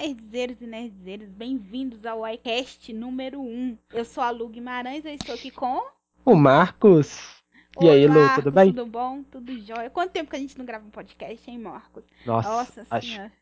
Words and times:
nerdzeiros 0.00 0.62
e 0.62 0.66
nerdzeiras, 0.66 1.28
bem-vindos 1.28 2.06
ao 2.06 2.26
iCast 2.26 2.90
número 2.90 3.38
1. 3.42 3.76
Eu 3.92 4.04
sou 4.06 4.24
a 4.24 4.30
Lu 4.30 4.48
Guimarães, 4.48 5.04
eu 5.04 5.12
estou 5.12 5.34
aqui 5.34 5.50
com... 5.50 5.78
O 6.24 6.34
Marcos. 6.34 7.42
E 7.78 7.84
Oi, 7.84 7.90
aí, 7.90 8.06
Lu, 8.06 8.14
Marcos, 8.14 8.44
tudo 8.44 8.50
bem? 8.50 8.72
Tudo 8.72 8.86
bom? 8.86 9.22
Tudo 9.24 9.60
jóia? 9.60 9.90
Quanto 9.90 10.12
tempo 10.12 10.30
que 10.30 10.36
a 10.36 10.38
gente 10.38 10.56
não 10.56 10.64
grava 10.64 10.86
um 10.86 10.90
podcast, 10.90 11.50
hein, 11.50 11.58
Marcos? 11.58 12.02
Nossa, 12.24 12.48
Nossa 12.48 12.86
acho, 12.90 13.08
senhora. 13.08 13.32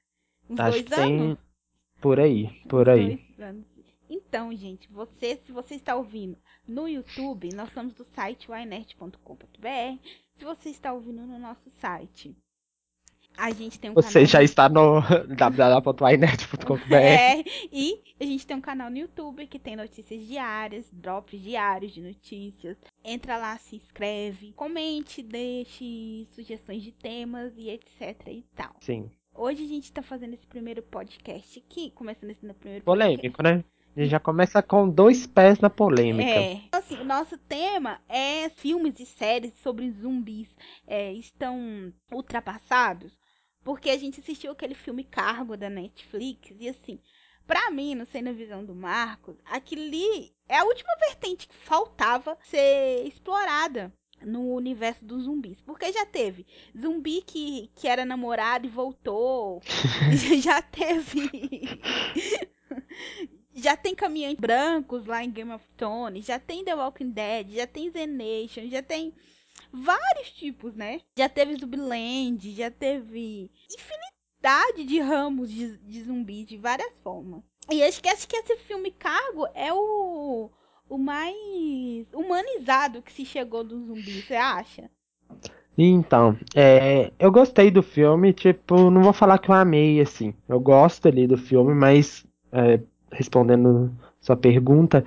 Uns 0.51 0.59
acho 0.59 0.71
dois 0.73 0.83
que 0.83 0.91
tem 0.91 1.21
anos? 1.21 1.39
por 2.01 2.19
aí, 2.19 2.49
por 2.69 2.89
Uns 2.89 2.93
aí. 2.93 3.17
dois 3.17 3.41
anos. 3.41 3.65
Então, 4.11 4.53
gente, 4.57 4.91
você, 4.91 5.37
se 5.47 5.53
você 5.53 5.77
está 5.77 5.95
ouvindo 5.95 6.37
no 6.67 6.89
YouTube, 6.89 7.55
nós 7.55 7.73
somos 7.73 7.95
do 7.95 8.05
site 8.17 8.51
ynerd.com.br. 8.51 10.09
Se 10.37 10.45
você 10.45 10.71
está 10.71 10.93
ouvindo 10.93 11.23
no 11.23 11.39
nosso 11.39 11.71
site, 11.81 12.37
a 13.39 13.51
gente 13.53 13.79
tem 13.79 13.91
um 13.91 13.95
Você 13.95 14.21
canal 14.21 14.27
já 14.27 14.43
está 14.43 14.69
no 14.69 15.01
www.inet.com.br. 15.37 16.95
É, 16.95 17.45
e 17.73 18.03
a 18.21 18.25
gente 18.25 18.47
tem 18.47 18.57
um 18.57 18.61
canal 18.61 18.91
no 18.91 18.99
YouTube 18.99 19.47
que 19.47 19.59
tem 19.59 19.77
notícias 19.77 20.27
diárias, 20.27 20.87
drops 20.93 21.41
diários 21.41 21.93
de 21.93 22.03
notícias. 22.03 22.77
Entra 23.05 23.39
lá, 23.39 23.57
se 23.57 23.77
inscreve, 23.77 24.53
comente, 24.53 25.23
deixe 25.23 26.27
sugestões 26.33 26.83
de 26.83 26.91
temas 26.91 27.53
e 27.57 27.71
etc 27.71 28.27
e 28.27 28.45
tal. 28.55 28.75
Sim, 28.81 29.09
Hoje 29.39 29.65
a 29.65 29.69
gente 29.69 29.93
tá 29.93 30.03
fazendo 30.03 30.35
esse 30.35 30.45
primeiro 30.45 30.83
podcast 30.83 31.61
aqui, 31.61 31.93
começando 31.93 32.31
esse 32.31 32.45
primeiro 32.55 32.85
polêmico, 32.85 33.41
né? 33.41 33.63
A 33.97 34.01
gente 34.01 34.11
já 34.11 34.21
começa 34.21 34.63
com 34.63 34.89
dois 34.89 35.27
pés 35.27 35.59
na 35.59 35.69
polêmica. 35.69 36.29
É. 36.29 36.53
Então, 36.55 36.81
assim, 36.81 36.97
o 36.99 37.05
nosso 37.05 37.37
tema 37.37 38.01
é 38.09 38.49
filmes 38.49 38.99
e 39.01 39.07
séries 39.07 39.53
sobre 39.63 39.91
zumbis 39.91 40.49
é, 40.87 41.13
estão 41.13 41.93
ultrapassados. 42.13 43.18
Porque 43.69 43.91
a 43.91 43.99
gente 43.99 44.19
assistiu 44.21 44.53
aquele 44.53 44.73
filme 44.73 45.05
Cargo 45.05 45.55
da 45.55 45.69
Netflix 45.69 46.57
e 46.59 46.71
assim, 46.71 46.99
pra 47.47 47.71
mim, 47.71 47.95
não 47.95 48.07
sei 48.07 48.23
na 48.23 48.33
visão 48.33 48.65
do 48.65 48.75
Marcos, 48.75 49.37
aquilo 49.45 49.83
ali 49.83 50.33
é 50.49 50.57
a 50.57 50.65
última 50.65 50.97
vertente 51.07 51.47
que 51.47 51.55
faltava 51.55 52.39
ser 52.45 53.07
explorada 53.07 53.93
no 54.23 54.55
universo 54.55 55.05
dos 55.05 55.25
zumbis. 55.25 55.61
Porque 55.67 55.93
já 55.93 56.07
teve 56.07 56.47
zumbi 56.81 57.21
que, 57.21 57.71
que 57.75 57.87
era 57.87 58.07
namorado 58.07 58.67
e 58.67 58.71
voltou. 58.71 59.61
já 60.43 60.63
teve. 60.63 61.29
Já 63.55 63.77
tem 63.77 63.93
caminhantes 63.93 64.39
brancos 64.39 65.05
lá 65.05 65.25
em 65.25 65.33
Game 65.33 65.51
of 65.51 65.67
Thrones, 65.77 66.25
já 66.25 66.39
tem 66.39 66.65
The 66.65 66.77
Walking 66.77 67.11
Dead, 67.11 67.51
já 67.51 67.67
tem 67.67 67.91
The 67.91 68.07
Nation, 68.07 68.69
já 68.69 68.81
tem 68.81 69.13
vários 69.73 70.31
tipos, 70.33 70.75
né? 70.75 71.01
Já 71.17 71.29
teve 71.29 71.57
Zumbiland, 71.57 72.55
já 72.55 72.71
teve 72.71 73.51
infinidade 73.71 74.85
de 74.85 75.01
ramos 75.01 75.51
de, 75.51 75.77
de 75.79 76.03
de 76.45 76.57
várias 76.57 76.93
formas. 77.03 77.43
E 77.71 77.83
que, 78.03 78.09
acho 78.09 78.27
que 78.27 78.37
esse 78.37 78.57
filme 78.57 78.91
Cargo 78.91 79.47
é 79.55 79.73
o, 79.73 80.51
o 80.89 80.99
mais 80.99 82.07
humanizado 82.15 83.03
que 83.03 83.13
se 83.13 83.25
chegou 83.25 83.63
do 83.63 83.87
zumbi, 83.87 84.23
você 84.23 84.37
acha? 84.37 84.91
Então, 85.77 86.37
é, 86.57 87.13
eu 87.19 87.31
gostei 87.31 87.71
do 87.71 87.83
filme, 87.83 88.33
tipo, 88.33 88.91
não 88.91 89.03
vou 89.03 89.13
falar 89.13 89.39
que 89.39 89.51
eu 89.51 89.55
amei, 89.55 90.01
assim. 90.01 90.35
Eu 90.49 90.59
gosto 90.59 91.07
ali 91.07 91.27
do 91.27 91.37
filme, 91.37 91.73
mas 91.73 92.27
é, 92.51 92.81
respondendo 93.13 93.95
sua 94.21 94.37
pergunta, 94.37 95.05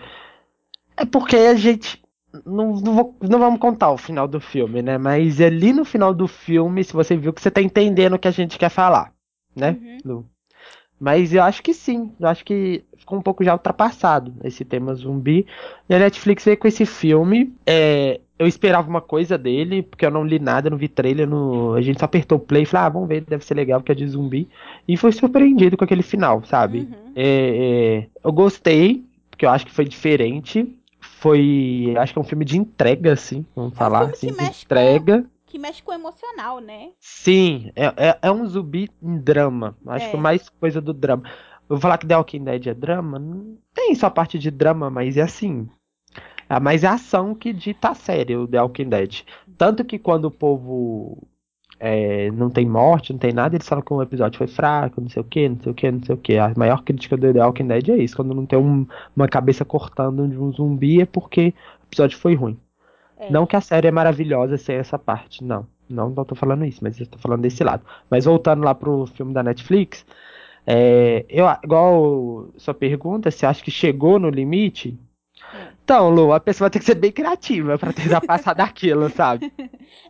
é 0.96 1.06
porque 1.06 1.36
a 1.36 1.56
gente. 1.56 2.01
Não, 2.46 2.74
não, 2.76 2.96
vou- 2.96 3.16
não 3.22 3.40
vamos 3.40 3.60
contar 3.60 3.92
o 3.92 3.98
final 3.98 4.28
do 4.28 4.40
filme, 4.40 4.82
né? 4.82 4.98
Mas 4.98 5.42
ali 5.42 5.74
no 5.74 5.84
final 5.84 6.14
do 6.14 6.28
filme, 6.28 6.84
se 6.84 6.94
você 6.94 7.16
viu 7.18 7.34
que 7.34 7.42
você 7.42 7.52
tá 7.52 7.62
entendendo 7.62 8.14
o 8.14 8.20
que 8.20 8.28
a 8.28 8.32
gente 8.32 8.58
quer 8.58 8.70
falar, 8.70 9.12
né? 9.56 9.78
Uhum. 10.06 10.24
Mas 11.00 11.34
eu 11.34 11.42
acho 11.44 11.64
que 11.64 11.74
sim, 11.74 12.12
eu 12.20 12.28
acho 12.28 12.46
que 12.46 12.84
ficou 12.96 13.18
um 13.18 13.22
pouco 13.24 13.44
já 13.44 13.54
ultrapassado 13.54 14.34
esse 14.44 14.64
tema 14.64 14.94
zumbi. 14.94 15.48
E 15.90 15.96
a 15.96 16.00
Netflix 16.00 16.46
veio 16.46 16.58
com 16.58 16.68
esse 16.68 16.86
filme. 16.86 17.52
é, 17.66 18.20
eu 18.38 18.48
esperava 18.48 18.90
uma 18.90 19.02
coisa 19.02 19.38
dele, 19.38 19.84
porque 19.84 20.04
eu 20.06 20.10
não 20.10 20.24
li 20.26 20.40
nada, 20.40 20.68
não 20.70 20.78
vi 20.78 20.88
trailer. 20.88 21.28
No, 21.28 21.74
a 21.76 21.82
gente 21.82 22.00
só 22.00 22.06
apertou 22.06 22.38
o 22.40 22.42
play 22.42 22.64
e 22.64 22.66
falou, 22.66 22.86
ah, 22.86 22.90
vamos 22.90 23.08
ver, 23.08 23.22
deve 23.22 23.46
ser 23.46 23.54
legal, 23.54 23.80
porque 23.80 23.92
é 23.92 23.96
de 23.96 24.08
zumbi. 24.08 24.48
E 24.88 24.96
foi 24.98 25.12
surpreendido 25.12 25.76
com 25.78 25.84
aquele 25.84 26.02
final, 26.04 26.44
sabe? 26.46 26.80
Uhum. 26.80 27.12
É, 27.16 28.04
é, 28.04 28.08
eu 28.24 28.32
gostei, 28.32 29.04
porque 29.30 29.46
eu 29.46 29.50
acho 29.50 29.66
que 29.66 29.72
foi 29.72 29.86
diferente. 29.86 30.68
Foi. 31.22 31.94
Acho 32.00 32.14
que 32.14 32.20
é 32.20 32.22
um 32.22 32.26
filme 32.26 32.44
de 32.44 32.58
entrega, 32.58 33.14
assim, 33.14 33.46
vamos 33.56 33.76
falar. 33.78 34.00
filme 34.00 34.12
que 34.14 34.18
assim, 34.18 34.28
de 34.28 34.34
mexe 34.38 34.66
com- 34.66 34.66
entrega. 34.66 35.26
Que 35.46 35.60
mexe 35.60 35.84
com 35.84 35.92
o 35.92 35.94
emocional, 35.94 36.60
né? 36.60 36.90
Sim, 37.00 37.72
é, 37.76 37.86
é, 38.10 38.18
é 38.24 38.32
um 38.32 38.44
zumbi 38.48 38.90
em 39.04 39.18
drama. 39.20 39.78
Acho 39.86 40.06
É. 40.08 40.10
que 40.10 40.18
mais 40.18 40.50
coisa 40.50 40.82
do 40.82 40.94
drama. 40.94 41.24
Eu 41.70 41.76
vou 41.76 41.80
falar 41.80 41.98
que 42.00 42.08
The 42.08 42.18
Walking 42.18 42.44
Dead 42.44 42.68
é 42.68 42.74
drama? 42.74 43.20
Não 43.20 43.56
tem 43.74 43.94
só 43.94 44.08
a 44.08 44.12
parte 44.12 44.40
de 44.40 44.50
drama, 44.50 44.90
mas 44.90 45.16
é 45.16 45.22
assim. 45.22 45.70
É 46.50 46.60
mais 46.60 46.84
ação 46.84 47.36
que 47.36 47.54
dita 47.54 47.90
a 47.90 47.94
série, 47.96 48.36
o 48.36 48.48
The 48.48 48.60
Walking 48.62 48.90
Dead. 48.90 49.22
Tanto 49.58 49.86
que 49.86 50.00
quando 50.00 50.26
o 50.26 50.32
povo 50.32 51.22
é, 51.84 52.30
não 52.32 52.50
tem 52.52 52.64
morte, 52.66 53.12
não 53.12 53.20
tem 53.20 53.34
nada, 53.34 53.56
eles 53.56 53.68
falam 53.68 53.84
que 53.84 53.92
o 53.92 54.02
episódio 54.04 54.38
foi 54.38 54.46
fraco, 54.48 55.02
não 55.02 55.10
sei 55.10 55.20
o 55.22 55.26
que, 55.26 55.50
não 55.50 55.60
sei 55.60 55.72
o 55.72 55.76
que, 55.76 55.92
não 55.92 56.04
sei 56.04 56.16
o 56.16 56.18
que. 56.18 56.38
A 56.38 56.54
maior 56.56 56.84
crítica 56.84 57.18
do 57.18 57.34
The 57.34 57.44
Walking 57.44 57.68
Dead 57.68 57.90
é 57.90 57.98
isso. 57.98 58.16
Quando 58.16 58.36
não 58.36 58.46
tem 58.46 58.60
um- 58.60 58.86
uma 59.16 59.28
cabeça 59.28 59.66
cortando 59.66 60.28
de 60.28 60.38
um 60.38 60.52
zumbi 60.54 61.02
é 61.02 61.06
porque 61.08 61.56
o 61.82 61.88
episódio 61.88 62.20
foi 62.20 62.36
ruim. 62.36 62.60
É. 63.18 63.32
Não 63.32 63.48
que 63.48 63.56
a 63.56 63.62
série 63.62 63.88
é 63.88 63.92
maravilhosa 63.92 64.58
sem 64.58 64.76
essa 64.76 65.00
parte, 65.00 65.44
não. 65.44 65.66
Não, 65.90 66.10
não 66.12 66.24
tô 66.24 66.36
falando 66.36 66.64
isso, 66.66 66.80
mas 66.84 67.00
eu 67.00 67.08
tô 67.08 67.18
falando 67.18 67.42
desse 67.42 67.64
lado. 67.64 67.84
Mas 68.10 68.26
voltando 68.26 68.64
lá 68.64 68.76
pro 68.76 69.08
filme 69.08 69.34
da 69.34 69.42
Netflix, 69.44 70.06
é, 70.68 71.26
eu, 71.28 71.46
igual 71.64 72.48
sua 72.58 72.74
pergunta, 72.76 73.32
você 73.32 73.46
acha 73.46 73.64
que 73.64 73.72
chegou 73.72 74.20
no 74.20 74.30
limite? 74.30 74.98
É. 75.54 75.72
Então, 75.84 76.10
Lu, 76.10 76.32
a 76.32 76.40
pessoa 76.40 76.70
tem 76.70 76.80
que 76.80 76.86
ser 76.86 76.96
bem 76.96 77.12
criativa 77.12 77.78
pra 77.78 77.92
tentar 77.92 78.22
passar 78.22 78.54
daquilo, 78.56 79.10
sabe? 79.10 79.52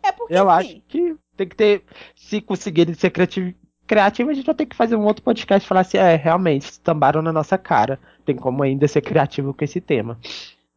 É 0.02 0.12
porque 0.12 0.34
Eu 0.34 0.48
assim, 0.50 0.74
acho 0.74 0.82
que 0.88 1.16
tem 1.36 1.48
que 1.48 1.56
ter. 1.56 1.84
Se 2.14 2.40
conseguirem 2.40 2.94
ser 2.94 3.10
criativo, 3.10 3.54
criativo, 3.86 4.30
a 4.30 4.34
gente 4.34 4.46
vai 4.46 4.54
ter 4.54 4.66
que 4.66 4.76
fazer 4.76 4.96
um 4.96 5.04
outro 5.04 5.22
podcast 5.22 5.64
e 5.64 5.68
falar 5.68 5.80
assim: 5.80 5.98
é, 5.98 6.16
realmente, 6.16 6.64
estambaram 6.70 7.22
na 7.22 7.32
nossa 7.32 7.58
cara. 7.58 8.00
Tem 8.24 8.36
como 8.36 8.62
ainda 8.62 8.86
ser 8.88 9.02
criativo 9.02 9.52
com 9.52 9.64
esse 9.64 9.80
tema. 9.80 10.18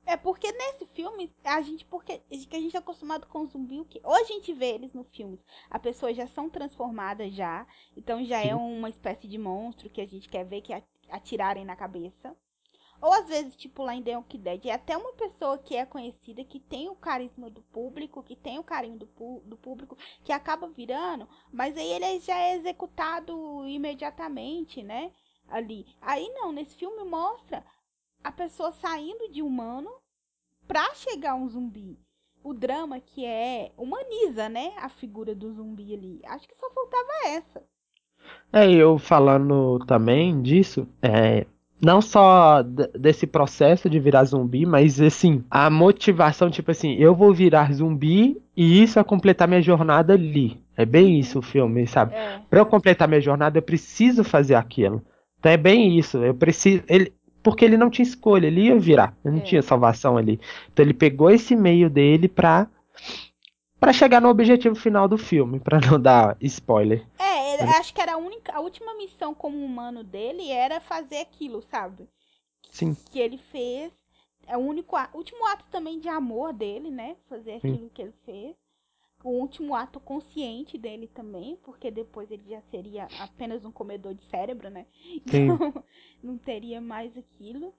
É 0.06 0.16
porque 0.16 0.52
nesse 0.52 0.86
filme, 0.94 1.32
a 1.44 1.62
gente, 1.62 1.84
porque 1.86 2.20
que 2.30 2.56
a 2.56 2.60
gente 2.60 2.76
é 2.76 2.80
acostumado 2.80 3.26
com 3.26 3.46
zumbi, 3.46 3.80
o 3.80 3.86
que 3.86 4.00
ou 4.04 4.14
a 4.14 4.24
gente 4.24 4.54
vê 4.54 4.68
eles 4.68 4.94
no 4.94 5.04
filme, 5.04 5.40
as 5.70 5.82
pessoas 5.82 6.16
já 6.16 6.28
são 6.28 6.48
transformadas 6.48 7.34
já, 7.34 7.66
então 7.98 8.24
já 8.24 8.40
é 8.40 8.50
Sim. 8.50 8.54
uma 8.54 8.88
espécie 8.90 9.28
de 9.28 9.38
monstro 9.38 9.90
que 9.90 10.00
a 10.00 10.06
gente 10.06 10.30
quer 10.30 10.46
ver 10.46 10.62
que 10.62 10.74
a- 10.74 10.84
atirarem 11.10 11.66
na 11.66 11.76
cabeça. 11.76 12.36
Ou 13.02 13.12
às 13.14 13.28
vezes, 13.28 13.56
tipo 13.56 13.84
lá 13.84 13.96
em 13.96 14.02
The 14.02 14.16
Walking 14.16 14.40
Dead, 14.40 14.66
é 14.66 14.72
até 14.72 14.96
uma 14.98 15.14
pessoa 15.14 15.58
que 15.58 15.76
é 15.76 15.86
conhecida, 15.86 16.44
que 16.44 16.60
tem 16.60 16.90
o 16.90 16.96
carisma 16.96 17.50
do 17.50 17.62
público, 17.62 18.24
que 18.24 18.36
tem 18.36 18.58
o 18.58 18.64
carinho 18.64 18.98
do, 18.98 19.08
do 19.46 19.58
público, 19.58 19.98
que 20.24 20.32
acaba 20.32 20.68
virando, 20.68 21.28
mas 21.52 21.78
aí 21.78 21.92
ele 21.92 22.20
já 22.20 22.38
é 22.38 22.56
executado 22.56 23.66
imediatamente, 23.68 24.82
né? 24.82 25.12
Ali. 25.48 25.86
Aí 26.02 26.28
não, 26.34 26.52
nesse 26.52 26.76
filme 26.76 27.04
mostra 27.04 27.64
a 28.24 28.32
pessoa 28.32 28.72
saindo 28.72 29.32
de 29.32 29.42
humano 29.42 29.92
pra 30.68 30.94
chegar 30.96 31.36
um 31.36 31.48
zumbi. 31.48 32.00
O 32.44 32.54
drama 32.54 33.00
que 33.00 33.26
é 33.26 33.72
humaniza, 33.78 34.50
né, 34.50 34.74
a 34.78 34.90
figura 34.90 35.34
do 35.36 35.52
zumbi 35.52 35.94
ali. 35.94 36.22
Acho 36.26 36.48
que 36.48 36.56
só 36.56 36.70
faltava 36.72 37.28
essa. 37.28 37.64
É, 38.52 38.72
eu 38.72 38.98
falando 38.98 39.80
também 39.86 40.42
disso, 40.42 40.88
é, 41.02 41.46
não 41.82 42.02
só 42.02 42.62
desse 42.98 43.28
processo 43.28 43.90
de 43.90 44.00
virar 44.00 44.24
zumbi, 44.24 44.66
mas 44.66 45.00
assim, 45.02 45.44
a 45.50 45.70
motivação, 45.70 46.50
tipo 46.50 46.72
assim, 46.72 46.96
eu 46.96 47.14
vou 47.14 47.34
virar 47.34 47.72
zumbi 47.74 48.38
e 48.56 48.82
isso 48.82 48.98
é 49.00 49.04
completar 49.04 49.48
minha 49.48 49.62
jornada 49.62 50.14
ali. 50.14 50.64
É 50.78 50.86
bem 50.86 51.14
Uhum. 51.14 51.20
isso 51.20 51.40
o 51.40 51.42
filme, 51.42 51.86
sabe? 51.88 52.14
É. 52.16 52.40
Pra 52.50 52.60
eu 52.60 52.66
completar 52.66 53.08
minha 53.08 53.22
jornada, 53.22 53.58
eu 53.58 53.62
preciso 53.62 54.24
fazer 54.24 54.56
aquilo. 54.56 55.02
Então 55.40 55.52
é 55.52 55.58
bem 55.58 55.98
isso. 55.98 56.18
Eu 56.18 56.34
preciso. 56.34 56.84
Ele, 56.90 57.14
porque 57.44 57.64
ele 57.64 57.78
não 57.78 57.90
tinha 57.90 58.04
escolha, 58.04 58.48
ele 58.48 58.62
ia 58.64 58.78
virar. 58.80 59.16
Ele 59.24 59.36
não 59.36 59.42
É. 59.42 59.46
tinha 59.46 59.62
salvação 59.62 60.18
ali. 60.18 60.40
Então 60.74 60.84
ele 60.84 60.94
pegou 60.94 61.30
esse 61.30 61.56
meio 61.56 61.90
dele 61.90 62.28
pra. 62.28 62.68
Pra 63.80 63.94
chegar 63.94 64.22
no 64.22 64.30
objetivo 64.30 64.76
final 64.76 65.08
do 65.08 65.18
filme, 65.18 65.60
pra 65.60 65.80
não 65.80 66.00
dar 66.00 66.38
spoiler. 66.42 67.06
É, 67.18 67.54
Ele- 67.54 67.64
acho 67.64 67.94
que 67.94 68.02
era 68.02 68.14
a 68.14 68.18
única, 68.18 68.54
a 68.54 68.60
última 68.60 68.96
missão 68.96 69.34
como 69.34 69.64
humano 69.64 70.04
dele 70.04 70.50
era 70.52 70.80
fazer 70.82 71.18
aquilo, 71.18 71.62
sabe? 71.64 72.08
Sim. 72.72 72.96
Que 73.12 73.20
ele 73.20 73.38
fez. 73.38 73.92
É 74.48 74.56
o 74.58 74.62
único, 74.62 74.96
último 75.14 75.46
ato 75.48 75.66
também 75.72 76.00
de 76.00 76.08
amor 76.10 76.54
dele, 76.54 76.92
né? 76.92 77.16
Fazer 77.28 77.60
Sim. 77.62 77.74
aquilo 77.74 77.90
que 77.90 78.02
ele 78.02 78.14
fez. 78.26 78.56
O 79.24 79.30
último 79.30 79.76
ato 79.76 80.00
consciente 80.00 80.78
dele 80.78 81.08
também, 81.08 81.58
porque 81.64 81.90
depois 81.92 82.30
ele 82.32 82.44
já 82.50 82.62
seria 82.72 83.08
apenas 83.20 83.66
um 83.66 83.72
comedor 83.72 84.14
de 84.14 84.24
cérebro, 84.26 84.70
né? 84.70 84.86
Sim. 85.28 85.48
Então 85.48 85.58
não 86.24 86.38
teria 86.38 86.80
mais 86.82 87.18
aquilo. 87.18 87.74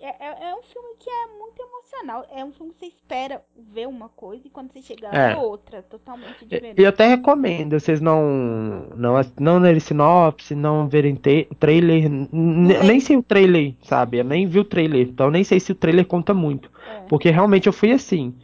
É, 0.00 0.06
é, 0.06 0.08
é- 0.20 0.50
é 0.50 0.54
um 0.54 0.62
filme 0.62 0.88
que 0.98 1.10
é 1.10 1.26
muito 1.38 1.60
emocional. 1.60 2.24
É 2.32 2.44
um 2.44 2.52
filme 2.52 2.72
que 2.72 2.78
você 2.78 2.86
espera 2.86 3.42
ver 3.56 3.88
uma 3.88 4.08
coisa 4.08 4.46
e 4.46 4.50
quando 4.50 4.72
você 4.72 4.80
chega 4.80 5.08
É. 5.08 5.32
é 5.32 5.36
outra, 5.36 5.82
totalmente 5.82 6.42
E 6.42 6.46
diferente. 6.46 6.80
eu 6.80 6.88
até 6.88 7.06
recomendo 7.08 7.78
vocês 7.78 8.00
não 8.00 8.86
não, 8.94 9.14
não 9.40 9.58
lerem 9.58 9.80
sinopse, 9.80 10.54
não 10.54 10.88
verem 10.88 11.16
trailer. 11.16 12.08
nem 12.32 13.00
sei 13.00 13.16
o 13.16 13.22
trailer, 13.22 13.74
sabe? 13.82 14.18
Eu 14.18 14.24
nem 14.24 14.46
vi 14.46 14.60
o 14.60 14.64
trailer, 14.64 15.08
então 15.08 15.26
eu 15.26 15.32
nem 15.32 15.42
sei 15.44 15.58
se 15.58 15.72
o 15.72 15.74
trailer 15.74 16.06
conta 16.06 16.32
muito. 16.32 16.70
É. 16.88 17.00
Porque 17.08 17.30
realmente 17.30 17.66
eu 17.66 17.72
fui 17.72 17.90
assim. 17.90 18.34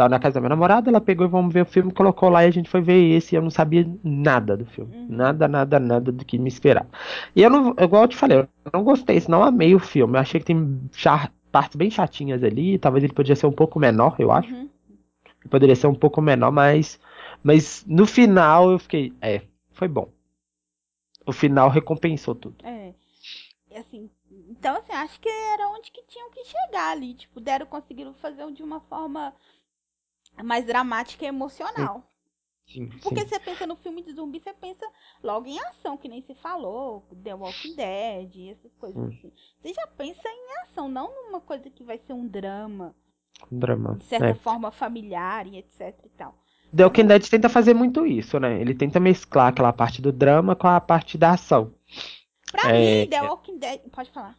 Tava 0.00 0.08
na 0.08 0.18
casa 0.18 0.36
da 0.36 0.40
minha 0.40 0.48
namorada, 0.48 0.88
ela 0.88 0.98
pegou 0.98 1.26
e 1.26 1.28
vamos 1.28 1.52
ver 1.52 1.60
o 1.60 1.66
filme, 1.66 1.92
colocou 1.92 2.30
lá 2.30 2.42
e 2.42 2.48
a 2.48 2.50
gente 2.50 2.70
foi 2.70 2.80
ver 2.80 3.18
esse. 3.18 3.34
E 3.34 3.36
eu 3.36 3.42
não 3.42 3.50
sabia 3.50 3.86
nada 4.02 4.56
do 4.56 4.64
filme. 4.64 4.96
Uhum. 4.96 5.06
Nada, 5.10 5.46
nada, 5.46 5.78
nada 5.78 6.10
do 6.10 6.24
que 6.24 6.38
me 6.38 6.48
esperar. 6.48 6.86
E 7.36 7.42
eu 7.42 7.50
não, 7.50 7.74
igual 7.78 8.04
eu 8.04 8.08
te 8.08 8.16
falei, 8.16 8.38
eu 8.38 8.48
não 8.72 8.82
gostei, 8.82 9.22
não 9.28 9.44
amei 9.44 9.74
o 9.74 9.78
filme. 9.78 10.16
Eu 10.16 10.20
achei 10.22 10.40
que 10.40 10.46
tem 10.46 10.80
partes 11.52 11.76
bem 11.76 11.90
chatinhas 11.90 12.42
ali. 12.42 12.78
Talvez 12.78 13.04
ele 13.04 13.12
podia 13.12 13.36
ser 13.36 13.46
um 13.46 13.52
pouco 13.52 13.78
menor, 13.78 14.16
eu 14.18 14.32
acho. 14.32 14.50
Uhum. 14.54 14.70
Poderia 15.50 15.76
ser 15.76 15.86
um 15.86 15.94
pouco 15.94 16.22
menor, 16.22 16.50
mas. 16.50 16.98
Mas 17.42 17.84
no 17.86 18.06
final 18.06 18.70
eu 18.70 18.78
fiquei. 18.78 19.12
É, 19.20 19.42
foi 19.72 19.86
bom. 19.86 20.08
O 21.26 21.32
final 21.32 21.68
recompensou 21.68 22.34
tudo. 22.34 22.56
É. 22.64 22.94
E 23.70 23.76
assim, 23.76 24.08
então 24.48 24.76
assim, 24.76 24.92
acho 24.92 25.20
que 25.20 25.28
era 25.28 25.68
onde 25.68 25.90
que 25.90 26.02
tinham 26.08 26.30
que 26.30 26.42
chegar 26.46 26.92
ali. 26.92 27.12
Tipo, 27.12 27.38
deram, 27.38 27.66
conseguiram 27.66 28.14
fazer 28.14 28.50
de 28.50 28.62
uma 28.62 28.80
forma 28.80 29.34
mais 30.42 30.64
dramática 30.66 31.24
e 31.24 31.28
emocional. 31.28 32.04
Sim, 32.66 32.88
Porque 33.02 33.20
sim. 33.20 33.26
você 33.26 33.38
pensa 33.40 33.66
no 33.66 33.76
filme 33.76 34.02
de 34.02 34.12
zumbi, 34.14 34.40
você 34.40 34.52
pensa 34.54 34.86
logo 35.22 35.46
em 35.46 35.58
ação, 35.60 35.96
que 35.98 36.08
nem 36.08 36.22
se 36.22 36.34
falou, 36.34 37.06
The 37.22 37.34
Walking 37.34 37.74
Dead, 37.74 38.50
essas 38.52 38.74
coisas 38.76 38.96
Hum. 38.96 39.08
assim. 39.08 39.32
Você 39.60 39.74
já 39.74 39.86
pensa 39.88 40.28
em 40.28 40.58
ação, 40.62 40.88
não 40.88 41.08
numa 41.26 41.40
coisa 41.40 41.68
que 41.70 41.82
vai 41.84 41.98
ser 41.98 42.12
um 42.12 42.26
drama, 42.28 42.94
Um 43.52 43.58
drama. 43.58 43.98
de 43.98 44.04
certa 44.04 44.32
É. 44.32 44.34
forma 44.34 44.70
familiar 44.72 45.46
e 45.46 45.58
etc 45.58 45.94
e 46.04 46.08
tal. 46.10 46.34
The 46.74 46.84
Walking 46.84 47.06
Dead 47.06 47.28
tenta 47.28 47.48
fazer 47.48 47.74
muito 47.74 48.06
isso, 48.06 48.38
né? 48.40 48.60
Ele 48.60 48.74
tenta 48.74 48.98
mesclar 49.00 49.48
aquela 49.48 49.72
parte 49.72 50.00
do 50.02 50.12
drama 50.12 50.54
com 50.56 50.66
a 50.68 50.80
parte 50.80 51.16
da 51.18 51.32
ação. 51.32 51.74
Pra 52.52 52.70
É, 52.70 52.72
mim, 52.72 53.08
The 53.08 53.20
é. 53.22 53.22
Walking 53.22 53.58
Dead. 53.58 53.80
Pode 53.90 54.10
falar. 54.12 54.36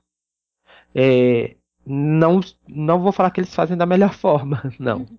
É, 0.93 1.55
não, 1.85 2.39
não 2.67 3.01
vou 3.01 3.11
falar 3.11 3.31
que 3.31 3.39
eles 3.39 3.53
fazem 3.53 3.77
da 3.77 3.85
melhor 3.85 4.13
forma, 4.13 4.61
não. 4.79 4.99
Uhum. 4.99 5.17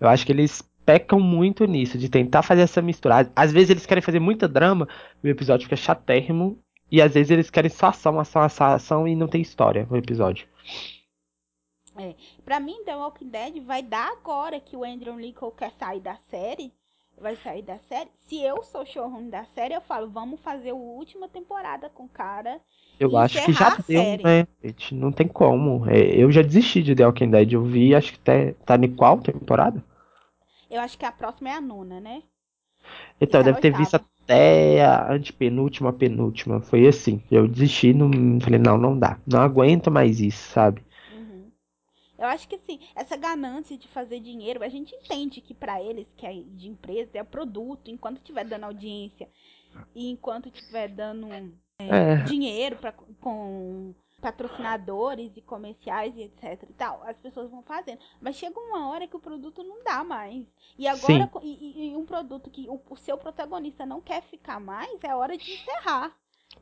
Eu 0.00 0.08
acho 0.08 0.24
que 0.24 0.32
eles 0.32 0.62
pecam 0.84 1.20
muito 1.20 1.66
nisso, 1.66 1.98
de 1.98 2.08
tentar 2.08 2.42
fazer 2.42 2.62
essa 2.62 2.80
mistura. 2.80 3.30
Às 3.36 3.52
vezes 3.52 3.70
eles 3.70 3.84
querem 3.84 4.02
fazer 4.02 4.20
muita 4.20 4.48
drama, 4.48 4.88
e 5.22 5.28
o 5.28 5.30
episódio 5.30 5.64
fica 5.64 5.76
chatérrimo, 5.76 6.58
e 6.90 7.02
às 7.02 7.12
vezes 7.12 7.30
eles 7.30 7.50
querem 7.50 7.70
só 7.70 7.88
ação, 7.88 8.18
ação, 8.18 8.42
ação, 8.42 8.66
ação, 8.68 9.08
e 9.08 9.14
não 9.14 9.28
tem 9.28 9.42
história 9.42 9.86
no 9.90 9.96
episódio. 9.96 10.48
Pra 12.44 12.60
mim, 12.60 12.84
The 12.84 12.96
Walking 12.96 13.28
Dead 13.28 13.60
vai 13.64 13.82
dar 13.82 14.12
agora 14.12 14.60
que 14.60 14.76
o 14.76 14.84
Andrew 14.84 15.18
Lincoln 15.18 15.50
quer 15.50 15.72
sair 15.72 16.00
da 16.00 16.16
série. 16.30 16.72
Vai 17.20 17.36
sair 17.36 17.62
da 17.62 17.78
série. 17.88 18.08
Se 18.26 18.40
eu 18.42 18.62
sou 18.62 18.86
showrunner 18.86 19.30
da 19.30 19.44
série, 19.46 19.74
eu 19.74 19.80
falo, 19.80 20.08
vamos 20.08 20.40
fazer 20.40 20.70
a 20.70 20.74
última 20.74 21.28
temporada 21.28 21.88
com 21.88 22.04
o 22.04 22.08
cara. 22.08 22.60
Eu 22.98 23.16
acho 23.16 23.44
que 23.44 23.52
já 23.52 23.68
a 23.68 23.76
deu, 23.76 24.02
série. 24.02 24.22
né? 24.22 24.46
Não 24.92 25.10
tem 25.10 25.26
como. 25.26 25.88
É, 25.88 25.98
eu 26.16 26.30
já 26.30 26.42
desisti 26.42 26.82
de 26.82 26.94
The 26.94 27.06
Walking 27.06 27.30
Dead. 27.30 27.52
Eu 27.52 27.64
vi, 27.64 27.94
acho 27.94 28.12
que 28.12 28.18
até, 28.20 28.52
tá 28.64 28.76
em 28.76 28.94
qual 28.94 29.18
temporada? 29.18 29.82
Eu 30.70 30.80
acho 30.80 30.98
que 30.98 31.04
a 31.04 31.12
próxima 31.12 31.48
é 31.48 31.52
a 31.54 31.60
nona, 31.60 32.00
né? 32.00 32.22
Então, 33.20 33.40
a 33.40 33.44
deve 33.44 33.60
ter 33.60 33.76
visto 33.76 33.94
até 33.94 34.84
a 34.84 35.12
antepenúltima, 35.12 35.92
penúltima. 35.92 36.60
Foi 36.60 36.86
assim. 36.86 37.22
Eu 37.30 37.48
desisti, 37.48 37.92
não, 37.92 38.40
falei, 38.40 38.58
não, 38.58 38.78
não 38.78 38.98
dá. 38.98 39.18
Não 39.26 39.40
aguento 39.40 39.90
mais 39.90 40.20
isso, 40.20 40.50
sabe? 40.50 40.82
Eu 42.18 42.26
acho 42.26 42.48
que 42.48 42.56
assim, 42.56 42.80
essa 42.94 43.16
ganância 43.16 43.76
de 43.78 43.88
fazer 43.88 44.20
dinheiro, 44.20 44.62
a 44.64 44.68
gente 44.68 44.94
entende 44.94 45.40
que 45.40 45.54
pra 45.54 45.82
eles, 45.82 46.06
que 46.16 46.26
é 46.26 46.32
de 46.34 46.68
empresa, 46.68 47.18
é 47.18 47.24
produto, 47.24 47.90
enquanto 47.90 48.18
estiver 48.18 48.44
dando 48.44 48.64
audiência 48.64 49.28
e 49.94 50.10
enquanto 50.10 50.48
estiver 50.48 50.88
dando 50.88 51.52
É, 51.80 52.16
dinheiro 52.16 52.76
pra, 52.76 52.92
com 52.92 53.94
patrocinadores 54.20 55.36
e 55.36 55.40
comerciais 55.42 56.16
e 56.16 56.22
etc 56.22 56.64
e 56.68 56.72
tal, 56.72 57.02
as 57.04 57.20
pessoas 57.20 57.50
vão 57.50 57.62
fazendo. 57.62 58.00
Mas 58.20 58.36
chega 58.36 58.58
uma 58.58 58.88
hora 58.88 59.06
que 59.06 59.16
o 59.16 59.20
produto 59.20 59.62
não 59.62 59.82
dá 59.84 60.02
mais. 60.04 60.44
E 60.76 60.88
agora, 60.88 61.30
e, 61.40 61.48
e- 61.48 61.92
e 61.92 61.96
um 61.96 62.04
produto 62.04 62.50
que 62.50 62.68
o, 62.68 62.80
o 62.90 62.96
seu 62.96 63.16
protagonista 63.16 63.86
não 63.86 64.00
quer 64.00 64.22
ficar 64.22 64.58
mais, 64.60 65.02
é 65.04 65.14
hora 65.14 65.38
de 65.38 65.52
encerrar. 65.52 66.16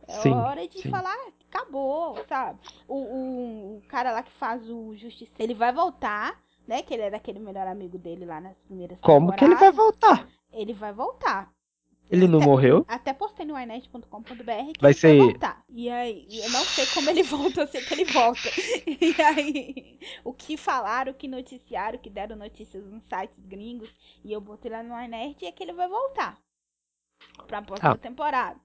É 0.09 0.13
Sim, 0.21 0.33
hora 0.33 0.67
de 0.69 0.81
sim. 0.83 0.91
falar, 0.91 1.15
"Ah, 1.15 1.31
acabou, 1.49 2.25
sabe? 2.29 2.59
O, 2.89 2.95
o, 2.97 3.77
o 3.79 3.83
cara 3.89 4.13
lá 4.13 4.23
que 4.23 4.33
faz 4.33 4.69
o 4.69 4.95
Justiça, 4.97 5.33
ele 5.41 5.55
vai 5.55 5.73
voltar, 5.73 6.41
né? 6.67 6.83
Que 6.83 6.95
ele 6.95 7.03
era 7.03 7.17
aquele 7.17 7.39
melhor 7.41 7.67
amigo 7.67 7.99
dele 7.99 8.25
lá 8.25 8.41
nas 8.41 8.57
primeiras 8.59 8.99
como 9.01 9.33
que 9.35 9.45
ele 9.45 9.55
vai 9.55 9.71
temporadas. 9.71 10.01
voltar? 10.01 10.29
Ele 10.53 10.73
vai 10.73 10.93
voltar. 10.93 11.53
Ele 12.09 12.29
não 12.29 12.39
Até- 12.39 12.47
morreu? 12.47 12.85
Até 12.87 13.13
postei 13.13 13.45
no 13.45 13.59
inet.com.br 13.59 14.73
que 14.75 14.81
Vai 14.81 14.95
ser- 14.95 15.19
vai 15.19 15.27
voltar. 15.27 15.65
E 15.69 15.91
aí, 15.91 16.25
eu 16.31 16.51
não 16.51 16.61
sei 16.65 16.87
como 16.87 17.11
ele 17.11 17.23
volta, 17.25 17.63
eu 17.63 17.67
sei 17.67 17.81
que 17.85 17.95
ele 17.95 18.05
volta. 18.05 18.49
E 18.87 19.21
aí, 19.23 19.99
o 20.23 20.33
que 20.33 20.57
falaram, 20.57 21.11
o 21.11 21.15
que 21.17 21.27
noticiaram, 21.27 21.99
o 21.99 22.01
que 22.01 22.09
deram 22.09 22.37
notícias 22.37 22.85
nos 22.87 23.03
sites 23.05 23.45
gringos, 23.45 23.93
e 24.25 24.31
eu 24.33 24.41
botei 24.41 24.71
lá 24.71 24.85
no 24.85 24.95
iNet, 25.03 25.45
é 25.45 25.51
que 25.51 25.65
ele 25.65 25.73
vai 25.73 25.89
voltar. 25.89 26.39
Pra 27.49 27.61
próxima 27.61 27.91
Ah. 27.93 27.97
temporada. 27.99 28.61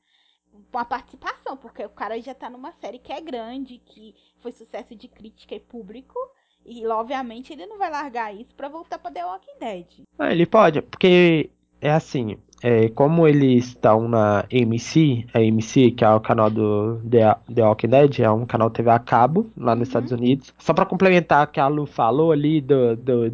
Com 0.72 0.78
a 0.78 0.86
participação, 0.86 1.58
porque 1.58 1.84
o 1.86 1.90
cara 1.90 2.20
já 2.22 2.34
tá 2.34 2.50
numa 2.50 2.72
série 2.74 3.00
que 3.00 3.12
é 3.12 3.22
grande, 3.22 3.82
que 3.86 4.16
foi 4.40 4.52
sucesso 4.52 4.96
de 4.96 5.08
crítica 5.08 5.56
e 5.56 5.60
público. 5.60 6.18
E, 6.66 6.86
obviamente, 6.88 7.52
ele 7.52 7.66
não 7.66 7.78
vai 7.78 7.90
largar 7.90 8.34
isso 8.36 8.54
pra 8.56 8.70
voltar 8.70 9.00
pra 9.00 9.12
The 9.12 9.26
Walking 9.26 9.60
Dead. 9.60 9.86
Ah, 10.20 10.32
ele 10.32 10.46
pode, 10.46 10.82
porque 10.82 11.50
é 11.82 11.92
assim, 11.92 12.38
é, 12.62 12.90
como 12.90 13.28
eles 13.28 13.70
estão 13.70 14.08
na 14.08 14.42
AMC, 14.42 15.26
a 15.34 15.40
AMC, 15.40 15.92
que 15.92 16.06
é 16.06 16.10
o 16.10 16.20
canal 16.20 16.52
do 16.52 17.02
The, 17.10 17.36
The 17.54 17.64
Walking 17.66 17.88
Dead, 17.88 18.20
é 18.20 18.30
um 18.30 18.46
canal 18.46 18.70
TV 18.70 18.92
a 18.92 19.00
cabo 19.00 19.50
lá 19.58 19.74
nos 19.76 19.88
Uhum. 19.88 19.90
Estados 19.90 20.12
Unidos. 20.12 20.54
Só 20.60 20.74
pra 20.74 20.86
complementar 20.86 21.48
o 21.48 21.52
que 21.52 21.60
a 21.60 21.68
Lu 21.68 21.88
falou 21.88 22.32
ali 22.32 22.62
do, 22.62 22.96
do 22.96 23.34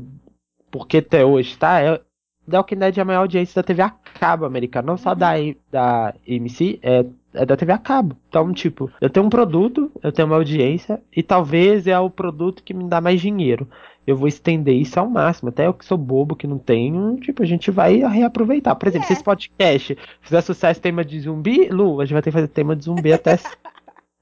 porque 0.71 0.97
até 0.97 1.25
hoje, 1.25 1.57
tá? 1.57 1.81
É, 1.81 2.01
The 2.49 2.57
Walking 2.57 2.75
Dead 2.77 2.97
é 2.97 3.01
a 3.01 3.05
maior 3.05 3.19
audiência 3.21 3.61
da 3.61 3.65
TV 3.65 3.81
a 3.81 3.89
cabo 3.89 4.45
americana, 4.45 4.87
não 4.87 4.97
só 4.97 5.11
Uhum. 5.11 5.15
da, 5.15 5.33
da 5.71 6.13
AMC, 6.27 6.79
é, 6.81 7.05
é 7.33 7.45
da 7.45 7.57
TV 7.57 7.71
a 7.73 7.77
cabo. 7.77 8.15
Então, 8.29 8.51
tipo, 8.53 8.89
eu 9.01 9.09
tenho 9.09 9.25
um 9.25 9.29
produto, 9.29 9.91
eu 10.01 10.11
tenho 10.11 10.27
uma 10.27 10.35
audiência, 10.37 11.01
e 11.15 11.21
talvez 11.21 11.87
é 11.87 11.99
o 11.99 12.09
produto 12.09 12.63
que 12.63 12.73
me 12.73 12.85
dá 12.85 13.01
mais 13.01 13.19
dinheiro 13.21 13.67
eu 14.07 14.15
vou 14.15 14.29
estender 14.29 14.73
isso 14.73 14.97
ao 14.97 15.09
máximo. 15.09 15.49
Até 15.49 15.67
eu 15.67 15.73
que 15.73 15.83
sou 15.83 15.97
bobo, 15.97 16.33
que 16.33 16.47
não 16.47 16.57
tenho, 16.57 17.17
tipo, 17.17 17.43
a 17.43 17.45
gente 17.45 17.69
vai 17.69 17.97
reaproveitar. 17.97 18.73
Por 18.73 18.87
exemplo, 18.87 19.03
É. 19.03 19.07
se 19.07 19.13
esse 19.13 19.23
podcast 19.23 19.97
fizer 20.21 20.41
sucesso 20.41 20.79
tema 20.79 21.03
de 21.03 21.19
zumbi, 21.19 21.67
Lu, 21.67 21.99
a 21.99 22.05
gente 22.05 22.13
vai 22.13 22.21
ter 22.21 22.29
que 22.29 22.35
fazer 22.35 22.47
tema 22.47 22.73
de 22.73 22.85
zumbi 22.85 23.11
até. 23.11 23.37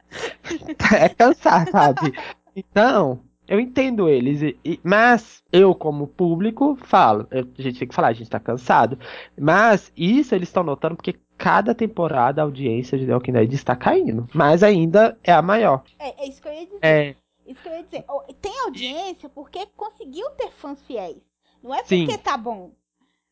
é 0.99 1.09
cansar, 1.09 1.67
sabe? 1.69 2.13
Então, 2.55 3.19
eu 3.47 3.59
entendo 3.59 4.07
eles, 4.09 4.41
e- 4.41 4.57
e- 4.63 4.79
mas 4.83 5.43
eu, 5.51 5.73
como 5.75 6.07
público, 6.07 6.75
falo. 6.83 7.27
eu- 7.31 7.47
a 7.57 7.61
gente 7.61 7.79
tem 7.79 7.87
que 7.87 7.95
falar, 7.95 8.09
a 8.09 8.13
gente 8.13 8.29
tá 8.29 8.39
cansado. 8.39 8.97
Mas 9.39 9.91
isso 9.95 10.33
eles 10.35 10.49
estão 10.49 10.63
notando 10.63 10.95
porque 10.95 11.15
cada 11.37 11.75
temporada 11.75 12.41
a 12.41 12.45
audiência 12.45 12.97
de 12.97 13.05
The 13.05 13.13
Walking 13.13 13.33
Dead 13.33 13.53
está 13.53 13.75
caindo. 13.75 14.27
Mas 14.33 14.63
ainda 14.63 15.17
é 15.23 15.31
a 15.33 15.41
maior. 15.41 15.83
É, 15.99 16.23
é 16.23 16.27
isso 16.29 16.41
que 16.41 16.47
eu 16.47 16.53
ia 16.53 16.65
dizer. 16.65 16.79
É, 16.81 17.15
Isso 17.47 17.61
que 17.61 17.67
eu 17.69 17.73
ia 17.73 17.83
dizer. 17.83 18.03
Tem 18.41 18.59
audiência 18.63 19.29
porque 19.29 19.67
conseguiu 19.77 20.29
ter 20.31 20.49
fãs 20.51 20.81
fiéis. 20.83 21.17
Não 21.63 21.73
é 21.75 21.83
Sim. 21.83 22.05
porque 22.05 22.17
tá 22.19 22.35
bom. 22.37 22.71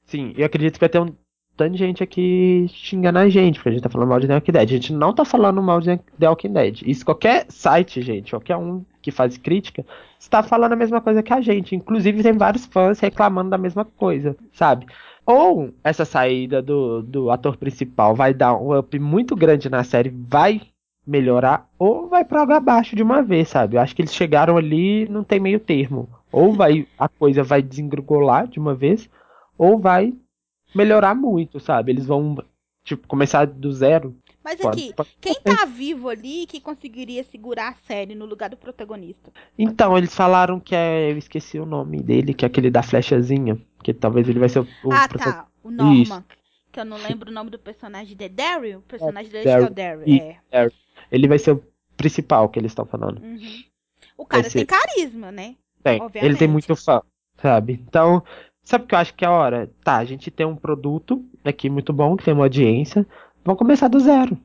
Sim, 0.05 0.33
eu 0.37 0.45
acredito 0.45 0.73
que 0.75 0.79
vai 0.79 0.89
ter 0.89 0.99
um 0.99 1.13
tanto 1.55 1.71
de 1.73 1.77
gente 1.77 2.03
aqui 2.03 2.65
xingando 2.69 3.19
a 3.19 3.29
gente, 3.29 3.55
porque 3.55 3.69
a 3.69 3.71
gente 3.73 3.81
tá 3.83 3.89
falando 3.89 4.09
mal 4.09 4.19
de 4.19 4.27
The 4.27 4.33
Walking 4.35 4.51
Dead. 4.51 4.63
A 4.69 4.71
gente 4.73 4.93
não 4.93 5.13
tá 5.13 5.23
falando 5.23 5.61
mal 5.63 5.79
de 5.79 5.97
The 6.19 6.27
Walking 6.27 6.51
Dead. 6.53 6.81
Isso 6.85 7.05
qualquer 7.05 7.45
site, 7.49 8.01
gente, 8.01 8.31
qualquer 8.31 8.57
um 8.57 8.83
que 9.03 9.11
faz 9.11 9.37
crítica, 9.37 9.85
está 10.17 10.41
falando 10.41 10.73
a 10.73 10.77
mesma 10.77 11.01
coisa 11.01 11.21
que 11.21 11.33
a 11.33 11.41
gente. 11.41 11.75
Inclusive 11.75 12.23
tem 12.23 12.33
vários 12.33 12.65
fãs 12.65 12.99
reclamando 12.99 13.51
da 13.51 13.57
mesma 13.57 13.85
coisa, 13.85 14.35
sabe? 14.53 14.87
Ou 15.25 15.71
essa 15.83 16.05
saída 16.05 16.61
do, 16.61 17.03
do 17.03 17.29
ator 17.29 17.57
principal 17.57 18.15
vai 18.15 18.33
dar 18.33 18.55
um 18.55 18.75
up 18.77 18.97
muito 18.97 19.35
grande 19.35 19.69
na 19.69 19.83
série, 19.83 20.09
vai 20.09 20.61
melhorar, 21.05 21.69
ou 21.77 22.07
vai 22.07 22.23
pra 22.23 22.41
água 22.41 22.57
abaixo 22.57 22.95
de 22.95 23.03
uma 23.03 23.21
vez, 23.21 23.49
sabe? 23.49 23.75
Eu 23.75 23.81
acho 23.81 23.93
que 23.95 24.01
eles 24.01 24.13
chegaram 24.13 24.57
ali, 24.57 25.07
não 25.09 25.23
tem 25.23 25.39
meio 25.39 25.59
termo. 25.59 26.09
Ou 26.31 26.53
vai 26.53 26.87
a 26.97 27.07
coisa 27.09 27.43
vai 27.43 27.61
desengrolar 27.61 28.47
de 28.47 28.57
uma 28.57 28.73
vez, 28.73 29.09
ou 29.57 29.77
vai 29.77 30.13
melhorar 30.73 31.13
muito, 31.13 31.59
sabe? 31.59 31.91
Eles 31.91 32.05
vão, 32.05 32.37
tipo, 32.83 33.07
começar 33.07 33.45
do 33.45 33.71
zero. 33.71 34.15
Mas 34.43 34.59
aqui, 34.59 34.93
pode- 34.93 35.09
quem 35.21 35.35
tá 35.35 35.65
vivo 35.65 36.09
ali 36.09 36.45
que 36.45 36.59
conseguiria 36.59 37.23
segurar 37.23 37.69
a 37.69 37.75
série 37.87 38.13
no 38.13 38.25
lugar 38.25 38.49
do 38.49 38.57
protagonista? 38.57 39.31
Então, 39.57 39.97
eles 39.97 40.13
falaram 40.13 40.59
que 40.59 40.75
é. 40.75 41.11
Eu 41.11 41.17
esqueci 41.17 41.59
o 41.59 41.65
nome 41.65 42.01
dele, 42.01 42.33
que 42.33 42.43
é 42.43 42.47
aquele 42.47 42.69
da 42.69 42.83
flechazinha. 42.83 43.57
Que 43.81 43.93
talvez 43.93 44.27
ele 44.27 44.39
vai 44.39 44.49
ser 44.49 44.59
o. 44.59 44.67
ah, 44.91 45.07
tá. 45.07 45.47
O 45.63 45.71
Norman. 45.71 46.23
Que 46.71 46.79
eu 46.79 46.85
não 46.85 46.97
lembro 46.97 47.29
o 47.29 47.33
nome 47.33 47.49
do 47.49 47.59
personagem 47.59 48.17
de 48.17 48.27
Daryl. 48.27 48.79
O 48.79 48.81
personagem 48.81 49.31
dele 49.31 49.49
é 49.49 49.61
o 49.61 49.69
Daryl. 49.69 50.03
Isso. 50.07 50.35
É. 50.51 50.69
Ele 51.11 51.27
vai 51.27 51.37
ser 51.39 51.51
o 51.51 51.63
principal 51.95 52.49
que 52.49 52.59
eles 52.59 52.71
estão 52.71 52.85
falando. 52.85 53.21
Uhum. 53.21 53.63
O 54.17 54.25
cara 54.25 54.43
Vai 54.43 54.51
tem 54.51 54.65
carisma, 54.65 55.31
né? 55.31 55.55
Tem. 55.83 55.95
Ele 55.95 56.03
Obviamente. 56.03 56.39
tem 56.39 56.47
muito 56.47 56.75
fã, 56.75 57.01
sabe? 57.41 57.73
Então, 57.87 58.23
sabe 58.63 58.85
o 58.85 58.87
que 58.87 58.95
eu 58.95 58.99
acho 58.99 59.13
que 59.13 59.23
é 59.23 59.27
a 59.27 59.31
hora? 59.31 59.71
Tá, 59.83 59.97
a 59.97 60.05
gente 60.05 60.31
tem 60.31 60.45
um 60.45 60.55
produto 60.55 61.23
aqui 61.43 61.69
muito 61.69 61.93
bom, 61.93 62.15
que 62.17 62.23
tem 62.25 62.33
uma 62.33 62.45
audiência. 62.45 63.05
Vamos 63.43 63.59
começar 63.59 63.87
do 63.87 63.99
zero. 63.99 64.37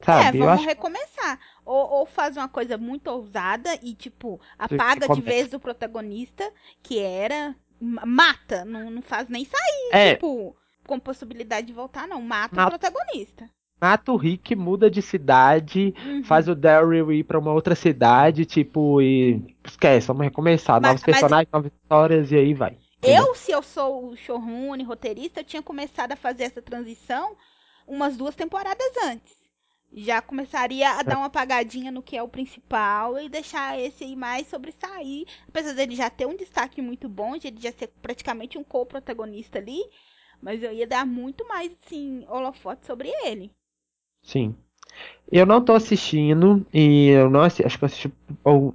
É, 0.00 0.04
Sabe? 0.04 0.38
eu 0.38 0.44
vamos 0.46 0.60
acho 0.60 0.68
recomeçar. 0.68 1.38
Ou, 1.64 1.90
ou 2.00 2.06
faz 2.06 2.36
uma 2.36 2.48
coisa 2.48 2.76
muito 2.76 3.06
ousada 3.08 3.70
e, 3.82 3.94
tipo, 3.94 4.40
apaga 4.58 5.08
de 5.08 5.20
vez 5.20 5.52
o 5.52 5.60
protagonista, 5.60 6.50
que 6.82 6.98
era. 6.98 7.54
ma- 7.80 8.04
Mata. 8.04 8.64
Não, 8.64 8.90
não 8.90 9.02
faz 9.02 9.28
nem 9.28 9.44
sair, 9.44 9.90
É, 9.92 10.14
tipo, 10.14 10.56
com 10.86 10.98
possibilidade 10.98 11.66
de 11.68 11.72
voltar, 11.72 12.06
não. 12.08 12.20
Mata 12.20 12.54
o 12.54 12.56
Mata- 12.56 12.78
protagonista. 12.78 13.48
mata 13.80 14.12
o 14.12 14.16
Rick, 14.16 14.54
muda 14.54 14.88
de 14.90 15.00
cidade, 15.02 15.94
Uhum. 16.04 16.22
faz 16.24 16.48
o 16.48 16.54
Daryl 16.54 17.12
ir 17.12 17.24
pra 17.24 17.38
uma 17.38 17.52
outra 17.52 17.74
cidade, 17.74 18.44
tipo, 18.44 19.00
e 19.00 19.56
esquece, 19.64 20.06
vamos 20.08 20.22
recomeçar. 20.24 20.80
Mas- 20.80 20.90
Novos 20.90 21.02
mas- 21.06 21.14
personagens, 21.16 21.48
novas 21.52 21.72
histórias, 21.72 22.30
e 22.32 22.36
aí 22.36 22.54
vai. 22.54 22.76
Eu, 23.02 23.34
se 23.34 23.50
eu 23.50 23.62
sou 23.62 24.10
o 24.10 24.16
showrunner, 24.16 24.86
roteirista, 24.86 25.40
eu 25.40 25.44
tinha 25.44 25.62
começado 25.62 26.12
a 26.12 26.16
fazer 26.16 26.44
essa 26.44 26.62
transição 26.62 27.34
umas 27.92 28.16
duas 28.16 28.34
temporadas 28.34 28.86
antes. 29.04 29.36
Já 29.94 30.22
começaria 30.22 30.90
a 30.92 31.02
dar 31.02 31.18
uma 31.18 31.26
apagadinha 31.26 31.92
no 31.92 32.02
que 32.02 32.16
é 32.16 32.22
o 32.22 32.28
principal 32.28 33.18
e 33.18 33.28
deixar 33.28 33.78
esse 33.78 34.04
aí 34.04 34.16
mais 34.16 34.46
sobressair. 34.46 35.26
Apesar 35.46 35.74
dele 35.74 35.94
já 35.94 36.08
ter 36.08 36.24
um 36.24 36.34
destaque 36.34 36.80
muito 36.80 37.08
bom, 37.10 37.36
de 37.36 37.48
ele 37.48 37.60
já 37.60 37.70
ser 37.72 37.88
praticamente 38.00 38.56
um 38.56 38.64
co-protagonista 38.64 39.58
ali. 39.58 39.80
Mas 40.40 40.62
eu 40.62 40.72
ia 40.72 40.86
dar 40.86 41.04
muito 41.06 41.46
mais, 41.46 41.70
assim, 41.84 42.24
holofote 42.28 42.86
sobre 42.86 43.10
ele. 43.24 43.50
Sim. 44.22 44.56
Eu 45.30 45.44
não 45.44 45.62
tô 45.62 45.74
assistindo, 45.74 46.66
e 46.72 47.08
eu 47.08 47.28
não 47.30 47.42
assisti, 47.42 47.64
acho 47.66 47.78
que 47.78 47.84
eu 47.84 47.86
assisti 47.86 48.12
o- 48.44 48.72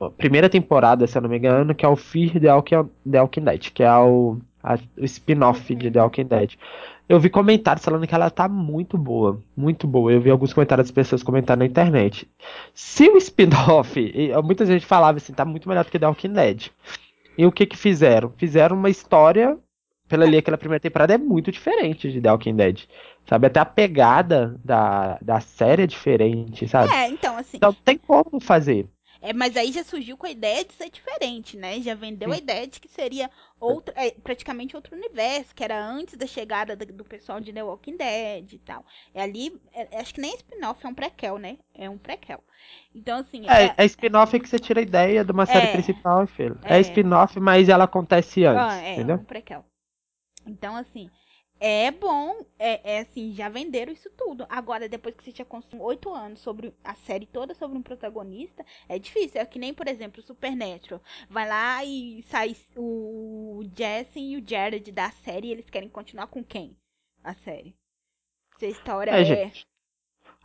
a 0.00 0.10
primeira 0.10 0.48
temporada, 0.48 1.06
se 1.06 1.18
eu 1.18 1.22
não 1.22 1.28
me 1.28 1.38
engano, 1.38 1.74
que 1.74 1.84
é 1.84 1.88
o 1.88 1.96
Fear 1.96 2.40
the 2.40 2.52
Walking, 2.52 3.42
Dead, 3.44 3.70
que 3.72 3.82
é 3.82 3.96
o, 3.98 4.38
a- 4.62 4.78
o 4.96 5.04
spin-off 5.04 5.74
de 5.74 5.90
The 5.90 6.00
Walking 6.02 6.24
Dead. 6.26 6.54
Eu 7.08 7.20
vi 7.20 7.30
comentários 7.30 7.84
falando 7.84 8.06
que 8.06 8.14
ela 8.14 8.30
tá 8.30 8.48
muito 8.48 8.98
boa, 8.98 9.40
muito 9.56 9.86
boa. 9.86 10.10
Eu 10.10 10.20
vi 10.20 10.28
alguns 10.28 10.52
comentários 10.52 10.88
das 10.88 10.94
pessoas 10.94 11.22
comentando 11.22 11.60
na 11.60 11.66
internet. 11.66 12.28
Se 12.74 13.08
o 13.08 13.16
spin-off, 13.16 14.12
muita 14.42 14.66
gente 14.66 14.84
falava 14.84 15.18
assim, 15.18 15.32
tá 15.32 15.44
muito 15.44 15.68
melhor 15.68 15.84
do 15.84 15.90
que 15.90 15.98
The 15.98 16.06
Walking 16.06 16.32
Dead. 16.32 16.70
E 17.38 17.46
o 17.46 17.52
que 17.52 17.66
que 17.66 17.76
fizeram? 17.76 18.32
Fizeram 18.36 18.76
uma 18.76 18.90
história, 18.90 19.56
pela 20.08 20.24
ali, 20.24 20.38
aquela 20.38 20.58
primeira 20.58 20.80
temporada 20.80 21.14
é 21.14 21.18
muito 21.18 21.52
diferente 21.52 22.10
de 22.10 22.20
The 22.20 22.30
Walking 22.30 22.56
Dead. 22.56 22.84
Sabe, 23.28 23.46
até 23.46 23.60
a 23.60 23.64
pegada 23.64 24.58
da, 24.64 25.18
da 25.20 25.40
série 25.40 25.82
é 25.82 25.86
diferente, 25.86 26.66
sabe? 26.68 26.92
É, 26.92 27.08
então, 27.08 27.36
assim. 27.36 27.56
Então 27.56 27.72
tem 27.72 27.98
como 27.98 28.40
fazer. 28.40 28.88
É, 29.20 29.32
mas 29.32 29.56
aí 29.56 29.72
já 29.72 29.82
surgiu 29.84 30.16
com 30.16 30.26
a 30.26 30.30
ideia 30.30 30.64
de 30.64 30.72
ser 30.74 30.90
diferente, 30.90 31.56
né? 31.56 31.80
Já 31.80 31.94
vendeu 31.94 32.32
a 32.32 32.36
ideia 32.38 32.66
de 32.66 32.80
que 32.80 32.88
seria 32.88 33.30
outro, 33.60 33.92
é, 33.96 34.10
praticamente 34.12 34.76
outro 34.76 34.96
universo, 34.96 35.54
que 35.54 35.64
era 35.64 35.84
antes 35.84 36.16
da 36.16 36.26
chegada 36.26 36.76
do, 36.76 36.86
do 36.86 37.04
pessoal 37.04 37.40
de 37.40 37.52
The 37.52 37.62
Walking 37.62 37.96
Dead 37.96 38.52
e 38.54 38.58
tal. 38.58 38.84
É 39.14 39.22
ali, 39.22 39.60
é- 39.72 39.98
acho 40.00 40.14
que 40.14 40.20
nem 40.20 40.34
spin-off, 40.36 40.84
é 40.84 40.88
um 40.88 40.94
prequel, 40.94 41.38
né? 41.38 41.58
É 41.74 41.88
um 41.90 41.98
prequel. 41.98 42.42
Então, 42.94 43.18
assim, 43.18 43.46
É, 43.48 43.66
é- 43.66 43.74
é 43.76 43.84
spin-off 43.86 44.38
que 44.40 44.48
você 44.48 44.58
tira 44.58 44.80
a 44.80 44.82
ideia 44.82 45.24
de 45.24 45.32
uma 45.32 45.46
série 45.46 45.66
É. 45.66 45.68
principal, 45.68 46.26
filho. 46.26 46.58
É, 46.68 46.78
É. 46.78 46.80
spin-off, 46.80 47.38
mas 47.40 47.68
ela 47.68 47.84
acontece 47.84 48.44
antes, 48.44 48.66
ah, 48.66 48.80
é, 48.80 48.92
entendeu? 48.92 49.20
um 49.20 49.24
prequel. 49.24 49.64
Então, 50.46 50.76
assim, 50.76 51.10
é 51.58 51.90
bom, 51.90 52.44
é, 52.58 52.96
é 52.96 52.98
assim, 53.00 53.32
já 53.32 53.48
venderam 53.48 53.92
isso 53.92 54.10
tudo. 54.16 54.46
Agora, 54.48 54.88
depois 54.88 55.14
que 55.14 55.24
você 55.24 55.30
já 55.30 55.44
consumiu 55.44 55.84
oito 55.84 56.12
anos 56.12 56.40
sobre 56.40 56.74
a 56.84 56.94
série 56.94 57.26
toda 57.26 57.54
sobre 57.54 57.78
um 57.78 57.82
protagonista, 57.82 58.64
é 58.88 58.98
difícil. 58.98 59.40
É 59.40 59.46
que 59.46 59.58
nem, 59.58 59.72
por 59.72 59.88
exemplo, 59.88 60.22
Supernatural. 60.22 61.00
Vai 61.30 61.48
lá 61.48 61.84
e 61.84 62.22
sai 62.28 62.54
o 62.76 63.62
Jesse 63.74 64.20
e 64.20 64.36
o 64.36 64.44
Jared 64.46 64.90
da 64.92 65.10
série 65.10 65.48
e 65.48 65.52
eles 65.52 65.70
querem 65.70 65.88
continuar 65.88 66.26
com 66.26 66.44
quem? 66.44 66.76
A 67.24 67.34
série. 67.34 67.74
Se 68.58 68.66
a 68.66 68.70
história 68.70 69.10
É, 69.10 69.20
é. 69.20 69.24
gente. 69.24 69.66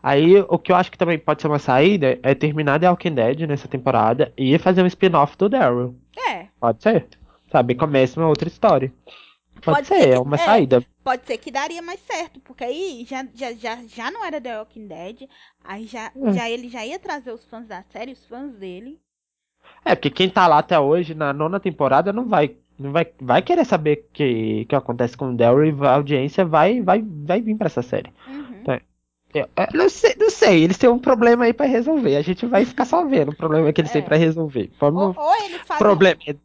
Aí, 0.04 0.40
o 0.40 0.58
que 0.58 0.72
eu 0.72 0.76
acho 0.76 0.92
que 0.92 0.98
também 0.98 1.20
pode 1.20 1.42
ser 1.42 1.48
uma 1.48 1.60
saída 1.60 2.18
é 2.24 2.34
terminar 2.34 2.80
The 2.80 2.90
Walking 2.90 3.14
Dead 3.14 3.42
nessa 3.42 3.68
temporada 3.68 4.34
e 4.36 4.58
fazer 4.58 4.82
um 4.82 4.88
spin-off 4.88 5.38
do 5.38 5.48
Daryl. 5.48 5.96
É, 6.28 6.48
Pode 6.60 6.82
ser. 6.82 7.08
Sabe? 7.52 7.76
Começa 7.76 8.20
uma 8.20 8.30
outra 8.30 8.48
história. 8.48 8.92
Pode, 9.62 9.76
Pode 9.78 9.88
ser, 9.88 9.96
ser 10.02 10.08
que- 10.10 10.16
é 10.16 10.20
uma 10.20 10.36
é. 10.36 10.40
saída. 10.40 10.86
pode 11.04 11.26
ser 11.26 11.38
que 11.38 11.52
daria 11.52 11.82
mais 11.82 12.00
certo, 12.02 12.40
porque 12.42 12.64
aí 12.64 13.06
já, 13.08 13.26
já, 13.34 13.54
já, 13.54 13.78
já 13.88 14.12
não 14.12 14.26
era 14.26 14.42
The 14.42 14.60
Walking 14.60 14.88
Dead, 14.88 15.30
aí 15.64 15.86
já, 15.86 16.12
Hum. 16.16 16.34
já 16.34 16.50
ele 16.50 16.68
já 16.70 16.86
ia 16.86 16.98
trazer 17.00 17.32
os 17.32 17.46
fãs 17.46 17.68
da 17.68 17.84
série, 17.92 18.12
os 18.14 18.26
fãs 18.26 18.54
dele. 18.56 19.00
É, 19.86 19.96
porque 19.96 20.10
quem 20.10 20.30
tá 20.30 20.48
lá 20.48 20.60
até 20.60 20.80
hoje, 20.80 21.14
na 21.14 21.32
nona 21.34 21.60
temporada, 21.60 22.12
não 22.12 22.28
vai. 22.28 22.56
Não 22.80 22.92
vai, 22.92 23.06
vai 23.22 23.42
querer 23.44 23.64
saber 23.66 24.00
o 24.00 24.14
que, 24.14 24.66
que 24.66 24.76
acontece 24.76 25.16
com 25.16 25.30
o 25.32 25.38
Daryl 25.38 25.66
e 25.78 25.86
a 25.86 25.94
audiência 25.94 26.44
vai, 26.44 26.82
vai, 26.82 27.04
vai 27.06 27.40
vir 27.40 27.56
pra 27.56 27.68
essa 27.68 27.84
série. 27.84 28.12
Uhum. 28.28 28.64
Tá. 28.64 28.82
Eu, 29.36 29.48
eu 29.56 29.68
não, 29.78 29.88
sei, 29.90 30.16
não 30.20 30.30
sei, 30.32 30.64
eles 30.64 30.78
têm 30.80 30.90
um 30.90 30.98
problema 30.98 31.46
aí 31.46 31.54
pra 31.54 31.68
resolver. 31.68 32.16
A 32.18 32.22
gente 32.24 32.46
vai 32.48 32.66
ficar 32.66 32.86
só 32.86 33.06
vendo 33.06 33.30
o 33.32 33.36
problema 33.36 33.72
que 33.72 33.80
eles 33.82 33.92
têm 33.92 34.02
É. 34.02 34.06
pra 34.06 34.18
resolver. 34.18 34.72
Ou, 34.82 34.92
ou 35.16 35.36
eles 35.46 35.62
fazem, 35.62 35.78
problema 35.78 36.20
é, 36.26 36.36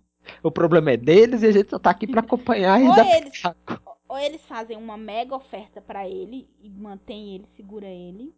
o 0.42 0.50
problema 0.50 0.90
é 0.92 0.97
deles 0.97 1.42
e 1.42 1.47
a 1.47 1.52
gente 1.52 1.71
só 1.71 1.78
tá 1.78 1.90
aqui 1.90 2.06
pra 2.06 2.21
acompanhar 2.21 2.80
e 2.80 2.88
Ou 2.88 2.95
dar 2.95 3.06
eles- 3.16 3.42
ou 4.09 4.18
eles 4.18 4.40
fazem 4.47 4.76
uma 4.76 4.97
mega 4.97 5.35
oferta 5.35 5.80
pra 5.80 6.09
ele 6.09 6.49
e 6.61 6.71
mantém 6.71 7.35
ele, 7.35 7.47
segura 7.56 7.87
ele. 7.87 8.33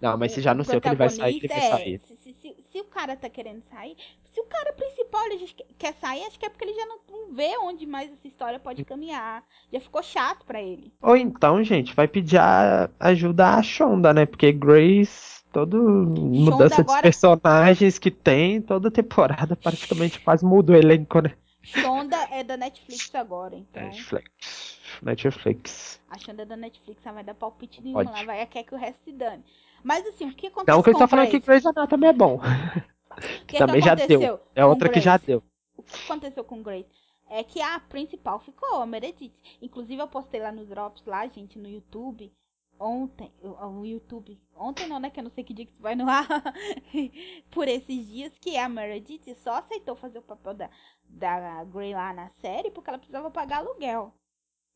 Não, 0.00 0.16
mas 0.16 0.30
se 0.30 0.40
já 0.40 0.54
não 0.54 0.62
sei 0.62 0.78
o 0.78 0.80
que 0.80 0.86
ele 0.86 0.94
vai 0.94 1.10
sair, 1.10 1.38
ele 1.38 1.48
vai 1.48 1.58
protagonista, 1.58 1.76
sair. 1.76 1.94
é, 1.96 2.06
Se, 2.06 2.16
se, 2.22 2.32
se, 2.40 2.64
se 2.70 2.80
o 2.80 2.84
cara 2.84 3.16
tá 3.16 3.28
querendo 3.28 3.62
sair, 3.64 3.96
se 4.32 4.40
o 4.40 4.44
cara 4.44 4.72
principal 4.72 5.26
ele 5.26 5.44
quer 5.76 5.92
sair, 5.94 6.22
acho 6.22 6.38
que 6.38 6.46
é 6.46 6.48
porque 6.48 6.64
ele 6.64 6.74
já 6.74 6.86
não, 6.86 7.00
não 7.10 7.34
vê 7.34 7.58
onde 7.58 7.84
mais 7.84 8.12
essa 8.12 8.28
história 8.28 8.60
pode 8.60 8.84
caminhar. 8.84 9.42
Já 9.72 9.80
ficou 9.80 10.00
chato 10.00 10.46
pra 10.46 10.62
ele. 10.62 10.92
Ou 11.02 11.16
então, 11.16 11.64
gente, 11.64 11.96
vai 11.96 12.06
pedir 12.06 12.38
a- 12.38 12.88
ajuda 13.00 13.56
à 13.56 13.60
Shonda, 13.62 14.14
né? 14.14 14.24
Porque 14.24 14.52
Grace, 14.52 15.37
toda 15.66 15.78
mudança 15.78 16.76
de 16.76 16.80
agora- 16.82 17.02
personagens 17.02 17.98
que 17.98 18.10
tem, 18.10 18.60
toda 18.60 18.90
temporada 18.90 19.56
praticamente 19.56 20.20
quase 20.20 20.44
muda 20.44 20.72
o 20.72 20.76
elenco, 20.76 21.20
né? 21.20 21.34
Shonda 21.62 22.16
é 22.30 22.42
da 22.42 22.56
Netflix 22.56 23.14
agora, 23.14 23.56
então. 23.56 23.82
Netflix. 23.82 24.78
Netflix. 25.02 26.00
A 26.10 26.18
Shonda 26.18 26.42
é 26.42 26.46
da 26.46 26.56
Netflix, 26.56 27.04
ela 27.04 27.14
vai 27.16 27.24
dar 27.24 27.34
palpite 27.34 27.82
nenhum 27.82 27.98
lá, 27.98 28.24
vai 28.24 28.46
quer 28.46 28.62
que 28.62 28.74
o 28.74 28.78
resto 28.78 28.98
se 29.04 29.12
dane. 29.12 29.44
Mas 29.82 30.06
assim, 30.06 30.28
o 30.28 30.34
que 30.34 30.46
aconteceu 30.46 30.74
Não 30.74 30.82
que 30.82 30.90
eu 30.90 30.94
com 30.94 30.98
estou 30.98 31.08
falando 31.08 31.26
que 31.30 31.38
Grace? 31.38 31.62
Grey's 31.62 31.66
Anatomy 31.66 32.06
é 32.06 32.12
bom. 32.12 32.36
O 32.36 33.46
que, 33.46 33.58
também 33.58 33.80
que 33.80 33.86
já 33.86 33.94
deu. 33.94 34.40
É 34.54 34.64
outra 34.64 34.88
que 34.88 35.00
já 35.00 35.16
Grace? 35.16 35.26
deu. 35.26 35.42
O 35.76 35.82
que 35.82 36.04
aconteceu 36.04 36.44
com 36.44 36.62
Grace? 36.62 36.88
É 37.30 37.42
que 37.44 37.60
a 37.60 37.78
principal 37.80 38.40
ficou, 38.40 38.80
a 38.80 38.86
Meredith. 38.86 39.32
Inclusive, 39.60 40.00
eu 40.00 40.08
postei 40.08 40.40
lá 40.40 40.50
nos 40.50 40.68
drops, 40.68 41.04
lá, 41.04 41.26
gente, 41.26 41.58
no 41.58 41.68
YouTube. 41.68 42.32
Ontem, 42.80 43.32
o 43.42 43.84
YouTube. 43.84 44.38
Ontem 44.56 44.86
não, 44.86 45.00
né? 45.00 45.10
Que 45.10 45.18
eu 45.18 45.24
não 45.24 45.30
sei 45.30 45.42
que 45.42 45.52
dia 45.52 45.66
que 45.66 45.72
isso 45.72 45.82
vai 45.82 45.96
no 45.96 46.08
ar. 46.08 46.28
Por 47.50 47.66
esses 47.66 48.06
dias 48.06 48.32
que 48.38 48.56
a 48.56 48.68
Meredith 48.68 49.34
só 49.42 49.56
aceitou 49.56 49.96
fazer 49.96 50.20
o 50.20 50.22
papel 50.22 50.54
da, 50.54 50.70
da 51.04 51.64
Grey 51.64 51.92
lá 51.92 52.12
na 52.12 52.28
série 52.40 52.70
porque 52.70 52.88
ela 52.88 52.98
precisava 52.98 53.30
pagar 53.30 53.58
aluguel. 53.58 54.12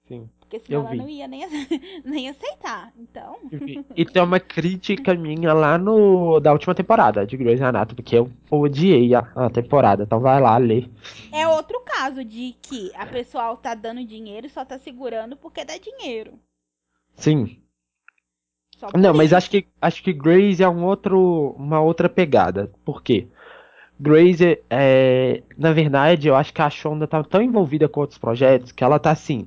Sim. 0.09 0.29
Porque 0.41 0.59
senão 0.59 0.81
ela 0.81 0.95
não 0.97 1.09
ia 1.09 1.29
nem, 1.29 1.43
nem 2.05 2.29
aceitar. 2.29 2.93
Então. 2.99 3.39
E 3.95 4.05
tem 4.05 4.21
uma 4.21 4.41
crítica 4.41 5.15
minha 5.15 5.53
lá 5.53 5.79
no 5.79 6.41
da 6.41 6.53
última 6.53 6.75
temporada 6.75 7.25
de 7.25 7.37
Grey's 7.37 7.63
Anatomy, 7.63 8.03
que 8.03 8.17
eu 8.17 8.31
odiei 8.51 9.15
a, 9.15 9.21
a 9.37 9.49
temporada. 9.49 10.03
Então 10.03 10.19
vai 10.19 10.41
lá 10.41 10.57
ler. 10.59 10.91
É 11.33 11.47
outro 11.47 11.81
caso 11.81 12.25
de 12.25 12.57
que 12.61 12.93
a 12.97 13.07
pessoa 13.07 13.57
tá 13.57 13.75
dando 13.75 14.05
dinheiro 14.05 14.49
e 14.49 14.51
só 14.51 14.65
tá 14.65 14.77
segurando 14.77 15.37
porque 15.37 15.65
dá 15.65 15.79
dinheiro. 15.79 16.33
Sim. 17.15 17.62
Não, 18.97 19.15
mas 19.15 19.33
acho 19.33 19.51
que 19.51 19.67
acho 19.81 20.03
que 20.03 20.13
Grace 20.13 20.63
é 20.63 20.69
um 20.69 20.85
outro, 20.85 21.55
uma 21.59 21.81
outra 21.81 22.09
pegada. 22.09 22.71
Por 22.85 23.03
quê? 23.03 23.27
Grace 23.99 24.59
é, 24.69 25.43
na 25.57 25.73
verdade, 25.73 26.29
eu 26.29 26.35
acho 26.35 26.53
que 26.53 26.61
a 26.61 26.69
Shonda 26.69 27.07
tá 27.07 27.23
tão 27.23 27.41
envolvida 27.41 27.89
com 27.89 28.01
outros 28.01 28.19
projetos 28.19 28.73
que 28.73 28.83
ela 28.83 28.99
tá 28.99 29.13
assim, 29.13 29.47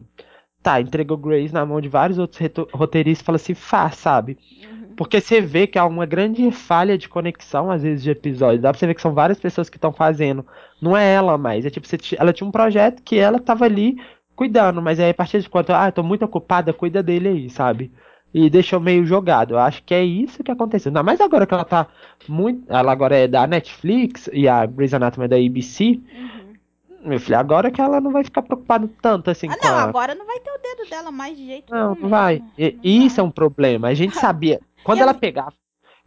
tá, 0.63 0.79
entregou 0.79 1.17
Grace 1.17 1.53
na 1.53 1.65
mão 1.65 1.81
de 1.81 1.89
vários 1.89 2.17
outros 2.17 2.39
roteiristas 2.73 3.21
e 3.21 3.25
fala 3.25 3.35
assim, 3.35 3.53
faz, 3.53 3.95
sabe? 3.95 4.37
Uhum. 4.63 4.95
Porque 4.95 5.19
você 5.19 5.41
vê 5.41 5.67
que 5.67 5.77
há 5.77 5.85
uma 5.85 6.05
grande 6.05 6.49
falha 6.51 6.97
de 6.97 7.09
conexão, 7.09 7.69
às 7.69 7.83
vezes, 7.83 8.01
de 8.01 8.09
episódios. 8.09 8.61
Dá 8.61 8.71
pra 8.71 8.79
você 8.79 8.87
ver 8.87 8.95
que 8.95 9.01
são 9.01 9.13
várias 9.13 9.39
pessoas 9.39 9.69
que 9.69 9.77
estão 9.77 9.91
fazendo. 9.91 10.45
Não 10.81 10.95
é 10.95 11.13
ela 11.13 11.37
mais. 11.37 11.65
É 11.65 11.69
tipo, 11.69 11.85
você 11.85 11.97
ela 12.17 12.33
tinha 12.33 12.47
um 12.47 12.51
projeto 12.51 13.03
que 13.03 13.17
ela 13.19 13.39
tava 13.39 13.65
ali 13.65 13.97
cuidando, 14.35 14.81
mas 14.81 14.99
aí 14.99 15.09
a 15.11 15.13
partir 15.13 15.41
de 15.41 15.49
quando, 15.49 15.71
ah, 15.71 15.91
tô 15.91 16.01
muito 16.01 16.25
ocupada, 16.25 16.73
cuida 16.73 17.03
dele 17.03 17.27
aí, 17.29 17.49
sabe? 17.49 17.91
E 18.37 18.49
deixou 18.49 18.81
meio 18.81 19.05
jogado. 19.05 19.51
Eu 19.53 19.59
acho 19.59 19.81
que 19.83 19.93
é 19.93 20.03
isso 20.03 20.43
que 20.43 20.51
aconteceu. 20.51 20.89
Ainda 20.89 21.01
mais 21.01 21.21
agora 21.21 21.45
que 21.47 21.53
ela 21.53 21.63
tá 21.63 21.87
muito. 22.27 22.63
Ela 22.67 22.91
agora 22.91 23.15
é 23.15 23.27
da 23.29 23.47
Netflix 23.47 24.29
e 24.33 24.45
a 24.47 24.65
Grey's 24.65 24.93
Anatomy 24.93 25.23
é 25.25 25.27
da 25.29 25.37
ABC. 25.37 26.01
Uhum. 26.13 27.09
Meu 27.09 27.19
filho, 27.19 27.37
agora 27.37 27.71
que 27.71 27.79
ela 27.79 28.01
não 28.01 28.11
vai 28.11 28.23
ficar 28.23 28.41
preocupada 28.41 28.89
tanto 29.01 29.29
assim 29.29 29.47
Ah, 29.49 29.55
com 29.57 29.67
não, 29.67 29.75
a. 29.75 29.83
agora 29.83 30.15
não 30.15 30.25
vai 30.25 30.39
ter 30.39 30.49
o 30.49 30.57
dedo 30.61 30.89
dela 30.89 31.11
mais 31.11 31.37
de 31.37 31.45
jeito 31.45 31.73
nenhum 31.73 31.95
não 31.95 32.09
vai. 32.09 32.33
mesmo. 32.35 32.51
E- 32.57 32.71
Não 32.99 33.05
isso 33.05 33.19
é 33.19 33.23
vai. 33.23 33.29
um 33.29 33.31
problema. 33.31 33.87
A 33.87 33.93
gente 33.93 34.15
sabia. 34.19 34.59
Quando 34.83 34.99
ela 35.01 35.13
pegava. 35.13 35.53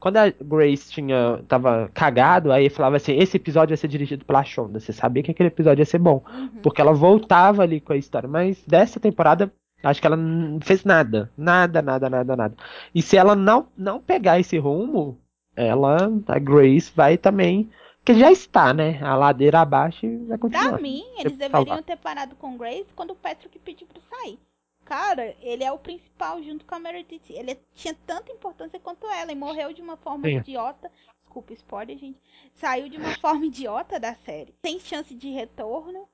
quando 0.00 0.16
a 0.18 0.28
Grace 0.28 0.92
tinha 0.92 1.40
tava 1.48 1.90
cagado, 1.94 2.52
aí 2.52 2.68
falava 2.68 2.96
assim, 2.96 3.16
esse 3.18 3.36
episódio 3.36 3.70
vai 3.70 3.76
ser 3.76 3.88
dirigido 3.88 4.24
pela 4.24 4.44
Shonda. 4.44 4.78
Você 4.78 4.92
sabia 4.92 5.22
que 5.22 5.30
aquele 5.30 5.48
episódio 5.48 5.80
ia 5.80 5.86
ser 5.86 5.98
bom, 5.98 6.22
Uhum. 6.30 6.48
porque 6.62 6.80
ela 6.80 6.92
voltava 6.92 7.62
ali 7.62 7.80
com 7.80 7.92
a 7.92 7.96
história, 7.96 8.28
mas 8.28 8.62
dessa 8.66 9.00
temporada 9.00 9.50
acho 9.82 10.00
que 10.00 10.06
ela 10.06 10.16
não 10.16 10.60
fez 10.60 10.84
nada, 10.84 11.30
nada, 11.36 11.80
nada, 11.82 12.10
nada, 12.10 12.36
nada. 12.36 12.56
E 12.94 13.00
se 13.02 13.16
ela 13.16 13.36
não 13.36 13.68
não 13.76 14.00
pegar 14.00 14.40
esse 14.40 14.58
rumo, 14.58 15.18
ela, 15.54 16.10
a 16.26 16.38
Grace 16.38 16.92
vai 16.94 17.16
também, 17.16 17.70
que 18.04 18.14
já 18.14 18.30
está, 18.30 18.72
né? 18.72 19.02
A 19.02 19.14
ladeira 19.14 19.60
abaixo 19.60 20.06
e 20.06 20.16
vai 20.26 20.38
continuar. 20.38 20.70
Pra 20.70 20.80
mim, 20.80 21.04
eles 21.18 21.32
deveriam 21.32 21.66
salvar. 21.66 21.82
ter 21.82 21.96
parado 21.96 22.36
com 22.36 22.56
Grace 22.56 22.86
quando 22.94 23.10
o 23.10 23.16
Patrick 23.16 23.58
pediu 23.58 23.86
pra 23.86 24.00
sair. 24.08 24.38
Cara, 24.84 25.36
ele 25.42 25.62
é 25.62 25.70
o 25.70 25.78
principal 25.78 26.42
junto 26.42 26.64
com 26.64 26.74
a 26.74 26.78
Meredith. 26.78 27.30
Ele 27.30 27.58
tinha 27.74 27.94
tanta 28.06 28.32
importância 28.32 28.80
quanto 28.80 29.06
ela 29.06 29.30
e 29.30 29.36
morreu 29.36 29.72
de 29.74 29.82
uma 29.82 29.98
forma 29.98 30.26
Sim. 30.26 30.38
idiota. 30.38 30.90
Desculpa, 31.20 31.52
spoiler, 31.52 31.98
gente. 31.98 32.18
Saiu 32.54 32.88
de 32.88 32.96
uma 32.96 33.14
forma 33.18 33.44
idiota 33.46 34.00
da 34.00 34.14
série. 34.14 34.54
Sem 34.64 34.80
chance 34.80 35.14
de 35.14 35.28
retorno. 35.28 36.08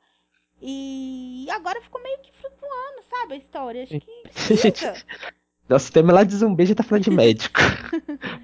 E 0.66 1.46
agora 1.50 1.78
ficou 1.82 2.02
meio 2.02 2.18
que 2.20 2.32
flutuando, 2.40 3.02
sabe? 3.10 3.34
A 3.34 3.36
história. 3.36 3.82
Acho 3.82 4.00
que 4.00 4.22
precisa. 4.22 4.94
Nosso 5.68 5.92
tema 5.92 6.12
lá 6.12 6.24
de 6.24 6.34
zumbi, 6.36 6.64
gente 6.66 6.76
tá 6.76 6.82
falando 6.82 7.04
de 7.04 7.10
médico. 7.12 7.60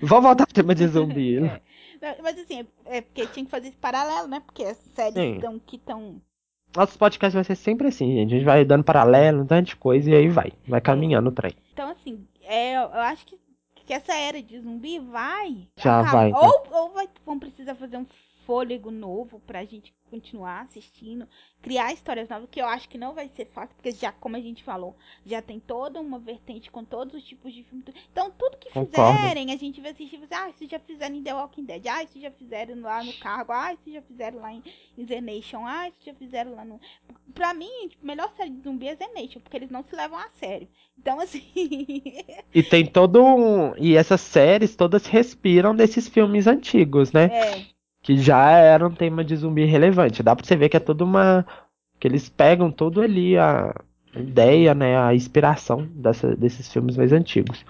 Vamos 0.02 0.24
voltar 0.24 0.44
pro 0.46 0.54
tema 0.54 0.74
de 0.74 0.86
zumbi. 0.86 1.38
É. 2.02 2.06
Mas- 2.16 2.18
Mas 2.22 2.38
assim, 2.38 2.66
é 2.86 3.02
porque 3.02 3.26
tinha 3.26 3.44
que 3.44 3.50
fazer 3.50 3.68
esse 3.68 3.76
paralelo, 3.76 4.26
né? 4.26 4.40
Porque 4.40 4.64
as 4.64 4.78
séries 4.94 5.12
Sim. 5.12 5.38
tão, 5.38 5.58
que 5.58 5.76
estão. 5.76 6.18
Nossos 6.74 6.96
podcasts 6.96 7.34
vai 7.34 7.44
ser 7.44 7.54
sempre 7.56 7.88
assim, 7.88 8.14
gente. 8.14 8.32
A 8.32 8.36
gente 8.38 8.44
vai 8.46 8.64
dando 8.64 8.82
paralelo, 8.84 9.42
um 9.42 9.46
tanto 9.46 9.66
de 9.66 9.76
coisa 9.76 10.10
e 10.10 10.14
aí 10.14 10.26
vai. 10.28 10.50
Vai 10.66 10.80
caminhando 10.80 11.28
o 11.28 11.32
trem. 11.32 11.52
Então, 11.74 11.90
assim, 11.90 12.26
é, 12.42 12.76
eu 12.76 12.88
acho 13.00 13.26
que, 13.26 13.38
que 13.84 13.92
essa 13.92 14.14
era 14.14 14.42
de 14.42 14.58
zumbi 14.60 14.98
vai. 14.98 15.68
Já 15.76 16.00
acabar. 16.00 16.12
vai, 16.12 16.32
né? 16.32 16.38
Ou, 16.38 16.66
ou 16.72 16.90
vai, 16.94 17.06
vão 17.26 17.38
precisar 17.38 17.74
fazer 17.74 17.98
um 17.98 18.06
fôlego 18.50 18.90
novo 18.90 19.40
pra 19.46 19.64
gente 19.64 19.94
continuar 20.10 20.62
assistindo, 20.62 21.24
criar 21.62 21.92
histórias 21.92 22.28
novas, 22.28 22.48
que 22.50 22.60
eu 22.60 22.66
acho 22.66 22.88
que 22.88 22.98
não 22.98 23.14
vai 23.14 23.28
ser 23.28 23.44
fácil, 23.46 23.76
porque 23.76 23.92
já, 23.92 24.10
como 24.10 24.34
a 24.34 24.40
gente 24.40 24.64
falou, 24.64 24.96
já 25.24 25.40
tem 25.40 25.60
toda 25.60 26.00
uma 26.00 26.18
vertente 26.18 26.68
com 26.68 26.84
todos 26.84 27.14
os 27.14 27.22
tipos 27.22 27.52
de 27.52 27.62
filme. 27.62 27.84
Então, 28.10 28.28
tudo 28.36 28.56
que 28.56 28.68
Concordo. 28.72 29.18
fizerem, 29.18 29.52
a 29.52 29.56
gente 29.56 29.80
vai 29.80 29.92
assistir 29.92 30.20
ah, 30.32 30.50
isso 30.50 30.68
já 30.68 30.80
fizeram 30.80 31.14
em 31.14 31.22
The 31.22 31.32
Walking 31.32 31.62
Dead, 31.62 31.86
ah, 31.86 32.02
isso 32.02 32.20
já 32.20 32.32
fizeram 32.32 32.80
lá 32.80 33.04
no 33.04 33.12
Cargo, 33.20 33.52
ah, 33.52 33.72
isso 33.72 33.88
já 33.92 34.02
fizeram 34.02 34.40
lá 34.40 34.52
em, 34.52 34.64
em 34.98 35.06
The 35.06 35.20
Nation, 35.20 35.64
ah, 35.64 35.88
isso 35.88 35.98
já 36.04 36.14
fizeram 36.14 36.56
lá 36.56 36.64
no. 36.64 36.80
Pra 37.32 37.54
mim, 37.54 37.70
tipo, 37.88 38.02
a 38.02 38.06
melhor 38.08 38.32
série 38.36 38.50
de 38.50 38.62
zumbi 38.62 38.88
é 38.88 38.96
The 38.96 39.12
Nation, 39.14 39.38
porque 39.38 39.58
eles 39.58 39.70
não 39.70 39.84
se 39.84 39.94
levam 39.94 40.18
a 40.18 40.28
sério. 40.30 40.66
Então, 40.98 41.20
assim. 41.20 41.40
E 42.52 42.64
tem 42.64 42.84
todo 42.84 43.22
um. 43.24 43.76
E 43.76 43.94
essas 43.94 44.20
séries 44.20 44.74
todas 44.74 45.06
respiram 45.06 45.72
desses 45.72 46.08
filmes 46.08 46.48
antigos, 46.48 47.12
né? 47.12 47.26
é. 47.26 47.79
Que 48.02 48.16
já 48.16 48.50
era 48.50 48.86
um 48.86 48.94
tema 48.94 49.22
de 49.24 49.36
zumbi 49.36 49.64
relevante. 49.64 50.22
Dá 50.22 50.34
pra 50.34 50.44
você 50.44 50.56
ver 50.56 50.68
que 50.68 50.76
é 50.76 50.80
toda 50.80 51.04
uma. 51.04 51.46
Que 51.98 52.08
eles 52.08 52.28
pegam 52.28 52.70
todo 52.70 53.00
ali 53.02 53.36
a 53.36 53.74
ideia, 54.16 54.74
né? 54.74 54.98
A 54.98 55.14
inspiração 55.14 55.86
dessa- 55.94 56.34
desses 56.34 56.72
filmes 56.72 56.96
mais 56.96 57.12
antigos. 57.12 57.64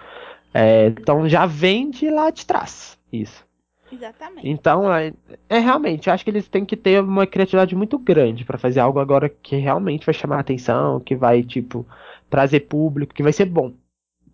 É, 0.54 0.86
então 0.86 1.28
já 1.28 1.46
vem 1.46 1.90
de 1.90 2.08
lá 2.10 2.30
de 2.30 2.46
trás. 2.46 2.96
Isso. 3.12 3.44
Exatamente. 3.92 4.48
Então, 4.48 4.92
é, 4.94 5.12
é 5.48 5.58
realmente, 5.58 6.06
eu 6.08 6.14
acho 6.14 6.22
que 6.22 6.30
eles 6.30 6.46
têm 6.46 6.64
que 6.64 6.76
ter 6.76 7.02
uma 7.02 7.26
criatividade 7.26 7.74
muito 7.74 7.98
grande 7.98 8.44
pra 8.44 8.56
fazer 8.56 8.78
algo 8.78 9.00
agora 9.00 9.28
que 9.28 9.56
realmente 9.56 10.06
vai 10.06 10.14
chamar 10.14 10.36
a 10.36 10.40
atenção, 10.40 11.00
que 11.00 11.16
vai, 11.16 11.42
tipo, 11.42 11.84
trazer 12.28 12.60
público, 12.60 13.12
que 13.12 13.22
vai 13.22 13.32
ser 13.32 13.46
bom. 13.46 13.72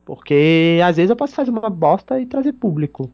Porque 0.04 0.78
às 0.84 0.96
vezes 0.96 1.08
eu 1.10 1.16
posso 1.16 1.34
fazer 1.34 1.50
uma 1.50 1.70
bosta 1.70 2.20
e 2.20 2.26
trazer 2.26 2.52
público. 2.52 3.10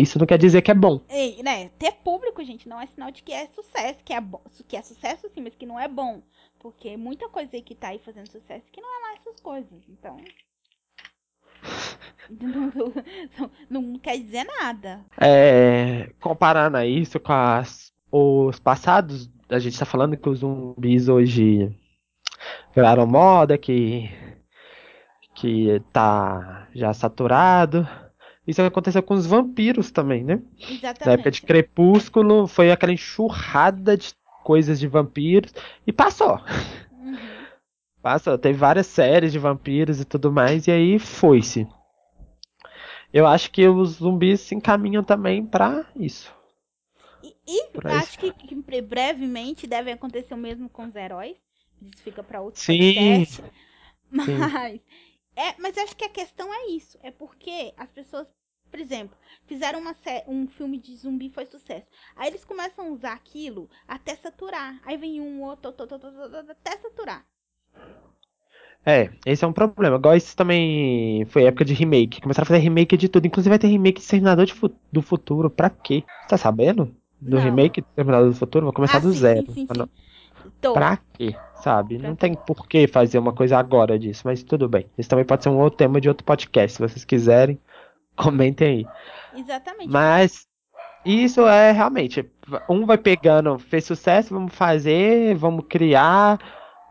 Isso 0.00 0.18
não 0.18 0.26
quer 0.26 0.38
dizer 0.38 0.62
que 0.62 0.70
é 0.70 0.74
bom. 0.74 1.00
E, 1.10 1.42
né, 1.42 1.68
ter 1.78 1.92
público, 1.92 2.44
gente, 2.44 2.68
não 2.68 2.80
é 2.80 2.86
sinal 2.86 3.10
de 3.10 3.22
que 3.22 3.32
é 3.32 3.48
sucesso, 3.48 3.98
que 4.04 4.12
é, 4.12 4.20
bo- 4.20 4.40
que 4.68 4.76
é 4.76 4.82
sucesso 4.82 5.28
sim, 5.34 5.40
mas 5.40 5.54
que 5.54 5.66
não 5.66 5.78
é 5.78 5.88
bom. 5.88 6.22
Porque 6.60 6.96
muita 6.96 7.28
coisa 7.28 7.50
aí 7.54 7.62
que 7.62 7.74
tá 7.74 7.88
aí 7.88 7.98
fazendo 7.98 8.30
sucesso 8.30 8.64
que 8.72 8.80
não 8.80 8.88
é 8.88 9.02
lá 9.12 9.14
essas 9.20 9.40
coisas. 9.40 9.82
Então. 9.88 10.16
Não, 12.30 13.50
não 13.70 13.98
quer 13.98 14.18
dizer 14.18 14.44
nada. 14.44 15.00
É, 15.18 16.10
comparando 16.20 16.76
a 16.76 16.84
isso 16.86 17.18
com 17.18 17.32
as- 17.32 17.90
os 18.12 18.58
passados, 18.60 19.30
a 19.48 19.58
gente 19.58 19.78
tá 19.78 19.86
falando 19.86 20.14
que 20.16 20.28
os 20.28 20.40
zumbis 20.40 21.08
hoje 21.08 21.74
viraram 22.74 23.06
moda, 23.06 23.56
que, 23.56 24.10
que 25.34 25.80
tá 25.92 26.68
já 26.74 26.92
saturado. 26.92 27.88
Isso 28.48 28.62
aconteceu 28.62 29.02
com 29.02 29.12
os 29.14 29.26
vampiros 29.26 29.90
também, 29.90 30.24
né? 30.24 30.36
Na 30.36 30.42
época 30.42 30.70
de 30.70 30.74
Exatamente. 30.74 31.42
Crepúsculo, 31.42 32.46
foi 32.46 32.70
aquela 32.72 32.92
enxurrada 32.92 33.94
de 33.94 34.14
coisas 34.42 34.80
de 34.80 34.88
vampiros 34.88 35.52
e 35.86 35.92
passou. 35.92 36.40
Uhum. 36.90 37.16
Passou, 38.00 38.38
teve 38.38 38.56
várias 38.58 38.86
séries 38.86 39.32
de 39.32 39.38
vampiros 39.38 40.00
e 40.00 40.04
tudo 40.06 40.32
mais, 40.32 40.66
e 40.66 40.70
aí 40.70 40.98
foi-se. 40.98 41.68
Eu 43.12 43.26
acho 43.26 43.50
que 43.50 43.68
os 43.68 43.96
zumbis 43.96 44.40
se 44.40 44.54
encaminham 44.54 45.04
também 45.04 45.44
pra 45.44 45.84
isso. 45.94 46.32
E, 47.22 47.34
e 47.46 47.66
Pra 47.72 47.90
isso. 47.96 48.02
acho 48.04 48.18
que, 48.18 48.32
que 48.32 48.54
bre- 48.54 48.80
brevemente 48.80 49.66
deve 49.66 49.90
acontecer 49.92 50.32
o 50.32 50.38
mesmo 50.38 50.68
com 50.70 50.86
os 50.86 50.96
heróis. 50.96 51.36
Isso 51.82 52.02
fica 52.02 52.22
pra 52.22 52.40
outro 52.40 52.60
Sim. 52.60 52.78
podcast. 52.78 53.42
Mas, 54.10 54.80
é, 55.36 55.54
mas 55.58 55.76
acho 55.76 55.94
que 55.94 56.04
a 56.04 56.08
questão 56.08 56.52
é 56.52 56.70
isso. 56.70 56.98
É 57.02 57.10
porque 57.10 57.72
as 57.76 57.90
pessoas, 57.92 58.26
por 58.70 58.80
exemplo, 58.80 59.16
fizeram 59.46 59.80
uma 59.80 59.94
um 60.26 60.46
filme 60.46 60.78
de 60.78 60.96
zumbi 60.96 61.26
e 61.26 61.30
foi 61.30 61.46
sucesso. 61.46 61.86
Aí 62.16 62.28
eles 62.28 62.44
começam 62.44 62.86
a 62.86 62.90
usar 62.90 63.12
aquilo 63.12 63.68
até 63.86 64.14
saturar. 64.16 64.80
Aí 64.84 64.96
vem 64.96 65.20
um 65.20 65.42
outro, 65.42 65.68
outro, 65.70 65.88
outro, 65.90 66.20
outro, 66.20 66.50
até 66.52 66.76
saturar. 66.78 67.24
É, 68.86 69.10
esse 69.26 69.44
é 69.44 69.48
um 69.48 69.52
problema. 69.52 69.96
Igual 69.96 70.16
isso 70.16 70.34
também 70.36 71.24
foi 71.26 71.44
época 71.44 71.64
de 71.64 71.74
remake. 71.74 72.20
Começaram 72.22 72.44
a 72.44 72.46
fazer 72.48 72.60
remake 72.60 72.96
de 72.96 73.08
tudo. 73.08 73.26
Inclusive 73.26 73.50
vai 73.50 73.58
ter 73.58 73.66
remake 73.68 73.98
de 73.98 74.04
Exterminador 74.04 74.46
do 74.92 75.02
Futuro. 75.02 75.50
Pra 75.50 75.68
quê? 75.68 76.04
Você 76.22 76.28
tá 76.28 76.36
sabendo? 76.38 76.94
Do 77.20 77.36
Não. 77.36 77.42
remake 77.42 77.80
de 77.82 77.86
Exterminador 77.88 78.30
do 78.30 78.36
Futuro? 78.36 78.64
Vou 78.64 78.72
começar 78.72 78.98
Ah, 78.98 79.00
do 79.00 79.12
sim, 79.12 79.18
zero. 79.18 79.46
sim, 79.52 79.66
sim, 79.66 79.68
sim. 79.74 79.88
Tô. 80.60 80.72
Pra 80.72 80.98
quê? 81.14 81.34
Sabe? 81.62 81.98
Pra 81.98 82.08
Não 82.08 82.16
tem 82.16 82.34
por 82.34 82.66
que 82.66 82.86
fazer 82.86 83.18
uma 83.18 83.32
coisa 83.32 83.58
agora 83.58 83.98
disso, 83.98 84.22
mas 84.24 84.42
tudo 84.42 84.68
bem. 84.68 84.86
Isso 84.96 85.08
também 85.08 85.24
pode 85.24 85.42
ser 85.42 85.50
um 85.50 85.58
outro 85.58 85.76
tema 85.76 86.00
de 86.00 86.08
outro 86.08 86.24
podcast. 86.24 86.76
Se 86.76 86.80
vocês 86.80 87.04
quiserem, 87.04 87.58
comentem 88.18 88.86
aí. 89.32 89.40
Exatamente. 89.40 89.88
Mas 89.88 90.46
isso 91.04 91.46
é 91.46 91.72
realmente. 91.72 92.28
Um 92.68 92.84
vai 92.84 92.98
pegando, 92.98 93.58
fez 93.58 93.84
sucesso, 93.84 94.34
vamos 94.34 94.54
fazer, 94.54 95.34
vamos 95.36 95.64
criar. 95.68 96.38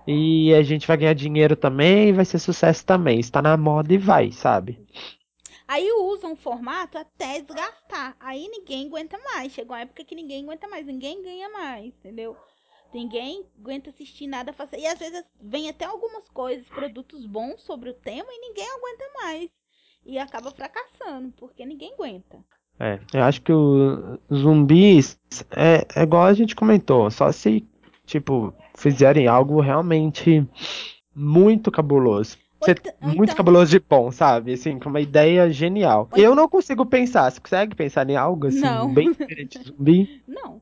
E 0.07 0.53
a 0.53 0.63
gente 0.63 0.87
vai 0.87 0.95
ganhar 0.97 1.13
dinheiro 1.13 1.55
também, 1.55 2.13
vai 2.13 2.23
ser 2.23 2.39
sucesso 2.39 2.85
também. 2.85 3.19
Está 3.19 3.41
na 3.41 3.57
moda 3.57 3.93
e 3.93 3.97
vai, 3.97 4.31
sabe? 4.31 4.79
Aí 5.67 5.91
usam 5.91 6.31
o 6.31 6.35
formato 6.37 6.97
até 6.97 7.41
desgastar. 7.41 8.15
Aí 8.19 8.47
ninguém 8.47 8.87
aguenta 8.87 9.17
mais. 9.17 9.51
Chegou 9.51 9.75
uma 9.75 9.81
época 9.81 10.05
que 10.05 10.15
ninguém 10.15 10.43
aguenta 10.45 10.65
mais. 10.69 10.85
Ninguém 10.85 11.21
ganha 11.21 11.49
mais, 11.49 11.87
entendeu? 11.87 12.37
Ninguém 12.93 13.45
aguenta 13.59 13.89
assistir 13.89 14.27
nada. 14.27 14.53
fazer- 14.53 14.79
E 14.79 14.87
às 14.87 14.97
vezes 14.97 15.23
vem 15.41 15.67
até 15.67 15.83
algumas 15.83 16.29
coisas, 16.29 16.65
produtos 16.69 17.25
bons 17.25 17.61
sobre 17.63 17.89
o 17.89 17.93
tema 17.93 18.27
e 18.31 18.39
ninguém 18.39 18.65
aguenta 18.71 19.03
mais. 19.21 19.49
E 20.07 20.17
acaba 20.17 20.49
fracassando, 20.51 21.33
porque 21.37 21.65
ninguém 21.65 21.93
aguenta. 21.93 22.37
É, 22.79 22.99
eu 23.13 23.23
acho 23.23 23.41
que 23.41 23.51
os 23.51 24.17
zumbis 24.33 25.19
é, 25.51 25.85
é 25.95 26.03
igual 26.03 26.23
a 26.25 26.33
gente 26.33 26.55
comentou, 26.55 27.11
só 27.11 27.31
se, 27.31 27.67
tipo, 28.05 28.53
fizerem 28.75 29.27
algo 29.27 29.59
realmente 29.59 30.47
muito 31.13 31.69
cabuloso. 31.71 32.37
Muito 33.01 33.23
então- 33.23 33.35
cabuloso 33.35 33.71
de 33.71 33.79
bom, 33.79 34.11
sabe? 34.11 34.53
Assim, 34.53 34.79
com 34.79 34.89
uma 34.89 35.01
ideia 35.01 35.49
genial. 35.51 36.09
Eu 36.15 36.33
não 36.33 36.47
consigo 36.49 36.85
pensar. 36.85 37.29
Você 37.29 37.39
consegue 37.39 37.75
pensar 37.75 38.09
em 38.09 38.15
algo 38.15 38.47
assim, 38.47 38.61
Não. 38.61 38.93
bem 38.93 39.11
diferente 39.11 39.59
de 39.59 39.65
zumbi? 39.65 40.23
Não. 40.27 40.61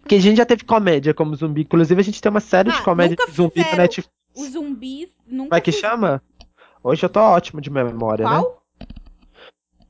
Porque 0.00 0.16
a 0.16 0.20
gente 0.20 0.36
já 0.38 0.46
teve 0.46 0.64
comédia 0.64 1.14
como 1.14 1.34
zumbi. 1.36 1.62
Inclusive, 1.62 2.00
a 2.00 2.04
gente 2.04 2.20
tem 2.20 2.30
uma 2.30 2.40
série 2.40 2.70
de 2.70 2.78
Ah, 2.78 2.82
comédia 2.82 3.16
nunca 3.18 3.30
de 3.30 3.36
zumbi 3.36 3.60
na 3.60 3.76
Netflix. 3.76 4.10
Os 4.34 4.48
zumbis 4.50 5.08
nunca. 5.26 5.48
Como 5.50 5.54
é 5.54 5.60
que 5.60 5.72
chama? 5.72 6.22
Hoje 6.82 7.04
eu 7.04 7.08
tô 7.08 7.20
ótimo 7.20 7.60
de 7.60 7.70
memória, 7.70 8.28
né? 8.28 8.44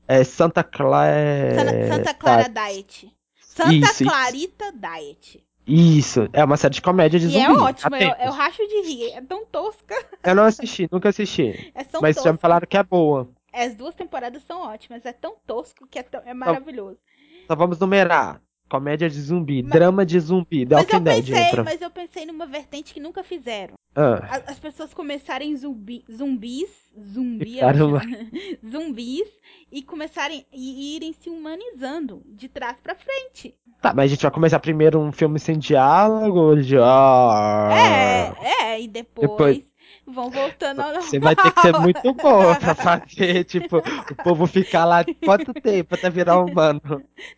É 0.07 0.23
Santa 0.23 0.63
Clara. 0.63 1.55
Santa, 1.55 1.95
Santa 1.95 2.13
Clara 2.13 2.49
Diet. 2.49 3.11
Santa 3.41 3.73
Isso, 3.73 3.85
isso. 3.91 4.03
Clarita 4.05 4.71
Diet. 4.71 5.43
Isso, 5.69 6.29
é 6.31 6.43
uma 6.45 6.55
série 6.55 6.75
de 6.75 6.81
comédia 6.81 7.19
de 7.19 7.25
E 7.25 7.29
zumbi. 7.29 7.43
é 7.43 7.51
ótimo, 7.51 7.95
eu, 7.97 8.15
eu 8.25 8.31
racho 8.31 8.65
de 8.65 8.81
rir. 8.83 9.11
É 9.11 9.21
tão 9.21 9.45
tosca. 9.45 9.95
Eu 10.23 10.33
não 10.35 10.43
assisti, 10.45 10.87
nunca 10.89 11.09
assisti. 11.09 11.71
É 11.75 11.83
tão 11.83 12.01
Mas 12.01 12.15
já 12.15 12.31
me 12.31 12.37
falaram 12.39 12.65
que 12.65 12.77
é 12.77 12.83
boa. 12.83 13.27
As 13.51 13.75
duas 13.75 13.93
temporadas 13.93 14.43
são 14.43 14.61
ótimas. 14.61 15.05
É 15.05 15.11
tão 15.11 15.35
tosco 15.45 15.85
que 15.87 15.99
é, 15.99 16.03
tão- 16.03 16.21
é 16.25 16.33
maravilhoso. 16.33 16.97
Então 17.43 17.57
vamos 17.57 17.79
numerar. 17.79 18.41
Comédia 18.69 19.09
de 19.09 19.19
zumbi, 19.21 19.61
drama 19.61 20.05
de 20.05 20.19
zumbi, 20.19 20.65
The 20.65 20.75
Mas 20.75 20.87
eu 20.89 20.93
Walking 20.95 21.03
Dead 21.03 21.25
pensei, 21.25 21.43
entra. 21.47 21.63
mas 21.63 21.81
eu 21.81 21.89
pensei 21.89 22.25
numa 22.25 22.45
vertente 22.45 22.93
que 22.93 22.99
nunca 22.99 23.23
fizeram. 23.23 23.73
Ah, 23.95 24.41
As 24.47 24.59
pessoas 24.59 24.93
começarem 24.93 25.55
zumbi, 25.55 26.03
zumbis, 26.11 26.69
zumbi, 27.13 27.59
zumbis, 28.69 29.27
e 29.71 29.81
começarem 29.81 30.45
e 30.53 30.95
irem 30.95 31.13
se 31.13 31.29
humanizando 31.29 32.21
de 32.25 32.47
trás 32.47 32.77
pra 32.81 32.93
frente. 32.95 33.55
tá, 33.81 33.93
mas 33.93 34.05
a 34.05 34.07
gente 34.07 34.21
vai 34.21 34.31
começar 34.31 34.59
primeiro 34.59 34.99
um 34.99 35.11
filme 35.11 35.39
sem 35.39 35.57
diálogo, 35.57 36.55
de... 36.61 36.77
ah, 36.77 38.33
É, 38.41 38.73
é, 38.73 38.81
e 38.81 38.87
depois, 38.87 39.29
Depois- 39.29 39.63
vão 40.07 40.31
voltando 40.31 40.81
ao 40.81 40.93
normal. 40.93 41.01
Você 41.01 41.19
vai 41.19 41.35
ter 41.35 41.51
que 41.51 41.61
ser 41.61 41.73
muito 41.75 42.13
boa 42.13 42.55
pra 42.59 42.75
fazer, 42.75 43.43
tipo, 43.45 43.77
o 43.77 44.15
povo 44.15 44.47
ficar 44.47 44.85
lá 44.85 45.05
quanto 45.23 45.53
tempo 45.53 45.95
até 45.95 46.09
virar 46.09 46.39
humano? 46.39 46.81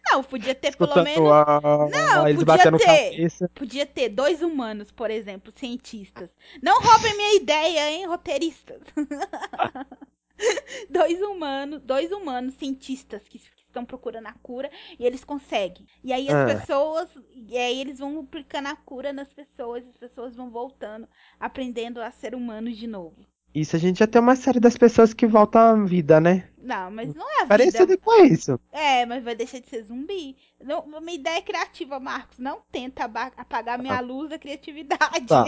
Não, 0.06 0.24
podia 0.24 0.56
ter 0.56 0.76
pelo 0.76 0.98
Escutando, 0.98 1.04
menos. 1.04 1.32
ah, 1.32 1.90
Não, 1.90 2.28
eles 2.28 2.44
podia 2.44 2.72
ter. 2.74 3.12
cabeça. 3.12 3.50
Podia 3.56 3.86
ter 3.86 4.10
dois 4.10 4.42
humanos, 4.42 4.92
por 4.92 5.10
exemplo, 5.12 5.52
cientistas. 5.56 6.30
Não 6.62 6.82
roubem 6.82 7.16
minha 7.18 7.36
ideia, 7.36 7.92
hein, 7.92 8.06
roteiristas. 8.08 8.82
dois 10.90 11.22
humanos, 11.22 11.82
dois 11.84 12.12
humanos 12.12 12.54
cientistas 12.56 13.24
que, 13.28 13.40
que 13.40 13.59
estão 13.80 13.86
procurando 13.86 14.28
a 14.28 14.34
cura 14.34 14.70
e 14.98 15.06
eles 15.06 15.24
conseguem. 15.24 15.86
E 16.04 16.12
aí 16.12 16.28
as 16.28 16.36
Ah. 16.36 16.46
pessoas, 16.46 17.10
e 17.34 17.58
aí 17.58 17.80
eles 17.80 18.00
vão 18.00 18.20
aplicando 18.20 18.68
a 18.68 18.76
cura 18.76 19.14
nas 19.14 19.32
pessoas, 19.34 19.88
as 19.88 19.98
pessoas 19.98 20.36
vão 20.36 20.50
voltando, 20.50 21.08
aprendendo 21.40 22.02
a 22.02 22.12
ser 22.12 22.36
humanos 22.36 22.78
de 22.78 22.88
novo. 22.88 23.16
Isso 23.54 23.76
a 23.76 23.80
gente 23.80 23.98
já 23.98 24.06
tem 24.06 24.22
uma 24.22 24.36
série 24.36 24.60
das 24.60 24.78
pessoas 24.78 25.12
que 25.12 25.26
voltam 25.26 25.62
à 25.62 25.74
vida, 25.84 26.22
né? 26.22 26.50
Não, 26.56 26.92
mas 26.92 27.16
não 27.16 27.28
é 27.28 27.38
a 27.38 27.40
vida. 27.40 27.48
Parecido 27.48 27.98
com 27.98 28.24
isso. 28.24 28.60
É, 28.72 29.08
mas 29.08 29.24
vai 29.24 29.34
deixar 29.34 29.60
de 29.60 29.68
ser 29.68 29.84
zumbi. 29.86 30.38
Não, 30.64 30.86
minha 31.02 31.16
ideia 31.16 31.38
é 31.40 31.42
criativa, 31.42 32.00
Marcos. 32.00 32.38
Não 32.38 32.62
tenta 32.72 33.06
apagar 33.06 33.80
minha 33.80 34.00
luz 34.02 34.30
da 34.30 34.38
criatividade. 34.38 35.26
Tá. 35.28 35.46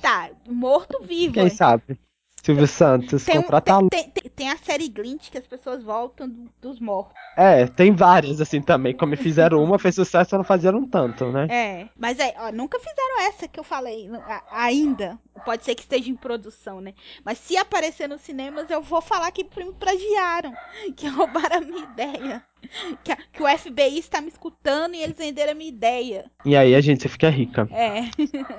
Tá, 0.00 0.30
morto-vivo. 0.48 1.34
Quem 1.34 1.44
hein? 1.44 1.50
sabe? 1.50 2.00
Silvio 2.42 2.66
Santos, 2.66 3.24
Tem, 3.24 3.42
tem, 3.90 4.10
tem, 4.10 4.30
tem- 4.30 4.50
a 4.50 4.56
série 4.56 4.88
Glint 4.88 5.30
que 5.30 5.38
as 5.38 5.46
pessoas 5.46 5.82
voltam 5.82 6.28
do- 6.28 6.50
dos 6.60 6.80
mortos. 6.80 7.14
É, 7.36 7.66
tem 7.66 7.92
várias 7.94 8.40
assim 8.40 8.60
também. 8.60 8.94
Como 8.96 9.16
fizeram 9.16 9.62
uma, 9.62 9.78
fez 9.78 9.94
sucesso, 9.94 10.36
não 10.36 10.44
faziam 10.44 10.84
tanto, 10.86 11.30
né? 11.30 11.46
É, 11.50 11.88
mas 11.98 12.18
é, 12.18 12.34
ó, 12.38 12.50
nunca 12.50 12.78
fizeram 12.78 13.20
essa 13.28 13.46
que 13.46 13.58
eu 13.60 13.64
falei 13.64 14.08
a- 14.26 14.42
ainda. 14.50 15.18
Pode 15.44 15.64
ser 15.64 15.74
que 15.74 15.82
esteja 15.82 16.10
em 16.10 16.16
produção, 16.16 16.80
né? 16.80 16.92
Mas 17.24 17.38
se 17.38 17.56
aparecer 17.56 18.08
nos 18.08 18.20
cinemas, 18.20 18.68
eu 18.68 18.82
vou 18.82 19.00
falar 19.00 19.30
que 19.30 19.44
me 19.44 19.72
plagiaram, 19.72 20.52
que 20.96 21.06
roubaram 21.08 21.58
a 21.58 21.60
minha 21.60 21.82
ideia. 21.82 22.42
Que, 23.02 23.12
a- 23.12 23.18
que 23.32 23.42
o 23.42 23.48
FBI 23.58 23.98
está 23.98 24.20
me 24.20 24.28
escutando 24.28 24.94
e 24.94 25.02
eles 25.02 25.16
venderam 25.16 25.52
a 25.52 25.54
minha 25.54 25.68
ideia. 25.68 26.30
E 26.44 26.56
aí 26.56 26.74
a 26.74 26.80
gente 26.80 27.08
fica 27.08 27.28
rica. 27.28 27.68
É. 27.72 28.02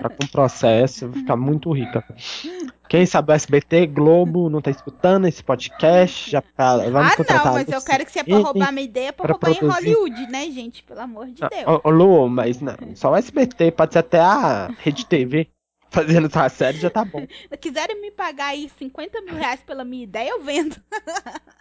Tá 0.02 0.10
com 0.10 0.28
processo, 0.28 1.12
fica 1.12 1.36
muito 1.36 1.72
rica. 1.72 2.04
Quem 2.90 3.06
sabe 3.06 3.32
o 3.32 3.36
SBT, 3.36 3.88
Globo, 3.88 4.50
não 4.50 4.62
tá 4.62 4.70
escutando 4.70 5.28
esse 5.28 5.42
podcast, 5.44 6.30
já 6.30 6.42
tá, 6.42 6.76
ah, 6.76 7.16
contratar 7.16 7.46
não, 7.46 7.52
a 7.52 7.54
mas 7.56 7.70
eu 7.70 7.82
quero 7.82 8.06
que 8.06 8.12
se 8.12 8.20
é 8.20 8.24
pra 8.24 8.38
roubar 8.38 8.72
minha 8.74 8.84
ideia, 8.86 9.08
é 9.10 9.12
pra 9.14 9.26
pra 9.28 9.34
roubar 9.34 9.52
em 9.52 9.56
produzir. 9.56 9.94
Hollywood, 9.94 10.32
né, 10.32 10.46
gente? 10.52 10.84
Pelo 10.84 11.00
amor 11.00 11.28
de 11.28 11.42
Deus. 11.42 11.64
Ô, 11.68 11.82
ô, 11.88 11.90
Lu, 11.90 12.28
mas 12.30 12.60
não, 12.60 12.76
só 12.96 13.12
o 13.12 13.16
SBT, 13.16 13.72
pode 13.72 13.94
ser 13.94 14.00
até 14.00 14.20
a 14.20 14.68
Rede 14.80 15.06
TV 15.06 15.48
fazendo 15.90 16.28
essa 16.28 16.50
série, 16.50 16.80
já 16.80 16.90
tá 16.90 17.06
bom. 17.06 17.26
Se 17.50 17.58
quiserem 17.58 18.02
me 18.02 18.12
pagar 18.12 18.48
aí 18.48 18.70
50 18.78 19.22
mil 19.22 19.36
reais 19.36 19.62
pela 19.62 19.86
minha 19.86 20.04
ideia, 20.04 20.30
eu 20.32 20.44
vendo. 20.44 20.76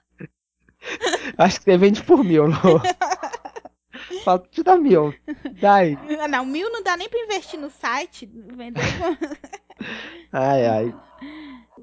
Acho 1.38 1.58
que 1.58 1.64
você 1.64 1.76
vende 1.76 2.02
por 2.02 2.24
mil, 2.24 2.46
Lu. 2.46 2.54
Falta 4.24 4.48
te 4.50 4.62
dar 4.62 4.76
mil. 4.76 5.14
Daí. 5.60 5.96
Ah, 6.20 6.28
Não, 6.28 6.44
mil 6.44 6.70
não 6.70 6.82
dá 6.82 6.96
nem 6.96 7.08
pra 7.08 7.20
investir 7.20 7.58
no 7.58 7.70
site. 7.70 8.26
Vender. 8.26 8.82
Ai, 10.32 10.66
ai. 10.66 10.94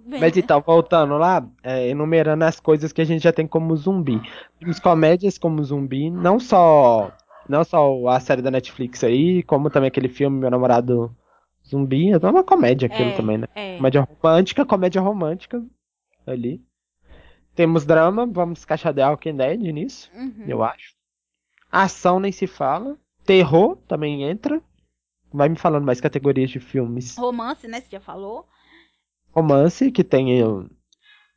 Mas 0.05 0.37
então, 0.37 0.61
voltando 0.61 1.17
lá, 1.17 1.45
é, 1.63 1.89
enumerando 1.89 2.45
as 2.45 2.59
coisas 2.59 2.93
que 2.93 3.01
a 3.01 3.05
gente 3.05 3.23
já 3.23 3.33
tem 3.33 3.47
como 3.47 3.75
zumbi. 3.75 4.21
Temos 4.59 4.79
comédias 4.79 5.37
como 5.37 5.63
zumbi, 5.63 6.09
não 6.11 6.39
só 6.39 7.11
não 7.49 7.63
só 7.63 8.07
a 8.07 8.19
série 8.19 8.41
da 8.41 8.51
Netflix 8.51 9.03
aí, 9.03 9.41
como 9.43 9.69
também 9.69 9.87
aquele 9.87 10.09
filme 10.09 10.39
Meu 10.39 10.51
Namorado 10.51 11.15
Zumbi, 11.67 12.11
é 12.11 12.17
uma 12.17 12.43
comédia 12.43 12.85
aquilo 12.85 13.09
É, 13.09 13.15
também, 13.15 13.37
né? 13.37 13.47
É. 13.55 13.77
Comédia 13.77 14.01
romântica, 14.01 14.65
comédia 14.65 15.01
romântica 15.01 15.63
ali. 16.25 16.61
Temos 17.57 17.85
drama, 17.85 18.25
vamos 18.27 18.63
encaixar 18.63 18.93
The 18.93 19.03
Walking 19.09 19.35
Dead 19.35 19.59
nisso, 19.59 20.11
Uhum. 20.13 20.45
eu 20.47 20.63
acho. 20.63 20.93
Ação 21.71 22.19
nem 22.19 22.31
se 22.31 22.45
fala. 22.45 22.95
Terror 23.25 23.75
também 23.87 24.23
entra. 24.23 24.61
Vai 25.33 25.49
me 25.49 25.57
falando 25.57 25.83
mais 25.83 25.99
categorias 25.99 26.51
de 26.51 26.59
filmes. 26.59 27.17
Romance, 27.17 27.67
né? 27.67 27.81
Você 27.81 27.87
já 27.89 27.99
falou. 27.99 28.47
Romance, 29.31 29.91
que 29.91 30.03
tem 30.03 30.43
uh, 30.43 30.69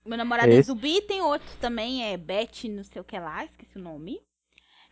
Meu 0.04 0.18
namorado 0.18 0.50
é 0.52 0.56
Esse. 0.56 0.68
zumbi. 0.68 1.00
Tem 1.00 1.22
outro 1.22 1.48
também, 1.58 2.04
é 2.04 2.16
Beth, 2.18 2.68
não 2.68 2.84
sei 2.84 3.00
o 3.00 3.04
que 3.04 3.18
lá, 3.18 3.44
esqueci 3.46 3.78
o 3.78 3.82
nome. 3.82 4.20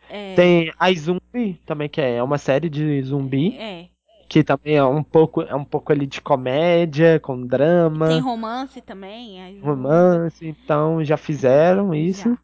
É, 0.09 0.33
Tem 0.33 0.73
a 0.79 0.91
Zumbi 0.91 1.61
também, 1.67 1.87
que 1.87 2.01
é 2.01 2.21
uma 2.23 2.39
série 2.39 2.67
de 2.67 2.99
zumbi, 3.03 3.55
é. 3.55 3.89
Que 4.29 4.43
também 4.43 4.75
é 4.75 4.83
um 4.83 5.03
pouco, 5.03 5.41
é 5.41 5.55
um 5.55 5.65
pouco 5.65 5.91
ali 5.91 6.05
de 6.05 6.21
comédia, 6.21 7.19
com 7.19 7.45
drama, 7.45 8.07
Tem 8.09 8.19
romance 8.21 8.79
também. 8.79 9.41
é, 9.41 9.59
romance, 9.59 10.45
então 10.47 11.03
já 11.03 11.17
fizeram 11.17 11.93
isso. 11.95 12.29
Já. 12.29 12.37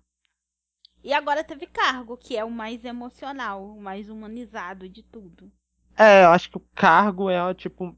E 1.04 1.14
agora 1.14 1.44
teve 1.44 1.68
cargo, 1.68 2.18
que 2.18 2.36
é 2.36 2.44
o 2.44 2.50
mais 2.50 2.84
emocional, 2.84 3.64
o 3.64 3.80
mais 3.80 4.10
humanizado 4.10 4.90
de 4.90 5.04
tudo. 5.04 5.52
É, 5.96 6.24
eu 6.26 6.30
acho 6.32 6.50
que 6.50 6.58
o 6.58 6.64
cargo 6.74 7.30
é 7.30 7.54
tipo 7.54 7.96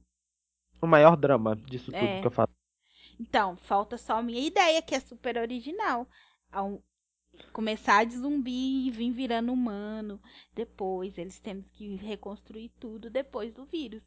o 0.81 0.85
maior 0.85 1.15
drama 1.15 1.55
disso 1.55 1.85
tudo 1.85 1.95
É. 1.95 2.19
que 2.21 2.27
eu 2.27 2.31
falo. 2.31 2.49
Então, 3.19 3.55
falta 3.55 3.97
só 3.97 4.17
a 4.17 4.21
minha 4.21 4.45
ideia, 4.45 4.81
que 4.81 4.93
é 4.93 4.99
super 4.99 5.37
original. 5.37 6.05
Começar 7.53 8.05
de 8.05 8.17
zumbi 8.17 8.87
e 8.87 8.91
vir 8.91 9.11
virando 9.11 9.51
humano. 9.51 10.19
Depois, 10.53 11.17
eles 11.17 11.39
temos 11.39 11.65
que 11.71 11.95
reconstruir 11.95 12.71
tudo 12.79 13.09
depois 13.09 13.53
do 13.53 13.65
vírus. 13.65 14.01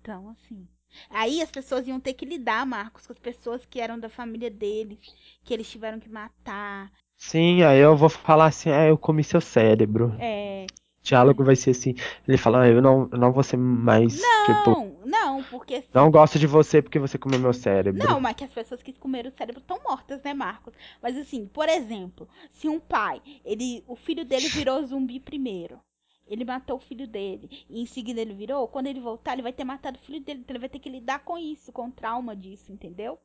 Então, 0.00 0.28
assim. 0.30 0.66
Aí 1.08 1.40
as 1.40 1.50
pessoas 1.50 1.86
iam 1.86 2.00
ter 2.00 2.14
que 2.14 2.24
lidar, 2.24 2.66
Marcos, 2.66 3.06
com 3.06 3.12
as 3.12 3.18
pessoas 3.18 3.64
que 3.64 3.80
eram 3.80 3.98
da 3.98 4.08
família 4.08 4.50
deles, 4.50 4.98
que 5.44 5.54
eles 5.54 5.70
tiveram 5.70 6.00
que 6.00 6.08
matar. 6.08 6.90
Sim, 7.16 7.62
aí 7.62 7.78
eu 7.78 7.96
vou 7.96 8.08
falar 8.08 8.46
assim, 8.46 8.70
ah, 8.70 8.86
eu 8.86 8.98
comi 8.98 9.22
seu 9.22 9.40
cérebro. 9.40 10.16
É. 10.18 10.66
O 11.00 11.02
diálogo 11.02 11.44
vai 11.44 11.54
ser 11.54 11.70
assim, 11.70 11.94
ele 12.26 12.36
fala, 12.36 12.62
ah, 12.62 12.68
eu 12.68 12.82
não, 12.82 13.08
eu 13.12 13.18
não 13.18 13.32
vou 13.32 13.42
ser 13.42 13.56
mais, 13.56 14.20
tipo, 14.46 14.89
Não, 15.04 15.42
porque 15.44 15.84
não 15.92 16.10
gosto 16.10 16.38
de 16.38 16.46
você 16.46 16.82
porque 16.82 16.98
você 16.98 17.18
comeu 17.18 17.38
meu 17.38 17.52
cérebro. 17.52 18.02
Não, 18.04 18.20
mas 18.20 18.34
que 18.34 18.44
as 18.44 18.52
pessoas 18.52 18.82
que 18.82 18.92
comeram 18.92 19.30
o 19.30 19.32
cérebro 19.32 19.60
estão 19.60 19.80
mortas, 19.82 20.22
né, 20.22 20.34
Marcos? 20.34 20.74
Mas 21.02 21.16
assim, 21.16 21.46
por 21.46 21.68
exemplo, 21.68 22.28
se 22.52 22.68
um 22.68 22.78
pai, 22.80 23.22
ele, 23.44 23.84
o 23.86 23.96
filho 23.96 24.24
dele 24.24 24.48
virou 24.48 24.84
zumbi 24.84 25.18
primeiro. 25.20 25.80
Ele 26.26 26.44
matou 26.44 26.76
o 26.76 26.80
filho 26.80 27.08
dele. 27.08 27.66
E 27.68 27.82
em 27.82 27.86
seguida 27.86 28.20
ele 28.20 28.34
virou. 28.34 28.68
Quando 28.68 28.86
ele 28.86 29.00
voltar, 29.00 29.32
ele 29.32 29.42
vai 29.42 29.52
ter 29.52 29.64
matado 29.64 29.98
o 29.98 30.06
filho 30.06 30.20
dele. 30.20 30.40
Então 30.40 30.52
ele 30.52 30.60
vai 30.60 30.68
ter 30.68 30.78
que 30.78 30.88
lidar 30.88 31.24
com 31.24 31.36
isso, 31.36 31.72
com 31.72 31.88
o 31.88 31.92
trauma 31.92 32.36
disso, 32.36 32.72
entendeu? 32.72 33.18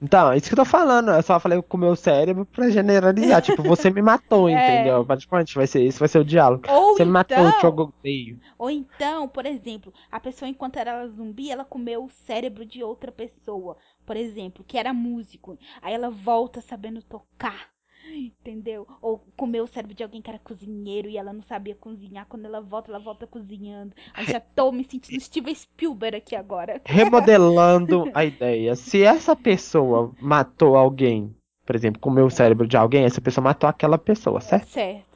Então, 0.00 0.30
é 0.32 0.36
isso 0.36 0.48
que 0.48 0.54
eu 0.54 0.56
tô 0.58 0.64
falando. 0.64 1.10
Eu 1.10 1.22
só 1.22 1.38
falei 1.40 1.60
com 1.62 1.76
o 1.76 1.80
meu 1.80 1.96
cérebro 1.96 2.46
pra 2.46 2.70
generalizar. 2.70 3.42
tipo, 3.42 3.62
você 3.64 3.90
me 3.90 4.02
matou, 4.02 4.48
É. 4.48 4.54
entendeu? 4.62 5.04
Praticamente 5.04 5.54
vai 5.54 5.66
ser 5.66 5.84
isso, 5.84 5.98
vai 5.98 6.08
ser 6.08 6.18
o 6.20 6.24
diálogo. 6.24 6.64
Ou 6.66 6.94
Você 6.94 7.04
me 7.04 7.10
matou, 7.10 7.52
te 7.52 7.66
então, 7.66 7.70
odeio. 7.70 8.40
ou 8.58 8.70
então, 8.70 9.28
por 9.28 9.46
exemplo, 9.46 9.92
a 10.10 10.20
pessoa 10.20 10.48
enquanto 10.48 10.76
era 10.76 11.06
zumbi, 11.08 11.50
ela 11.50 11.64
comeu 11.64 12.04
o 12.04 12.10
cérebro 12.10 12.64
de 12.64 12.82
outra 12.82 13.10
pessoa, 13.12 13.76
por 14.06 14.16
exemplo, 14.16 14.64
que 14.64 14.78
era 14.78 14.92
músico. 14.92 15.58
Aí 15.82 15.94
ela 15.94 16.10
volta 16.10 16.60
sabendo 16.60 17.02
tocar. 17.02 17.70
Entendeu? 18.26 18.86
Ou 19.00 19.22
comeu 19.36 19.64
o 19.64 19.68
cérebro 19.68 19.94
de 19.94 20.02
alguém 20.02 20.20
que 20.20 20.30
era 20.30 20.38
cozinheiro 20.38 21.08
e 21.08 21.16
ela 21.16 21.32
não 21.32 21.42
sabia 21.42 21.74
cozinhar. 21.74 22.26
Quando 22.28 22.44
ela 22.44 22.60
volta, 22.60 22.90
ela 22.90 22.98
volta 22.98 23.26
cozinhando. 23.26 23.94
Aí 24.14 24.26
já 24.26 24.40
tô 24.40 24.72
me 24.72 24.84
sentindo 24.84 25.20
Steven 25.20 25.54
Spielberg 25.54 26.16
aqui 26.16 26.36
agora. 26.36 26.80
Remodelando 26.86 28.10
a 28.14 28.24
ideia. 28.24 28.74
Se 28.76 29.02
essa 29.02 29.34
pessoa 29.36 30.12
matou 30.20 30.76
alguém, 30.76 31.34
por 31.64 31.76
exemplo, 31.76 32.00
comeu 32.00 32.26
o 32.26 32.30
cérebro 32.30 32.66
de 32.66 32.76
alguém, 32.76 33.04
essa 33.04 33.20
pessoa 33.20 33.44
matou 33.44 33.68
aquela 33.68 33.98
pessoa, 33.98 34.40
certo? 34.40 34.68
Certo. 34.68 35.07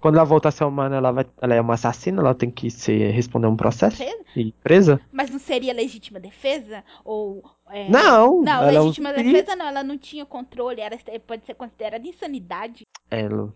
Quando 0.00 0.14
ela 0.14 0.24
voltar 0.24 0.50
a 0.50 0.52
ser 0.52 0.64
humana, 0.64 0.96
ela, 0.96 1.10
vai, 1.10 1.26
ela 1.40 1.54
é 1.54 1.60
uma 1.60 1.74
assassina, 1.74 2.20
ela 2.20 2.34
tem 2.34 2.50
que 2.50 2.70
ser, 2.70 3.10
responder 3.10 3.48
um 3.48 3.56
processo 3.56 3.96
Presa? 3.96 4.24
e 4.36 4.52
presa? 4.62 5.00
Mas 5.10 5.30
não 5.30 5.40
seria 5.40 5.72
legítima 5.72 6.20
defesa? 6.20 6.84
Ou. 7.04 7.42
é, 7.68 7.88
Não, 7.88 8.40
Não, 8.42 8.62
ela 8.62 8.72
é 8.72 8.80
um 8.80 8.84
legítima 8.84 9.12
zumbi. 9.12 9.32
defesa 9.32 9.56
não, 9.56 9.66
ela 9.66 9.82
não 9.82 9.98
tinha 9.98 10.24
controle, 10.24 10.80
era, 10.80 10.96
pode 11.26 11.44
ser 11.44 11.54
considerada 11.54 12.06
insanidade. 12.06 12.82
É, 13.10 13.28
Lu. 13.28 13.52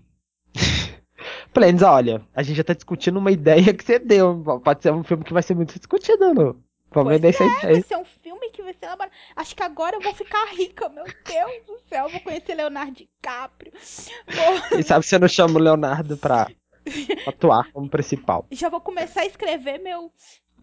Plens, 1.54 1.82
olha, 1.82 2.22
a 2.34 2.42
gente 2.42 2.56
já 2.56 2.64
tá 2.64 2.74
discutindo 2.74 3.18
uma 3.18 3.30
ideia 3.30 3.72
que 3.72 3.84
você 3.84 3.98
deu. 3.98 4.42
Pode 4.64 4.82
ser 4.82 4.92
um 4.92 5.04
filme 5.04 5.22
que 5.22 5.32
vai 5.32 5.42
ser 5.42 5.54
muito 5.54 5.78
discutido, 5.78 6.32
Lu. 6.32 6.62
Vamos 6.92 7.08
Pois 7.10 7.16
vender 7.20 7.28
essa 7.28 7.44
Vai 7.44 7.58
ideia. 7.70 7.82
ser 7.84 7.96
um 7.96 8.04
filme 8.04 8.50
que 8.50 8.62
vai 8.62 8.72
ser 8.74 8.86
elaborado. 8.86 9.12
Acho 9.36 9.56
que 9.56 9.62
agora 9.62 9.96
eu 9.96 10.00
vou 10.00 10.14
ficar 10.14 10.44
rica, 10.52 10.88
meu 10.88 11.04
Deus 11.04 11.66
do 11.66 11.78
céu. 11.88 12.04
Eu 12.06 12.10
vou 12.10 12.20
conhecer 12.20 12.54
Leonardo 12.54 12.92
DiCaprio. 12.92 13.72
Vou- 13.72 14.68
Quem 14.70 14.82
sabe 14.82 15.04
você 15.06 15.18
não 15.18 15.28
chama 15.28 15.58
o 15.58 15.62
Leonardo 15.62 16.16
pra 16.16 16.48
atuar 17.26 17.70
como 17.72 17.88
principal. 17.88 18.46
já 18.50 18.68
vou 18.68 18.80
começar 18.80 19.22
a 19.22 19.26
escrever 19.26 19.78
meu. 19.78 20.12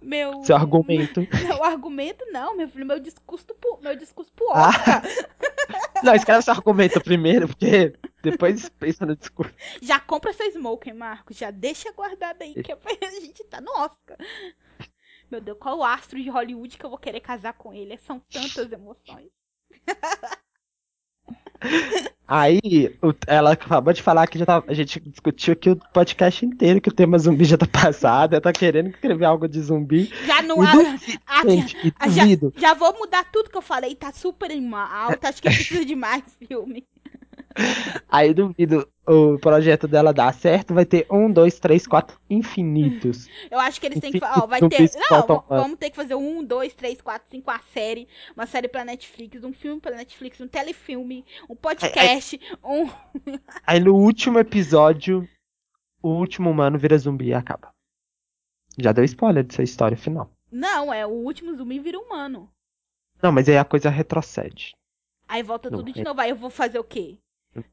Meu. 0.01 0.41
Seu 0.45 0.55
argumento. 0.55 1.27
Meu 1.43 1.61
argumento, 1.61 2.23
não, 2.31 2.55
meu 2.55 2.69
filho. 2.69 2.85
Meu 2.85 3.01
discurso 3.01 3.45
pro, 3.59 3.79
meu 3.81 3.97
discurso 3.97 4.31
pro 4.33 4.49
Ah. 4.53 4.69
Oscar. 4.69 5.03
Não, 6.01 6.15
escreve 6.15 6.41
seu 6.41 6.53
argumento 6.53 7.01
primeiro, 7.01 7.49
porque 7.49 7.93
depois 8.23 8.69
pensa 8.69 9.05
no 9.05 9.13
discurso. 9.13 9.53
Já 9.81 9.99
compra 9.99 10.31
seu 10.31 10.49
smoke, 10.53 10.89
hein, 10.89 10.95
Marcos? 10.95 11.35
Já 11.35 11.51
deixa 11.51 11.91
guardado 11.91 12.41
aí, 12.41 12.53
que 12.63 12.71
é 12.71 12.77
a 12.77 13.19
gente 13.19 13.43
tá 13.43 13.59
no 13.59 13.71
Oscar. 13.73 14.17
Meu 15.29 15.39
Deus, 15.39 15.57
qual 15.59 15.77
o 15.77 15.83
astro 15.83 16.21
de 16.21 16.29
Hollywood 16.29 16.77
que 16.77 16.85
eu 16.85 16.89
vou 16.89 16.99
querer 16.99 17.19
casar 17.19 17.53
com 17.53 17.73
ele? 17.73 17.97
São 17.97 18.19
tantas 18.19 18.71
emoções. 18.71 19.29
Aí, 22.27 22.95
ela 23.27 23.53
acabou 23.53 23.91
de 23.91 24.01
falar 24.01 24.27
que 24.27 24.37
já 24.37 24.45
tá, 24.45 24.63
a 24.67 24.73
gente 24.73 24.99
discutiu 24.99 25.53
aqui 25.53 25.71
o 25.71 25.75
podcast 25.75 26.45
inteiro, 26.45 26.79
que 26.79 26.89
o 26.89 26.93
tema 26.93 27.17
zumbi 27.17 27.43
já 27.43 27.57
tá 27.57 27.65
passado, 27.65 28.33
ela 28.33 28.41
tá 28.41 28.53
querendo 28.53 28.89
escrever 28.89 29.25
algo 29.25 29.47
de 29.47 29.59
zumbi. 29.61 30.11
Já 30.25 30.41
não 30.41 30.61
há. 30.61 30.73
Ah, 31.25 31.41
já, 32.09 32.23
já 32.55 32.73
vou 32.75 32.97
mudar 32.97 33.25
tudo 33.31 33.49
que 33.49 33.57
eu 33.57 33.61
falei, 33.61 33.95
tá 33.95 34.11
super 34.11 34.51
em 34.51 34.73
alta. 34.73 35.29
Acho 35.29 35.41
que 35.41 35.49
precisa 35.49 35.83
de 35.83 35.95
mais 35.95 36.23
filme. 36.47 36.87
Aí 38.07 38.33
duvido 38.33 38.87
o 39.07 39.39
projeto 39.39 39.87
dela 39.87 40.13
dar 40.13 40.33
certo, 40.33 40.73
vai 40.73 40.85
ter 40.85 41.07
um, 41.11 41.31
dois, 41.31 41.59
três, 41.59 41.87
quatro 41.87 42.19
infinitos. 42.29 43.27
Eu 43.49 43.59
acho 43.59 43.79
que 43.79 43.87
eles 43.87 43.99
têm 43.99 44.11
que. 44.11 44.19
Ó, 44.23 44.45
vai 44.45 44.59
ter. 44.67 44.91
Não, 45.09 45.43
vamos 45.47 45.77
ter 45.79 45.89
que 45.89 45.95
fazer 45.95 46.15
um, 46.15 46.43
dois, 46.43 46.73
três, 46.73 47.01
quatro, 47.01 47.27
cinco, 47.29 47.49
uma 47.49 47.59
série. 47.73 48.07
Uma 48.35 48.45
série 48.45 48.67
pra 48.67 48.85
Netflix, 48.85 49.43
um 49.43 49.53
filme 49.53 49.81
pra 49.81 49.95
Netflix, 49.95 50.39
um 50.39 50.47
telefilme, 50.47 51.25
um 51.49 51.55
podcast, 51.55 52.39
um. 52.63 52.89
Aí 53.65 53.79
no 53.79 53.95
último 53.95 54.39
episódio, 54.39 55.27
o 56.01 56.09
último 56.09 56.49
humano 56.49 56.77
vira 56.77 56.97
zumbi 56.97 57.27
e 57.27 57.33
acaba. 57.33 57.73
Já 58.77 58.91
deu 58.91 59.03
spoiler 59.03 59.43
dessa 59.43 59.63
história 59.63 59.97
final. 59.97 60.31
Não, 60.51 60.93
é 60.93 61.05
o 61.05 61.09
último 61.09 61.53
zumbi 61.55 61.79
vira 61.79 61.99
humano. 61.99 62.49
Não, 63.21 63.31
mas 63.31 63.49
aí 63.49 63.57
a 63.57 63.65
coisa 63.65 63.89
retrocede. 63.89 64.73
Aí 65.27 65.43
volta 65.43 65.69
Não, 65.69 65.79
tudo 65.79 65.91
de 65.91 65.99
é- 65.99 66.03
novo. 66.03 66.21
Aí 66.21 66.29
eu 66.29 66.35
vou 66.35 66.49
fazer 66.49 66.79
o 66.79 66.83
quê? 66.83 67.19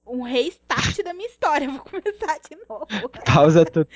Um 0.06 0.22
restart 0.22 1.02
da 1.02 1.12
minha 1.12 1.28
história. 1.28 1.68
Vou 1.70 1.80
começar 1.80 2.38
de 2.38 2.56
novo. 2.68 2.86
Pausa 3.24 3.64
tudo. 3.64 3.88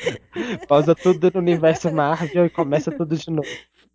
Pausa 0.69 0.95
tudo 0.95 1.31
no 1.35 1.41
universo 1.41 1.91
Marvel 1.93 2.47
e 2.47 2.51
começa 2.51 2.91
tudo 2.91 3.17
de 3.17 3.31
novo. 3.31 3.49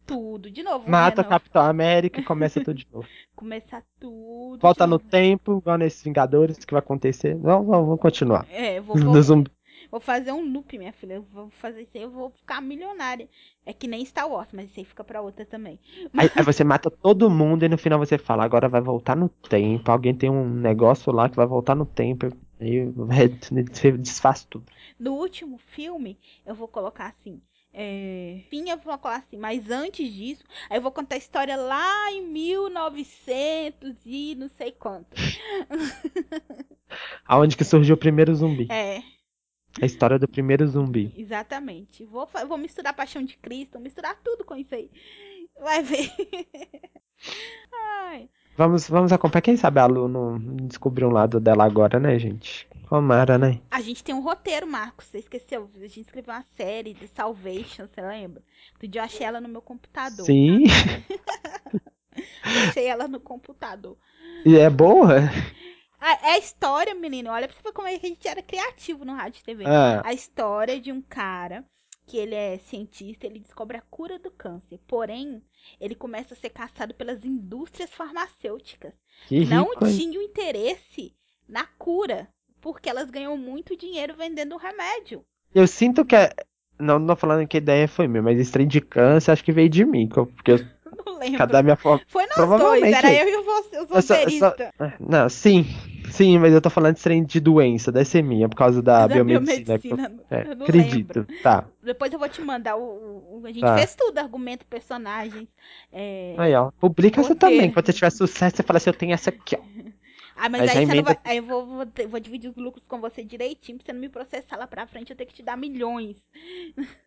Tudo 0.05 0.51
de 0.51 0.61
novo. 0.61 0.89
Mata 0.89 1.21
o 1.21 1.23
Renan. 1.23 1.29
Capitão 1.29 1.63
América 1.63 2.19
e 2.19 2.23
começa 2.23 2.59
tudo 2.63 2.75
de 2.75 2.87
novo. 2.91 3.07
Começar 3.35 3.83
tudo. 3.99 4.59
Volta 4.61 4.85
no 4.85 4.97
novo. 4.97 5.09
tempo, 5.09 5.57
igual 5.57 5.77
nesses 5.77 6.03
Vingadores, 6.03 6.63
que 6.63 6.73
vai 6.73 6.79
acontecer. 6.79 7.35
Vamos, 7.35 7.67
vamos, 7.67 7.85
vamos 7.85 7.99
continuar. 7.99 8.45
É, 8.49 8.79
vou, 8.79 8.95
No 8.97 9.13
vou, 9.13 9.21
zumbi. 9.21 9.51
Vou 9.89 9.99
fazer 9.99 10.31
um 10.31 10.41
loop, 10.51 10.77
minha 10.77 10.93
filha. 10.93 11.15
Eu 11.15 11.25
vou 11.31 11.49
fazer 11.49 11.83
isso 11.83 11.91
aí, 11.95 12.03
eu 12.03 12.11
vou 12.11 12.29
ficar 12.31 12.61
milionária. 12.61 13.29
É 13.65 13.73
que 13.73 13.87
nem 13.87 14.05
Star 14.05 14.29
Wars, 14.29 14.49
mas 14.53 14.69
isso 14.69 14.79
aí 14.79 14.85
fica 14.85 15.03
pra 15.03 15.21
outra 15.21 15.45
também. 15.45 15.79
Aí, 16.15 16.29
aí 16.35 16.43
você 16.43 16.63
mata 16.63 16.89
todo 16.89 17.29
mundo 17.29 17.63
e 17.63 17.69
no 17.69 17.77
final 17.77 17.99
você 17.99 18.17
fala, 18.17 18.43
agora 18.43 18.69
vai 18.69 18.81
voltar 18.81 19.15
no 19.15 19.29
tempo. 19.29 19.91
Alguém 19.91 20.13
tem 20.13 20.29
um 20.29 20.47
negócio 20.49 21.11
lá 21.11 21.29
que 21.29 21.35
vai 21.35 21.47
voltar 21.47 21.75
no 21.75 21.85
tempo. 21.85 22.27
Aí 22.59 22.85
você 23.71 23.91
desfaz 23.91 24.43
tudo. 24.43 24.65
No 24.99 25.13
último 25.13 25.57
filme, 25.57 26.17
eu 26.45 26.55
vou 26.55 26.67
colocar 26.67 27.07
assim. 27.07 27.41
É... 27.77 28.39
Fim, 28.49 28.69
eu 28.69 28.77
vou 28.77 28.97
colocar 28.97 29.17
assim, 29.17 29.35
mas 29.37 29.69
antes 29.69 30.09
disso, 30.13 30.45
aí 30.69 30.77
eu 30.77 30.81
vou 30.81 30.93
contar 30.93 31.15
a 31.15 31.17
história 31.17 31.57
lá 31.57 32.09
em 32.09 32.25
1900 32.25 33.97
e 34.05 34.33
não 34.35 34.49
sei 34.57 34.71
quanto. 34.71 35.09
Aonde 37.27 37.57
que 37.57 37.65
surgiu 37.65 37.95
o 37.95 37.99
primeiro 37.99 38.33
zumbi? 38.33 38.67
É, 38.71 39.01
A 39.81 39.85
história 39.85 40.17
do 40.17 40.27
primeiro 40.27 40.65
zumbi. 40.67 41.13
exatamente. 41.17 42.05
Vou, 42.05 42.27
vou 42.47 42.57
misturar 42.57 42.93
Paixão 42.93 43.23
de 43.23 43.37
Cristo, 43.37 43.79
misturar 43.79 44.15
tudo 44.23 44.45
com 44.45 44.55
isso 44.55 44.73
aí. 44.73 44.89
Vai 45.59 45.83
ver. 45.83 46.11
Ai. 47.73 48.29
Vamos, 48.57 48.87
vamos 48.87 49.11
acompanhar. 49.11 49.41
Quem 49.41 49.57
sabe 49.57 49.79
a 49.81 49.85
Lu 49.85 50.07
não 50.07 50.39
descobriu 50.67 51.09
um 51.09 51.11
lado 51.11 51.41
dela 51.41 51.65
agora, 51.65 51.99
né, 51.99 52.17
gente? 52.17 52.67
Tomara, 52.87 53.37
né? 53.37 53.59
A 53.69 53.81
gente 53.81 54.01
tem 54.01 54.15
um 54.15 54.21
roteiro, 54.21 54.65
Marcos. 54.65 55.07
Você 55.07 55.17
esqueceu? 55.17 55.69
A 55.75 55.79
gente 55.79 56.01
escreveu 56.01 56.33
uma 56.33 56.45
série 56.55 56.93
de 56.93 57.07
Salvation, 57.09 57.85
você 57.85 58.01
lembra? 58.01 58.41
Outro 58.73 58.87
dia 58.87 59.01
eu 59.01 59.05
achei 59.05 59.25
ela 59.25 59.41
no 59.41 59.49
meu 59.49 59.61
computador. 59.61 60.25
Sim. 60.25 60.63
Achei 62.69 62.85
ela 62.85 63.07
no 63.07 63.19
computador. 63.19 63.97
E 64.45 64.55
é 64.57 64.69
boa? 64.69 65.15
É 66.23 66.31
a 66.33 66.37
história, 66.37 66.93
menino. 66.93 67.29
Olha 67.31 67.47
pra 67.47 67.55
você 67.55 67.63
ver 67.63 67.73
como 67.73 67.87
é 67.87 67.97
que 67.97 68.05
a 68.05 68.09
gente 68.09 68.27
era 68.27 68.41
criativo 68.41 69.03
no 69.05 69.13
rádio 69.13 69.39
e 69.41 69.43
TV. 69.43 69.63
Ah, 69.65 70.01
A 70.05 70.13
história 70.13 70.79
de 70.79 70.91
um 70.91 71.01
cara 71.01 71.63
que 72.05 72.17
ele 72.17 72.35
é 72.35 72.59
cientista, 72.59 73.25
ele 73.25 73.39
descobre 73.39 73.77
a 73.77 73.81
cura 73.89 74.19
do 74.19 74.29
câncer. 74.29 74.79
Porém, 74.87 75.41
ele 75.81 75.95
começa 75.95 76.35
a 76.35 76.37
ser 76.37 76.49
caçado 76.51 76.93
pelas 76.93 77.25
indústrias 77.25 77.89
farmacêuticas. 77.89 78.93
que 79.27 79.45
não 79.45 79.69
rico, 79.69 79.87
hein? 79.87 79.97
tinham 79.97 80.21
interesse 80.21 81.15
na 81.49 81.65
cura, 81.79 82.27
porque 82.61 82.87
elas 82.89 83.09
ganham 83.09 83.35
muito 83.37 83.75
dinheiro 83.75 84.13
vendendo 84.15 84.53
o 84.53 84.59
remédio. 84.59 85.25
Eu 85.53 85.65
sinto 85.67 86.05
que 86.05 86.15
é. 86.15 86.29
Não, 86.77 86.99
não 86.99 87.07
tô 87.07 87.15
falando 87.15 87.47
que 87.47 87.57
a 87.57 87.59
ideia 87.61 87.87
foi 87.87 88.07
minha, 88.07 88.21
mas 88.21 88.37
esse 88.39 88.51
trem 88.51 88.67
de 88.67 88.81
câncer 88.81 89.31
acho 89.31 89.43
que 89.43 89.51
veio 89.51 89.69
de 89.69 89.83
mim. 89.85 90.07
Porque 90.07 90.51
eu, 90.51 90.57
Não 91.05 91.17
lembro. 91.17 91.37
cada 91.39 91.63
minha 91.63 91.75
forma. 91.77 92.03
Foi 92.07 92.25
nós 92.37 92.59
dois, 92.59 92.83
era 92.83 93.13
eu 93.13 93.27
e 93.27 93.43
você, 93.43 93.79
os 93.79 93.89
Eu 93.89 94.01
só- 94.01 94.13
roteiristas. 94.13 94.71
Não, 94.99 95.29
sim. 95.29 95.65
Sim, 96.11 96.37
mas 96.39 96.53
eu 96.53 96.61
tô 96.61 96.69
falando 96.69 96.95
de 96.95 97.01
trem 97.01 97.23
de 97.23 97.39
doença, 97.39 97.91
minha, 98.23 98.47
por 98.49 98.55
causa 98.55 98.81
da, 98.81 99.07
Da 99.07 99.15
biomedicina. 99.15 99.79
que 99.79 99.87
eu- 99.89 99.95
biomedicina, 99.97 100.23
é, 100.31 100.41
eu 100.51 100.55
não 100.55 100.65
acredito. 100.65 101.19
lembro. 101.19 101.41
Tá. 101.41 101.65
Depois 101.83 102.11
eu 102.13 102.19
vou 102.19 102.29
te 102.29 102.41
mandar 102.41 102.75
o. 102.77 102.81
o- 102.81 103.41
a 103.45 103.49
gente 103.51 103.61
Tá. 103.61 103.75
fez 103.77 103.95
tudo, 103.95 104.17
argumento, 104.17 104.65
personagens. 104.65 105.47
é, 105.91 106.35
Aí, 106.37 106.53
ó. 106.55 106.71
Publica 106.71 107.19
essa 107.21 107.29
Roteiro. 107.29 107.55
também. 107.55 107.71
Quando 107.71 107.85
você 107.85 107.93
tiver 107.93 108.09
sucesso, 108.11 108.55
você 108.57 108.63
fala 108.63 108.77
assim: 108.77 108.89
eu 108.89 108.93
tenho 108.93 109.13
essa 109.13 109.29
aqui, 109.29 109.55
ó. 109.55 109.59
Ah, 110.37 110.49
mas 110.49 110.63
Aí 110.63 110.69
aí, 110.69 110.75
você 110.75 110.81
emenda- 110.91 111.01
vai. 111.03 111.17
Aí 111.23 111.37
eu 111.37 111.43
vou, 111.43 111.65
vou, 111.65 111.85
vou 112.09 112.19
dividir 112.19 112.49
os 112.51 112.57
lucros 112.57 112.83
com 112.89 112.99
você 112.99 113.23
direitinho 113.23 113.77
pra 113.77 113.85
você 113.85 113.93
não 113.93 114.01
me 114.01 114.09
processar 114.09 114.57
lá 114.57 114.67
pra 114.67 114.85
frente. 114.85 115.09
Eu 115.09 115.15
tenho 115.15 115.29
que 115.29 115.35
te 115.35 115.41
dar 115.43 115.55
milhões. 115.57 116.17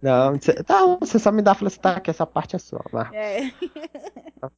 Não, 0.00 0.36
você, 0.36 0.54
não, 0.68 0.98
você 0.98 1.16
só 1.18 1.30
me 1.30 1.42
dá, 1.42 1.54
fala 1.54 1.68
assim, 1.68 1.78
tá, 1.80 2.00
que 2.00 2.10
essa 2.10 2.26
parte 2.26 2.56
é 2.56 2.58
sua. 2.58 2.84
Lá. 2.92 3.08
É. 3.14 3.52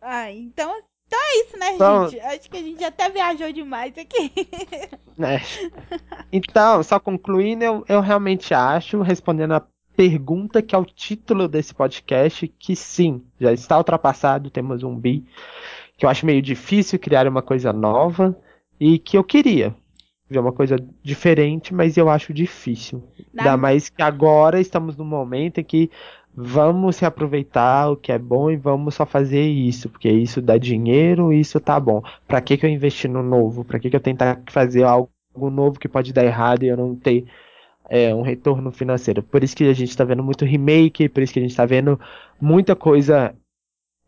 ah, 0.00 0.30
então. 0.30 0.82
Então 1.06 1.18
é 1.22 1.44
isso, 1.44 1.58
né, 1.58 1.72
Então- 1.74 2.08
gente? 2.08 2.20
Acho 2.20 2.50
que 2.50 2.56
a 2.56 2.62
gente 2.62 2.84
até 2.84 3.08
viajou 3.10 3.52
demais 3.52 3.92
aqui. 3.96 4.32
né? 5.16 5.40
Então, 6.32 6.82
só 6.82 6.98
concluindo, 6.98 7.64
eu, 7.64 7.84
eu 7.88 8.00
realmente 8.00 8.52
acho, 8.52 9.00
respondendo 9.00 9.54
a 9.54 9.64
pergunta 9.96 10.60
que 10.60 10.74
é 10.74 10.78
o 10.78 10.84
título 10.84 11.48
desse 11.48 11.72
podcast, 11.72 12.46
que 12.58 12.74
sim, 12.76 13.22
já 13.40 13.52
está 13.52 13.78
ultrapassado 13.78 14.48
o 14.48 14.50
tema 14.50 14.76
zumbi, 14.76 15.24
que 15.96 16.04
eu 16.04 16.10
acho 16.10 16.26
meio 16.26 16.42
difícil 16.42 16.98
criar 16.98 17.26
uma 17.26 17.40
coisa 17.40 17.72
nova 17.72 18.36
e 18.78 18.98
que 18.98 19.16
eu 19.16 19.24
queria 19.24 19.74
ver 20.28 20.40
uma 20.40 20.52
coisa 20.52 20.76
diferente, 21.02 21.72
mas 21.72 21.96
eu 21.96 22.10
acho 22.10 22.34
difícil. 22.34 23.02
Ainda 23.38 23.56
mais 23.56 23.88
que 23.88 24.02
agora 24.02 24.60
estamos 24.60 24.96
num 24.96 25.04
momento 25.04 25.58
em 25.60 25.64
que 25.64 25.90
vamos 26.36 26.98
reaproveitar 26.98 27.90
o 27.90 27.96
que 27.96 28.12
é 28.12 28.18
bom 28.18 28.50
e 28.50 28.56
vamos 28.56 28.94
só 28.94 29.06
fazer 29.06 29.42
isso, 29.42 29.88
porque 29.88 30.08
isso 30.10 30.42
dá 30.42 30.58
dinheiro, 30.58 31.32
isso 31.32 31.58
tá 31.58 31.80
bom. 31.80 32.02
Pra 32.28 32.40
que 32.42 32.56
que 32.58 32.66
eu 32.66 32.70
investi 32.70 33.08
no 33.08 33.22
novo? 33.22 33.64
Pra 33.64 33.78
que 33.78 33.88
que 33.88 33.96
eu 33.96 34.00
tentar 34.00 34.42
fazer 34.50 34.82
algo 34.84 35.10
novo 35.34 35.78
que 35.80 35.88
pode 35.88 36.12
dar 36.12 36.24
errado 36.24 36.62
e 36.64 36.68
eu 36.68 36.76
não 36.76 36.94
ter 36.94 37.24
é, 37.88 38.14
um 38.14 38.22
retorno 38.22 38.70
financeiro? 38.70 39.22
Por 39.22 39.42
isso 39.42 39.56
que 39.56 39.64
a 39.64 39.72
gente 39.72 39.96
tá 39.96 40.04
vendo 40.04 40.22
muito 40.22 40.44
remake, 40.44 41.08
por 41.08 41.22
isso 41.22 41.32
que 41.32 41.38
a 41.38 41.42
gente 41.42 41.56
tá 41.56 41.64
vendo 41.64 41.98
muita 42.40 42.76
coisa 42.76 43.34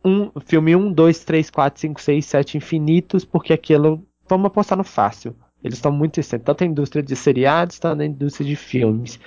um 0.05 0.31
filme 0.39 0.75
1, 0.75 0.93
2, 0.93 1.23
3, 1.25 1.49
4, 1.49 1.81
5, 1.81 2.01
6, 2.01 2.25
7 2.25 2.57
infinitos, 2.57 3.25
porque 3.25 3.51
aquilo 3.51 4.05
vamos 4.27 4.45
apostar 4.45 4.77
no 4.77 4.83
fácil. 4.83 5.35
Eles 5.63 5.77
estão 5.77 5.91
muito 5.91 6.19
assim, 6.19 6.39
tanto 6.39 6.63
a 6.63 6.67
indústria 6.67 7.03
de 7.03 7.15
seriados, 7.15 7.79
tanto 7.79 8.01
a 8.01 8.05
indústria 8.05 8.47
de 8.47 8.55
filmes. 8.55 9.19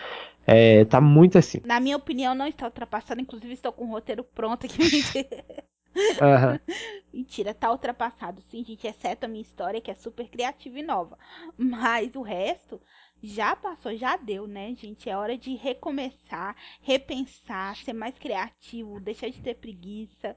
É, 0.47 0.85
tá 0.87 1.01
muito 1.01 1.39
assim. 1.39 1.61
Na 1.65 1.81
minha 1.81 1.97
opinião, 1.97 2.35
não 2.35 2.47
está 2.47 2.67
ultrapassado. 2.67 3.21
Inclusive, 3.21 3.53
estou 3.53 3.73
com 3.73 3.85
o 3.85 3.91
roteiro 3.91 4.25
pronto 4.25 4.67
aqui. 4.67 4.79
Aham. 6.21 6.59
Mentira, 7.13 7.53
tá 7.53 7.71
ultrapassado 7.71 8.41
sim, 8.51 8.65
gente, 8.65 8.87
exceto 8.87 9.27
a 9.27 9.29
minha 9.29 9.43
história, 9.43 9.81
que 9.81 9.91
é 9.91 9.95
super 9.95 10.29
criativa 10.29 10.79
e 10.79 10.83
nova. 10.83 11.19
Mas 11.57 12.15
o 12.15 12.23
resto 12.23 12.81
já 13.23 13.55
passou, 13.55 13.95
já 13.97 14.17
deu, 14.17 14.47
né, 14.47 14.75
gente? 14.75 15.09
É 15.09 15.17
hora 15.17 15.37
de 15.37 15.55
recomeçar, 15.55 16.57
repensar, 16.81 17.77
ser 17.77 17.93
mais 17.93 18.19
criativo, 18.19 18.99
deixar 18.99 19.29
de 19.29 19.41
ter 19.41 19.55
preguiça, 19.55 20.35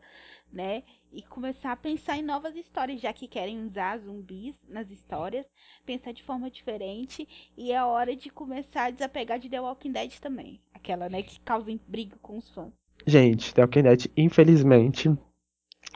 né? 0.52 0.84
E 1.16 1.22
começar 1.22 1.72
a 1.72 1.76
pensar 1.78 2.18
em 2.18 2.22
novas 2.22 2.58
histórias, 2.58 3.00
já 3.00 3.14
que 3.14 3.26
querem 3.26 3.66
usar 3.66 4.00
zumbis 4.00 4.54
nas 4.68 4.90
histórias, 4.92 5.46
pensar 5.86 6.12
de 6.12 6.22
forma 6.22 6.52
diferente. 6.52 7.26
E 7.58 7.72
é 7.72 7.82
hora 7.82 8.14
de 8.14 8.30
começar 8.30 8.86
a 8.88 8.92
desapegar 8.92 9.40
de 9.40 9.50
The 9.50 9.62
Walking 9.62 9.94
Dead 9.94 10.20
também. 10.20 10.60
Aquela, 10.74 11.08
né, 11.08 11.24
que 11.24 11.40
causa 11.40 11.72
briga 11.88 12.18
com 12.22 12.38
os 12.38 12.50
fãs. 12.50 12.74
gente, 13.08 13.54
The 13.54 13.62
Walking 13.62 13.84
Dead, 13.84 14.06
infelizmente, 14.18 15.10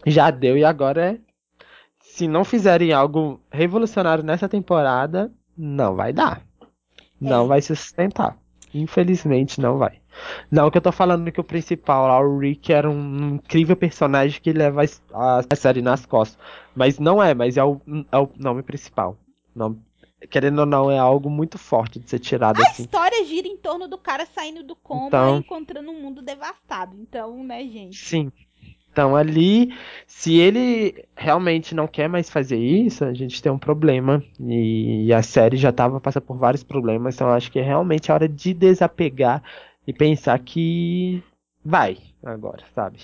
já 0.08 0.32
deu 0.32 0.58
e 0.58 0.64
agora 0.64 1.12
é. 1.16 1.20
Se 2.00 2.26
não 2.26 2.46
fizerem 2.46 2.94
algo 2.94 3.42
revolucionário 3.52 4.24
nessa 4.24 4.48
temporada, 4.48 5.34
não 5.58 5.98
vai 5.98 6.14
dar. 6.14 6.48
Não 7.20 7.44
É. 7.44 7.48
vai 7.48 7.62
se 7.62 7.76
sustentar. 7.76 8.40
Infelizmente 8.74 9.60
não 9.60 9.78
vai. 9.78 10.00
Não 10.52 10.70
que 10.70 10.78
eu 10.78 10.82
tô 10.82 10.92
falando 10.92 11.32
que 11.32 11.40
o 11.40 11.44
principal 11.44 12.08
lá, 12.08 12.20
o 12.20 12.38
Rick, 12.40 12.72
era 12.74 12.90
um 12.90 13.36
incrível 13.36 13.76
personagem 13.76 14.42
que 14.42 14.52
leva 14.52 14.84
a, 15.14 15.56
série 15.56 15.82
nas 15.82 16.06
costas. 16.06 16.38
Mas 16.76 17.00
não 17.00 17.22
é, 17.22 17.34
mas 17.34 17.58
é 17.58 17.64
o, 17.64 17.80
é 18.12 18.18
o 18.18 18.30
nome 18.38 18.62
principal. 18.64 19.18
Nome- 19.56 19.80
querendo 20.30 20.60
ou 20.60 20.66
não, 20.66 20.92
é 20.92 20.98
algo 21.00 21.30
muito 21.30 21.58
forte 21.58 22.00
de 22.00 22.10
ser 22.10 22.20
tirado 22.20 22.60
A 22.62 22.68
assim. 22.68 22.84
história 22.84 23.24
gira 23.26 23.48
em 23.48 23.56
torno 23.58 23.88
do 23.88 23.98
cara 23.98 24.26
saindo 24.26 24.62
do 24.64 24.76
coma 24.76 25.08
Então- 25.08 25.36
e 25.38 25.40
encontrando 25.40 25.90
um 25.90 26.02
mundo 26.02 26.22
devastado. 26.22 26.96
Então, 27.00 27.44
né, 27.44 27.64
gente? 27.64 27.98
Sim. 27.98 28.32
Então 28.92 29.16
ali, 29.16 29.74
se 30.08 30.38
ele 30.38 31.06
realmente 31.16 31.74
não 31.76 31.88
quer 31.88 32.10
mais 32.10 32.30
fazer 32.30 32.58
isso, 32.58 33.06
a 33.06 33.14
gente 33.14 33.42
tem 33.42 33.52
um 33.52 33.58
problema. 33.60 34.24
E, 34.40 35.06
e 35.06 35.14
a 35.14 35.22
série 35.22 35.58
já 35.58 35.72
tava 35.72 36.00
passando 36.02 36.24
por 36.24 36.38
vários 36.38 36.64
problemas, 36.64 37.16
então 37.16 37.30
acho 37.30 37.52
que 37.52 37.60
é 37.60 37.64
realmente 37.64 38.12
a 38.12 38.16
hora 38.16 38.28
de 38.28 38.54
desapegar 38.54 39.44
e 39.88 39.94
pensar 39.94 40.38
que 40.40 41.24
vai 41.64 41.98
agora, 42.24 42.64
sabe? 42.76 43.00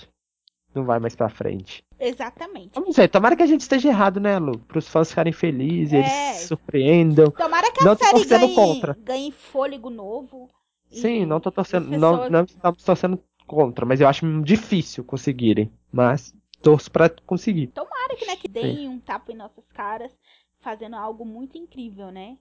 Não 0.73 0.83
vai 0.83 0.99
mais 0.99 1.15
pra 1.15 1.29
frente. 1.29 1.83
Exatamente. 1.97 2.71
Vamos 2.75 2.95
ver, 2.95 3.07
tomara 3.07 3.35
que 3.35 3.43
a 3.43 3.47
gente 3.47 3.61
esteja 3.61 3.87
errado, 3.87 4.19
né, 4.19 4.37
Lu? 4.37 4.59
Para 4.59 4.79
os 4.79 4.87
fãs 4.89 5.09
ficarem 5.09 5.31
felizes, 5.31 5.93
É. 5.93 5.99
eles 5.99 6.11
se 6.11 6.47
surpreendam. 6.47 7.31
Tomara 7.31 7.71
que 7.71 7.81
a 7.81 7.85
Não 7.85 7.95
série 7.95 8.25
ganhe, 8.25 8.93
ganhe 9.03 9.31
fôlego 9.31 9.89
novo. 9.89 10.49
Sim, 10.91 11.25
não 11.25 11.39
tô 11.39 11.51
torcendo, 11.51 11.87
não, 11.97 12.29
não 12.29 12.43
estamos 12.43 12.83
torcendo 12.83 13.19
contra, 13.45 13.85
mas 13.85 14.01
eu 14.01 14.07
acho 14.07 14.25
difícil 14.41 15.03
conseguirem. 15.03 15.71
Mas 15.91 16.33
torço 16.61 16.91
pra 16.91 17.09
conseguir. 17.09 17.67
Tomara 17.67 18.15
que, 18.15 18.25
né, 18.25 18.35
que 18.35 18.47
deem 18.47 18.89
um 18.89 18.99
tapa 18.99 19.31
em 19.31 19.35
nossas 19.35 19.65
caras, 19.73 20.11
fazendo 20.59 20.95
algo 20.95 21.25
muito 21.25 21.57
incrível, 21.57 22.11
né? 22.11 22.37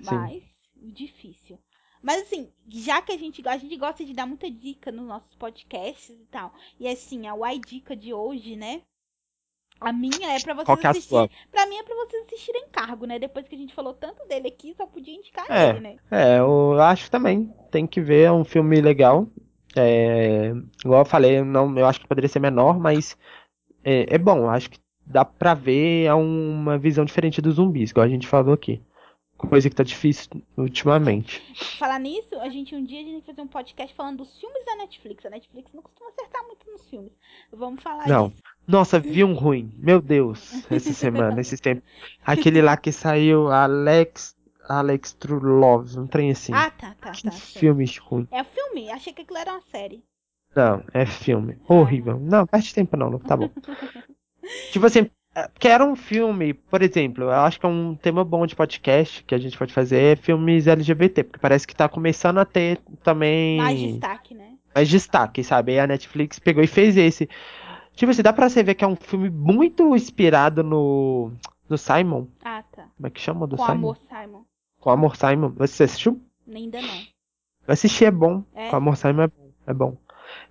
Sim. 0.00 0.14
Mas 0.14 0.42
difícil. 0.74 1.58
Mas 2.02 2.22
assim, 2.22 2.52
já 2.68 3.00
que 3.00 3.12
a 3.12 3.16
gente, 3.16 3.46
a 3.48 3.56
gente 3.56 3.76
gosta 3.76 4.04
de 4.04 4.12
dar 4.12 4.26
muita 4.26 4.50
dica 4.50 4.92
nos 4.92 5.06
nossos 5.06 5.34
podcasts 5.36 6.10
e 6.10 6.26
tal. 6.30 6.52
E 6.78 6.86
assim, 6.86 7.26
a 7.26 7.34
Why 7.34 7.58
Dica 7.58 7.96
de 7.96 8.12
hoje, 8.12 8.56
né? 8.56 8.82
A 9.80 9.92
minha 9.92 10.36
é 10.36 10.40
pra 10.40 10.54
vocês 10.54 10.84
é 10.84 10.88
assistirem. 10.88 11.30
Pra 11.50 11.66
mim 11.66 11.76
é 11.76 11.82
pra 11.82 11.94
vocês 11.96 12.24
assistirem 12.26 12.68
cargo, 12.70 13.06
né? 13.06 13.18
Depois 13.18 13.48
que 13.48 13.54
a 13.54 13.58
gente 13.58 13.74
falou 13.74 13.94
tanto 13.94 14.26
dele 14.26 14.48
aqui, 14.48 14.74
só 14.76 14.86
podia 14.86 15.14
indicar 15.14 15.50
É. 15.50 15.70
ele, 15.70 15.80
né? 15.80 15.96
É, 16.10 16.38
eu 16.38 16.80
acho 16.80 17.10
também. 17.10 17.52
Tem 17.70 17.86
que 17.86 18.00
ver, 18.00 18.24
é 18.24 18.32
um 18.32 18.44
filme 18.44 18.80
legal. 18.80 19.26
É, 19.76 20.52
igual 20.84 21.00
eu 21.00 21.04
falei, 21.04 21.38
eu 21.38 21.44
não, 21.44 21.76
eu 21.78 21.86
acho 21.86 22.00
que 22.00 22.06
poderia 22.06 22.28
ser 22.28 22.40
menor, 22.40 22.78
mas 22.78 23.16
é, 23.82 24.14
é 24.14 24.18
bom. 24.18 24.48
Acho 24.48 24.70
que 24.70 24.78
dá 25.06 25.24
pra 25.24 25.54
ver 25.54 26.04
é 26.04 26.14
uma 26.14 26.78
visão 26.78 27.04
diferente 27.04 27.42
dos 27.42 27.56
zumbis, 27.56 27.90
igual 27.90 28.06
a 28.06 28.08
gente 28.08 28.26
falou 28.26 28.54
aqui. 28.54 28.80
Coisa 29.36 29.68
que 29.68 29.76
tá 29.76 29.82
difícil 29.82 30.30
ultimamente. 30.56 31.42
Falar 31.78 31.98
nisso, 31.98 32.38
a 32.40 32.48
gente 32.48 32.74
um 32.74 32.82
dia 32.82 33.00
a 33.00 33.02
gente 33.02 33.12
vai 33.14 33.22
fazer 33.22 33.42
um 33.42 33.48
podcast 33.48 33.94
falando 33.94 34.18
dos 34.18 34.40
filmes 34.40 34.64
da 34.64 34.76
Netflix. 34.76 35.26
A 35.26 35.30
Netflix 35.30 35.70
não 35.74 35.82
costuma 35.82 36.08
acertar 36.10 36.46
muito 36.46 36.70
nos 36.70 36.88
filmes. 36.88 37.12
Vamos 37.52 37.82
falar 37.82 38.08
Não. 38.08 38.28
disso. 38.28 38.42
Nossa, 38.66 38.98
vi 38.98 39.22
um 39.22 39.34
ruim. 39.34 39.70
Meu 39.76 40.00
Deus, 40.00 40.64
essa 40.70 40.94
semana, 40.94 41.40
esses 41.40 41.60
tempos. 41.60 41.84
Aquele 42.24 42.62
lá 42.62 42.76
que 42.76 42.90
saiu, 42.90 43.48
Alex, 43.48 44.33
Alex 44.68 45.12
True 45.12 45.40
Love, 45.40 45.98
um 45.98 46.06
trem 46.06 46.30
assim. 46.30 46.52
Ah, 46.54 46.70
tá, 46.70 46.94
tá, 47.00 47.10
que 47.10 47.24
tá. 47.24 47.30
filme 47.30 47.84
ruim. 48.00 48.28
É 48.30 48.42
filme? 48.44 48.90
Achei 48.90 49.12
que 49.12 49.22
aquilo 49.22 49.38
era 49.38 49.52
uma 49.52 49.62
série. 49.70 50.02
Não, 50.54 50.82
é 50.92 51.04
filme. 51.04 51.58
Horrível. 51.68 52.18
Não, 52.20 52.46
perde 52.46 52.72
tempo 52.74 52.96
não, 52.96 53.18
tá 53.18 53.36
bom. 53.36 53.50
tipo 54.72 54.86
assim, 54.86 55.10
é, 55.34 55.48
porque 55.48 55.66
era 55.66 55.84
um 55.84 55.96
filme, 55.96 56.54
por 56.54 56.80
exemplo, 56.80 57.24
eu 57.24 57.30
acho 57.30 57.58
que 57.58 57.66
é 57.66 57.68
um 57.68 57.96
tema 57.96 58.24
bom 58.24 58.46
de 58.46 58.54
podcast 58.54 59.24
que 59.24 59.34
a 59.34 59.38
gente 59.38 59.58
pode 59.58 59.72
fazer 59.72 60.12
é 60.12 60.16
filmes 60.16 60.68
LGBT, 60.68 61.24
porque 61.24 61.40
parece 61.40 61.66
que 61.66 61.74
tá 61.74 61.88
começando 61.88 62.38
a 62.38 62.44
ter 62.44 62.78
também 63.02 63.58
Mais 63.58 63.78
destaque, 63.78 64.34
né? 64.34 64.52
mais 64.72 64.88
destaque, 64.88 65.42
sabe? 65.42 65.72
Aí 65.72 65.80
a 65.80 65.86
Netflix 65.86 66.38
pegou 66.38 66.62
e 66.62 66.68
fez 66.68 66.96
esse. 66.96 67.28
Tipo 67.96 68.10
assim, 68.10 68.22
dá 68.22 68.32
pra 68.32 68.48
você 68.48 68.62
ver 68.62 68.74
que 68.74 68.84
é 68.84 68.88
um 68.88 68.96
filme 68.96 69.28
muito 69.28 69.94
inspirado 69.94 70.62
no, 70.62 71.32
no 71.68 71.76
Simon. 71.76 72.26
Ah, 72.44 72.62
tá. 72.70 72.88
Como 72.96 73.06
é 73.06 73.10
que 73.10 73.20
chama 73.20 73.46
do 73.46 73.56
Com 73.56 73.64
Simon? 73.64 73.74
amor, 73.74 73.98
Simon. 74.08 74.44
Com 74.84 74.90
Amor 74.90 75.16
Simon. 75.16 75.48
Você 75.56 75.84
assistiu? 75.84 76.20
Ainda 76.46 76.78
não. 76.78 76.98
Eu 77.66 77.72
assisti, 77.72 78.04
é 78.04 78.10
bom. 78.10 78.44
É? 78.54 78.68
Com 78.68 78.76
Amor 78.76 78.98
Simon 78.98 79.22
é 79.22 79.26
bom. 79.28 79.50
É 79.66 79.72
bom. 79.72 79.96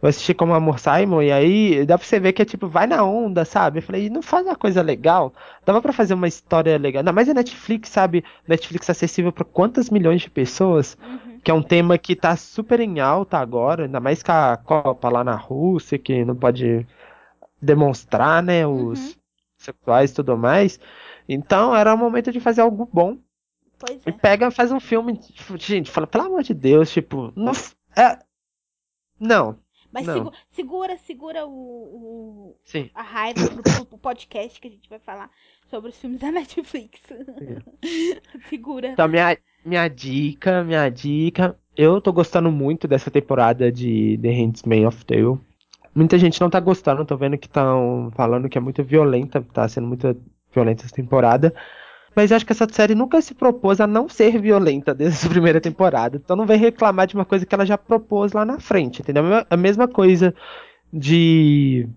Eu 0.02 0.10
assisti 0.10 0.34
como 0.34 0.56
Amor 0.56 0.80
Simon 0.80 1.22
e 1.22 1.32
aí 1.32 1.86
dá 1.86 2.00
pra 2.00 2.08
você 2.08 2.20
ver 2.20 2.34
que 2.34 2.42
é 2.42 2.46
tipo, 2.46 2.68
vai 2.68 2.88
na 2.88 3.04
onda, 3.04 3.46
sabe? 3.46 3.78
Eu 3.78 3.84
falei, 3.84 4.10
não 4.10 4.24
faz 4.24 4.44
uma 4.44 4.56
coisa 4.56 4.82
legal. 4.82 5.32
Dava 5.64 5.80
pra 5.84 5.94
fazer 5.94 6.16
uma 6.16 6.28
história 6.28 6.76
legal. 6.80 7.02
Ainda 7.02 7.12
mais 7.14 7.30
a 7.30 7.34
Netflix, 7.36 7.90
sabe? 7.90 8.24
Netflix 8.48 8.90
acessível 8.90 9.32
pra 9.32 9.46
quantas 9.46 9.92
milhões 9.92 10.22
de 10.22 10.32
pessoas? 10.32 10.98
Uhum. 11.04 11.40
Que 11.44 11.52
é 11.52 11.54
um 11.54 11.62
tema 11.62 11.96
que 12.00 12.16
tá 12.16 12.36
super 12.36 12.80
em 12.80 13.00
alta 13.00 13.38
agora, 13.38 13.84
ainda 13.84 14.00
mais 14.00 14.24
com 14.24 14.32
a 14.32 14.58
Copa 14.58 15.10
lá 15.10 15.24
na 15.24 15.36
Rússia, 15.36 16.00
que 16.00 16.26
não 16.26 16.36
pode 16.36 16.88
demonstrar, 17.62 18.42
né, 18.42 18.66
os 18.66 19.10
Uhum. 19.10 19.14
sexuais 19.60 20.10
e 20.10 20.16
tudo 20.16 20.36
mais. 20.36 20.80
Então 21.30 21.76
era 21.76 21.94
o 21.94 21.98
momento 21.98 22.32
de 22.32 22.40
fazer 22.40 22.62
algo 22.62 22.90
bom. 22.92 23.18
Pois 23.86 24.06
E 24.06 24.10
é. 24.10 24.14
pega, 24.14 24.50
faz 24.52 24.72
um 24.72 24.80
filme, 24.80 25.18
tipo, 25.18 25.58
gente, 25.58 25.92
fala, 25.92 26.08
pelo 26.08 26.26
amor 26.26 26.44
de 26.44 26.54
Deus, 26.54 26.90
tipo, 26.92 27.34
não, 27.36 27.52
é, 27.98 28.18
não, 29.20 29.58
Mas 29.92 30.06
não. 30.08 30.14
segu- 30.14 30.32
segura, 30.52 30.98
segura 31.00 31.46
o, 31.46 31.52
o- 31.52 32.56
sim, 32.64 32.90
a 32.96 33.02
raiva 33.02 33.46
pro, 33.50 33.62
pro- 33.64 33.86
pro 33.86 33.98
podcast 33.98 34.62
que 34.62 34.68
a 34.68 34.72
gente 34.72 34.90
vai 34.90 35.00
falar 35.00 35.30
sobre 35.70 35.90
os 35.90 35.98
filmes 35.98 36.20
da 36.22 36.32
Netflix. 36.32 37.02
segura. 38.50 38.90
Então, 38.90 39.08
minha, 39.08 39.38
minha 39.66 39.88
dica, 39.88 40.64
minha 40.64 40.90
dica. 40.90 41.58
Eu 41.76 42.00
tô 42.00 42.14
gostando 42.14 42.52
muito 42.52 42.88
dessa 42.88 43.10
temporada 43.10 43.72
de 43.72 44.18
The 44.22 44.30
Handmaid's 44.30 44.88
of 44.88 45.06
Tale. 45.06 45.40
Muita 45.96 46.18
gente 46.18 46.40
não 46.40 46.50
tá 46.50 46.60
gostando, 46.60 47.04
tô 47.06 47.18
vendo 47.18 47.38
que 47.38 47.48
estão 47.48 48.12
falando 48.16 48.48
que 48.48 48.58
é 48.58 48.62
muito 48.62 48.84
violenta, 48.84 49.42
tá 49.54 49.68
sendo 49.68 49.88
muito 49.88 50.16
violenta 50.54 50.86
essa 50.86 50.96
temporada. 50.96 51.54
Mas 52.16 52.32
acho 52.32 52.46
que 52.46 52.52
essa 52.52 52.68
série 52.72 52.94
nunca 52.96 53.22
se 53.22 53.34
propôs 53.34 53.82
a 53.82 53.88
não 53.88 54.08
ser 54.08 54.40
violenta 54.40 54.94
desde 54.94 55.26
a 55.26 55.30
primeira 55.32 55.60
temporada. 55.60 56.18
Então 56.24 56.36
não 56.36 56.46
vem 56.46 56.58
reclamar 56.58 57.08
de 57.08 57.16
uma 57.16 57.26
coisa 57.26 57.46
que 57.46 57.54
ela 57.56 57.66
já 57.66 57.78
propôs 57.78 58.34
lá 58.34 58.46
na 58.46 58.60
frente, 58.60 59.02
entendeu? 59.02 59.24
A 59.50 59.58
mesma 59.58 59.88
coisa 59.88 60.34
de. 60.92 61.88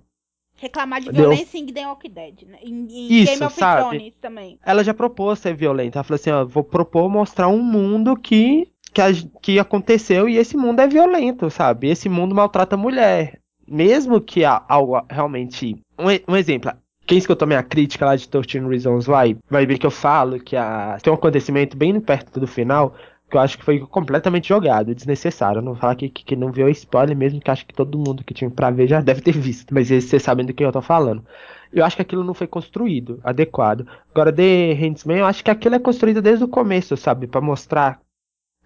Reclamar 0.59 1.03
de 1.03 1.11
violência 1.13 1.59
em 1.59 1.67
The 1.67 1.87
Walking 1.87 2.11
Dead, 2.11 2.35
né? 2.49 2.59
Em, 2.63 2.87
em 2.91 3.13
Isso, 3.23 3.33
Game 3.33 3.45
of 3.45 3.55
sabe? 3.59 3.83
Thrones 3.99 4.15
também. 4.23 4.59
ela 4.65 4.83
já 4.83 4.95
propôs 4.95 5.39
ser 5.39 5.55
violenta. 5.55 5.99
Ela 5.99 6.05
falou 6.05 6.15
assim, 6.17 6.31
ó, 6.31 6.47
vou 6.47 6.65
propor 6.65 7.11
mostrar 7.11 7.49
um 7.49 7.63
mundo 7.63 8.17
que, 8.17 8.67
que, 8.95 9.03
a- 9.03 9.13
que 9.43 9.59
aconteceu 9.59 10.27
e 10.27 10.39
esse 10.39 10.57
mundo 10.57 10.81
é 10.81 10.89
violento, 10.89 11.51
sabe? 11.51 11.91
Esse 11.91 12.09
mundo 12.09 12.35
maltrata 12.35 12.75
a 12.75 12.79
mulher. 12.79 13.39
Mesmo 13.69 14.19
que 14.21 14.45
há 14.47 14.65
algo 14.67 14.99
realmente... 15.11 15.77
Um, 15.99 16.33
um 16.33 16.37
exemplo, 16.37 16.73
quem 17.07 17.19
escutou 17.19 17.47
minha 17.47 17.63
crítica 17.63 18.05
lá 18.05 18.17
de 18.17 18.29
13 18.29 18.67
Reasons 18.69 19.09
Why, 19.09 19.39
vai 19.49 19.65
ver 19.65 19.79
que 19.79 19.87
eu 19.87 19.91
falo 19.91 20.41
que 20.41 20.57
a, 20.57 20.99
tem 21.01 21.13
um 21.13 21.17
acontecimento 21.17 21.77
bem 21.77 21.99
perto 22.01 22.41
do 22.41 22.47
final 22.47 22.95
que 23.29 23.37
eu 23.37 23.41
acho 23.41 23.59
que 23.59 23.65
foi 23.65 23.81
completamente 23.81 24.49
jogado, 24.49 24.95
desnecessário. 24.95 25.59
Eu 25.59 25.63
não 25.63 25.73
vou 25.73 25.81
falar 25.81 25.97
que, 25.97 26.09
que, 26.09 26.25
que 26.25 26.37
não 26.37 26.53
viu 26.53 26.69
spoiler 26.69 27.17
mesmo, 27.17 27.41
que 27.41 27.51
acho 27.51 27.67
que 27.67 27.75
todo 27.75 27.99
mundo 27.99 28.23
que 28.25 28.33
tinha 28.33 28.49
pra 28.51 28.71
ver 28.71 28.87
já 28.87 29.01
deve 29.01 29.21
ter 29.21 29.33
visto. 29.33 29.75
Mas 29.75 29.89
vocês 29.89 30.23
sabem 30.23 30.47
do 30.47 30.55
que 30.55 30.65
eu 30.65 30.71
tô 30.73 30.81
falando. 30.81 31.25
Eu 31.73 31.85
acho 31.85 31.97
que 31.97 32.03
aquilo 32.03 32.23
não 32.23 32.35
foi 32.35 32.47
construído, 32.47 33.21
adequado. 33.25 33.87
Agora, 34.15 34.33
The 34.33 34.73
Handmaid, 34.75 35.21
eu 35.21 35.27
acho 35.27 35.43
que 35.43 35.51
aquilo 35.51 35.75
é 35.75 35.79
construído 35.79 36.23
desde 36.23 36.45
o 36.45 36.49
começo, 36.49 36.97
sabe? 36.97 37.27
Pra 37.27 37.41
mostrar 37.41 38.01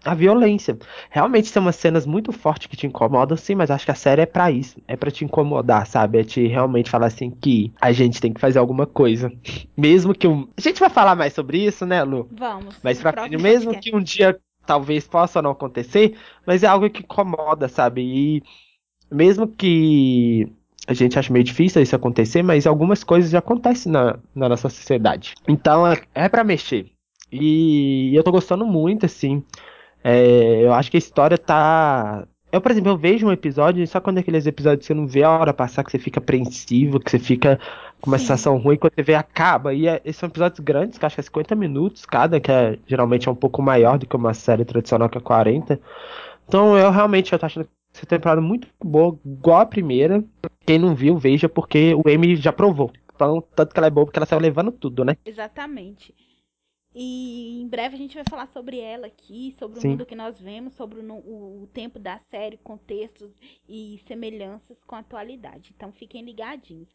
a 0.03 0.13
violência. 0.15 0.77
Realmente 1.09 1.47
são 1.47 1.61
umas 1.61 1.75
cenas 1.75 2.05
muito 2.05 2.31
fortes 2.31 2.67
que 2.67 2.75
te 2.75 2.87
incomodam, 2.87 3.37
sim, 3.37 3.55
mas 3.55 3.69
acho 3.69 3.85
que 3.85 3.91
a 3.91 3.95
série 3.95 4.21
é 4.21 4.25
pra 4.25 4.51
isso. 4.51 4.79
É 4.87 4.95
pra 4.95 5.11
te 5.11 5.23
incomodar, 5.23 5.85
sabe? 5.85 6.19
É 6.19 6.23
te 6.23 6.47
realmente 6.47 6.89
falar 6.89 7.07
assim 7.07 7.29
que 7.29 7.71
a 7.79 7.91
gente 7.91 8.19
tem 8.19 8.33
que 8.33 8.41
fazer 8.41 8.59
alguma 8.59 8.85
coisa. 8.85 9.31
Mesmo 9.77 10.13
que 10.13 10.27
um. 10.27 10.47
A 10.57 10.61
gente 10.61 10.79
vai 10.79 10.89
falar 10.89 11.15
mais 11.15 11.33
sobre 11.33 11.65
isso, 11.65 11.85
né, 11.85 12.03
Lu? 12.03 12.27
Vamos. 12.31 12.75
Mas 12.83 12.99
pra 12.99 13.27
mesmo 13.29 13.79
que 13.79 13.95
um 13.95 14.01
dia 14.01 14.39
talvez 14.65 15.07
possa 15.07 15.41
não 15.41 15.51
acontecer, 15.51 16.15
mas 16.45 16.63
é 16.63 16.67
algo 16.67 16.89
que 16.89 17.01
incomoda, 17.01 17.67
sabe? 17.67 18.01
E 18.01 18.43
mesmo 19.11 19.47
que 19.47 20.47
a 20.87 20.93
gente 20.93 21.17
ache 21.17 21.31
meio 21.31 21.43
difícil 21.43 21.81
isso 21.81 21.95
acontecer, 21.95 22.43
mas 22.43 22.65
algumas 22.65 23.03
coisas 23.03 23.31
já 23.31 23.39
acontecem 23.39 23.91
na, 23.91 24.17
na 24.33 24.49
nossa 24.49 24.69
sociedade. 24.69 25.35
Então 25.47 25.85
é, 25.85 26.01
é 26.13 26.29
para 26.29 26.43
mexer. 26.43 26.91
E 27.31 28.13
eu 28.13 28.23
tô 28.23 28.31
gostando 28.31 28.65
muito, 28.65 29.05
assim. 29.05 29.43
É, 30.03 30.63
eu 30.63 30.73
acho 30.73 30.89
que 30.89 30.97
a 30.97 30.99
história 30.99 31.37
tá. 31.37 32.27
Eu, 32.51 32.59
por 32.59 32.71
exemplo, 32.71 32.91
eu 32.91 32.97
vejo 32.97 33.25
um 33.27 33.31
episódio, 33.31 33.85
só 33.87 34.01
quando 34.01 34.17
é 34.17 34.19
aqueles 34.19 34.45
episódios 34.45 34.81
que 34.81 34.87
você 34.87 34.93
não 34.93 35.07
vê 35.07 35.23
a 35.23 35.29
hora 35.31 35.53
passar, 35.53 35.83
que 35.83 35.91
você 35.91 35.99
fica 35.99 36.19
apreensivo, 36.19 36.99
que 36.99 37.09
você 37.09 37.19
fica 37.19 37.57
com 38.01 38.09
uma 38.09 38.17
Sim. 38.17 38.25
sensação 38.25 38.57
ruim, 38.57 38.77
quando 38.77 38.93
você 38.93 39.03
vê 39.03 39.15
acaba. 39.15 39.73
E 39.73 39.87
é, 39.87 40.01
esses 40.03 40.19
são 40.19 40.27
episódios 40.27 40.59
grandes, 40.59 40.97
que 40.97 41.05
acho 41.05 41.15
que 41.15 41.21
é 41.21 41.23
50 41.23 41.55
minutos 41.55 42.05
cada, 42.05 42.39
que 42.41 42.51
é, 42.51 42.77
geralmente 42.85 43.29
é 43.29 43.31
um 43.31 43.35
pouco 43.35 43.61
maior 43.61 43.97
do 43.97 44.05
que 44.05 44.15
uma 44.15 44.33
série 44.33 44.65
tradicional 44.65 45.07
que 45.09 45.17
é 45.17 45.21
40. 45.21 45.79
Então 46.47 46.77
eu 46.77 46.91
realmente 46.91 47.31
eu 47.31 47.39
tô 47.39 47.45
achando 47.45 47.65
que 47.65 47.71
Essa 47.93 48.05
temporada 48.05 48.41
muito 48.41 48.67
boa, 48.83 49.17
igual 49.25 49.59
a 49.61 49.65
primeira. 49.65 50.23
Quem 50.65 50.79
não 50.79 50.95
viu, 50.95 51.17
veja, 51.17 51.47
porque 51.47 51.93
o 51.93 52.09
M 52.09 52.35
já 52.35 52.51
provou. 52.51 52.91
Então, 53.15 53.43
tanto 53.55 53.73
que 53.73 53.79
ela 53.79 53.87
é 53.87 53.91
boa, 53.91 54.05
porque 54.05 54.17
ela 54.17 54.25
saiu 54.25 54.41
levando 54.41 54.71
tudo, 54.71 55.05
né? 55.05 55.15
Exatamente. 55.25 56.13
E 56.93 57.61
em 57.61 57.67
breve 57.67 57.95
a 57.95 57.97
gente 57.97 58.15
vai 58.15 58.23
falar 58.29 58.47
sobre 58.47 58.79
ela 58.79 59.07
aqui, 59.07 59.55
sobre 59.57 59.79
o 59.79 59.81
Sim. 59.81 59.89
mundo 59.89 60.05
que 60.05 60.15
nós 60.15 60.39
vemos, 60.39 60.73
sobre 60.75 60.99
o, 60.99 61.13
o- 61.13 61.63
o 61.63 61.67
tempo 61.67 61.97
da 61.97 62.19
série, 62.29 62.57
contextos 62.57 63.31
e 63.67 64.01
semelhanças 64.07 64.77
com 64.85 64.95
a 64.95 64.99
atualidade. 64.99 65.73
Então 65.75 65.91
fiquem 65.93 66.23
ligadinhos. 66.23 66.89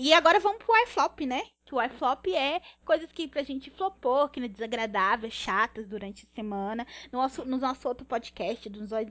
E 0.00 0.12
agora 0.12 0.38
vamos 0.38 0.62
pro 0.62 0.76
iFlop, 0.84 1.20
né? 1.26 1.42
Que 1.64 1.74
o 1.74 1.82
iFlop 1.82 2.26
é 2.28 2.60
coisas 2.84 3.10
que 3.10 3.26
pra 3.26 3.42
gente 3.42 3.68
flopou, 3.70 4.28
que 4.28 4.38
é 4.38 4.46
desagradável, 4.46 5.28
chatas 5.28 5.88
durante 5.88 6.24
a 6.24 6.34
semana. 6.36 6.86
No 7.10 7.18
nosso, 7.20 7.44
no 7.44 7.56
nosso 7.58 7.88
outro 7.88 8.06
podcast, 8.06 8.68
dos 8.68 8.88
dois, 8.90 9.08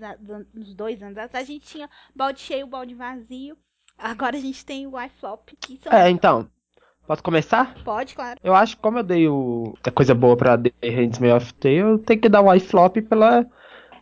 dos 0.54 0.74
dois 0.74 1.04
anos 1.04 1.18
atrás, 1.18 1.46
a 1.50 1.52
gente 1.52 1.68
tinha 1.68 1.90
balde 2.16 2.40
cheio, 2.40 2.66
balde 2.68 2.94
vazio. 2.96 3.58
Agora 3.98 4.38
a 4.38 4.40
gente 4.40 4.64
tem 4.66 4.88
o 4.88 4.98
iFlop, 5.02 5.50
que 5.60 5.78
são. 5.84 5.92
É, 5.92 6.10
então. 6.10 6.50
Posso 7.08 7.24
começar? 7.24 7.74
Pode, 7.86 8.14
claro. 8.14 8.38
Eu 8.44 8.54
acho 8.54 8.76
que 8.76 8.82
como 8.82 9.00
eu 9.00 9.04
dei 9.04 9.28
o, 9.28 9.74
a 9.82 9.92
coisa 9.92 10.14
boa 10.14 10.36
pra 10.36 10.58
The 10.58 10.72
Handmaid's 10.84 11.46
of 11.46 11.54
Tale, 11.54 11.76
eu 11.78 12.00
tenho 12.00 12.20
que 12.20 12.28
dar 12.28 12.42
o 12.42 12.54
iFlop 12.54 12.98
pela 13.02 13.46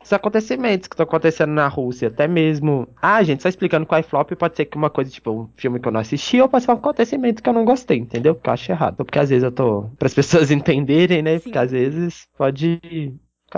os 0.06 0.14
acontecimentos 0.14 0.88
que 0.88 0.94
estão 0.94 1.04
acontecendo 1.04 1.52
na 1.52 1.68
Rússia, 1.68 2.10
até 2.10 2.28
mesmo. 2.28 2.88
Ah, 3.02 3.24
gente, 3.24 3.42
só 3.42 3.50
explicando 3.50 3.88
com 3.88 3.96
o 3.96 3.98
iFlop 3.98 4.32
pode 4.34 4.56
ser 4.56 4.66
que 4.66 4.78
uma 4.78 4.90
coisa, 4.90 5.10
tipo, 5.10 5.32
um 5.32 5.50
filme 5.58 5.80
que 5.80 5.88
eu 5.88 5.92
não 5.92 6.00
assisti, 6.00 6.40
ou 6.40 6.48
pode 6.48 6.64
ser 6.64 6.72
um 6.72 6.76
acontecimento 6.76 7.42
que 7.42 7.50
eu 7.50 7.54
não 7.54 7.66
gostei, 7.66 7.98
entendeu? 7.98 8.36
Porque 8.36 8.48
eu 8.48 8.54
acho 8.54 8.72
errado. 8.72 8.98
Porque 8.98 9.18
às 9.18 9.30
vezes 9.30 9.44
eu 9.44 9.52
tô. 9.52 9.90
Para 9.98 10.06
as 10.06 10.14
pessoas 10.14 10.50
entenderem, 10.52 11.24
né? 11.24 11.40
Sim. 11.40 11.46
Porque 11.46 11.58
às 11.58 11.72
vezes 11.72 12.28
pode. 12.38 12.80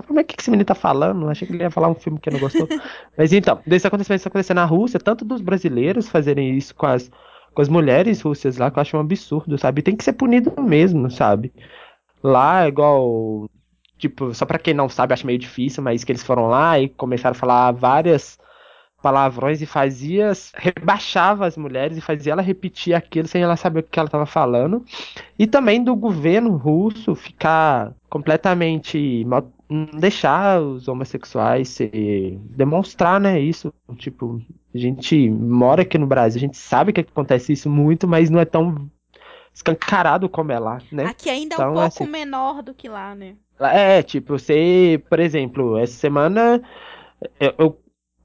Como 0.05 0.19
é 0.19 0.23
que 0.23 0.35
esse 0.39 0.49
menino 0.49 0.65
tá 0.65 0.75
falando? 0.75 1.29
Achei 1.29 1.45
que 1.45 1.53
ele 1.53 1.63
ia 1.63 1.71
falar 1.71 1.89
um 1.89 1.95
filme 1.95 2.19
que 2.19 2.29
não 2.29 2.39
gostou. 2.39 2.67
Mas 3.17 3.33
então, 3.33 3.59
desses 3.65 3.85
acontecimentos 3.85 4.23
que 4.23 4.27
acontecendo 4.29 4.57
na 4.57 4.65
Rússia, 4.65 4.99
tanto 4.99 5.25
dos 5.25 5.41
brasileiros 5.41 6.07
fazerem 6.07 6.55
isso 6.55 6.73
com 6.75 6.85
as, 6.85 7.11
com 7.57 7.61
as 7.63 7.69
mulheres 7.69 8.21
russas 8.21 8.55
lá, 8.57 8.69
que 8.69 8.77
eu 8.77 8.81
acho 8.81 8.95
um 8.95 8.99
absurdo, 8.99 9.57
sabe? 9.57 9.81
Tem 9.81 9.95
que 9.95 10.03
ser 10.03 10.13
punido 10.13 10.53
mesmo, 10.61 11.09
sabe? 11.09 11.51
Lá, 12.23 12.67
igual. 12.67 13.49
Tipo, 13.97 14.31
só 14.31 14.45
pra 14.45 14.59
quem 14.59 14.75
não 14.75 14.87
sabe, 14.87 15.13
acho 15.15 15.25
meio 15.25 15.39
difícil, 15.39 15.81
mas 15.81 16.03
que 16.03 16.11
eles 16.11 16.21
foram 16.23 16.49
lá 16.49 16.79
e 16.79 16.87
começaram 16.87 17.35
a 17.35 17.39
falar 17.39 17.71
várias 17.71 18.37
palavrões 19.01 19.59
e 19.59 19.65
fazia. 19.65 20.33
rebaixava 20.53 21.47
as 21.47 21.57
mulheres 21.57 21.97
e 21.97 22.01
fazia 22.01 22.33
ela 22.33 22.43
repetir 22.43 22.93
aquilo 22.93 23.27
sem 23.27 23.41
ela 23.41 23.57
saber 23.57 23.79
o 23.79 23.83
que 23.83 23.97
ela 23.99 24.07
tava 24.07 24.27
falando. 24.27 24.85
E 25.39 25.47
também 25.47 25.83
do 25.83 25.95
governo 25.95 26.55
russo 26.57 27.15
ficar 27.15 27.91
completamente. 28.07 29.25
mal- 29.25 29.51
deixar 29.99 30.61
os 30.61 30.87
homossexuais 30.87 31.69
se 31.69 32.39
demonstrar, 32.51 33.19
né? 33.19 33.39
Isso. 33.39 33.73
Tipo, 33.97 34.39
a 34.78 34.82
gente 34.82 35.30
mora 35.30 35.82
aqui 35.82 35.97
no 35.97 36.07
Brasil, 36.07 36.38
a 36.38 36.41
gente 36.45 36.57
sabe 36.57 36.93
que 36.93 37.01
acontece 37.01 37.53
isso 37.53 37.69
muito, 37.69 38.07
mas 38.07 38.30
não 38.30 38.39
é 38.39 38.45
tão 38.45 38.89
escancarado 39.53 40.30
como 40.30 40.51
é 40.51 40.59
lá, 40.59 40.78
né? 40.91 41.05
Aqui 41.05 41.30
ainda 41.30 41.55
é 41.55 41.57
um 41.57 41.61
Então, 41.61 41.73
pouco 41.73 41.86
assim- 41.86 42.05
menor 42.07 42.61
do 42.61 42.73
que 42.73 42.88
lá, 42.88 43.15
né? 43.15 43.36
É, 43.59 44.03
tipo, 44.03 44.38
você, 44.38 45.01
por 45.09 45.19
exemplo, 45.19 45.78
essa 45.78 45.93
semana 45.93 46.61
eu, 47.39 47.53
eu 47.57 47.80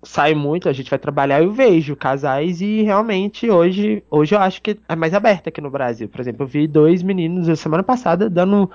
saio 0.04 0.36
muito, 0.36 0.68
a 0.68 0.72
gente 0.72 0.90
vai 0.90 0.98
trabalhar 0.98 1.40
e 1.40 1.44
eu 1.44 1.52
vejo 1.52 1.96
casais 1.96 2.60
e 2.60 2.82
realmente 2.82 3.48
hoje, 3.48 4.02
hoje 4.10 4.34
eu 4.34 4.40
acho 4.40 4.60
que 4.60 4.78
é 4.88 4.96
mais 4.96 5.14
aberto 5.14 5.48
aqui 5.48 5.60
no 5.60 5.70
Brasil. 5.70 6.08
Por 6.08 6.20
exemplo, 6.20 6.42
eu 6.42 6.46
vi 6.48 6.66
dois 6.66 7.02
meninos 7.02 7.48
a 7.48 7.56
semana 7.56 7.82
passada 7.82 8.28
dando 8.28 8.70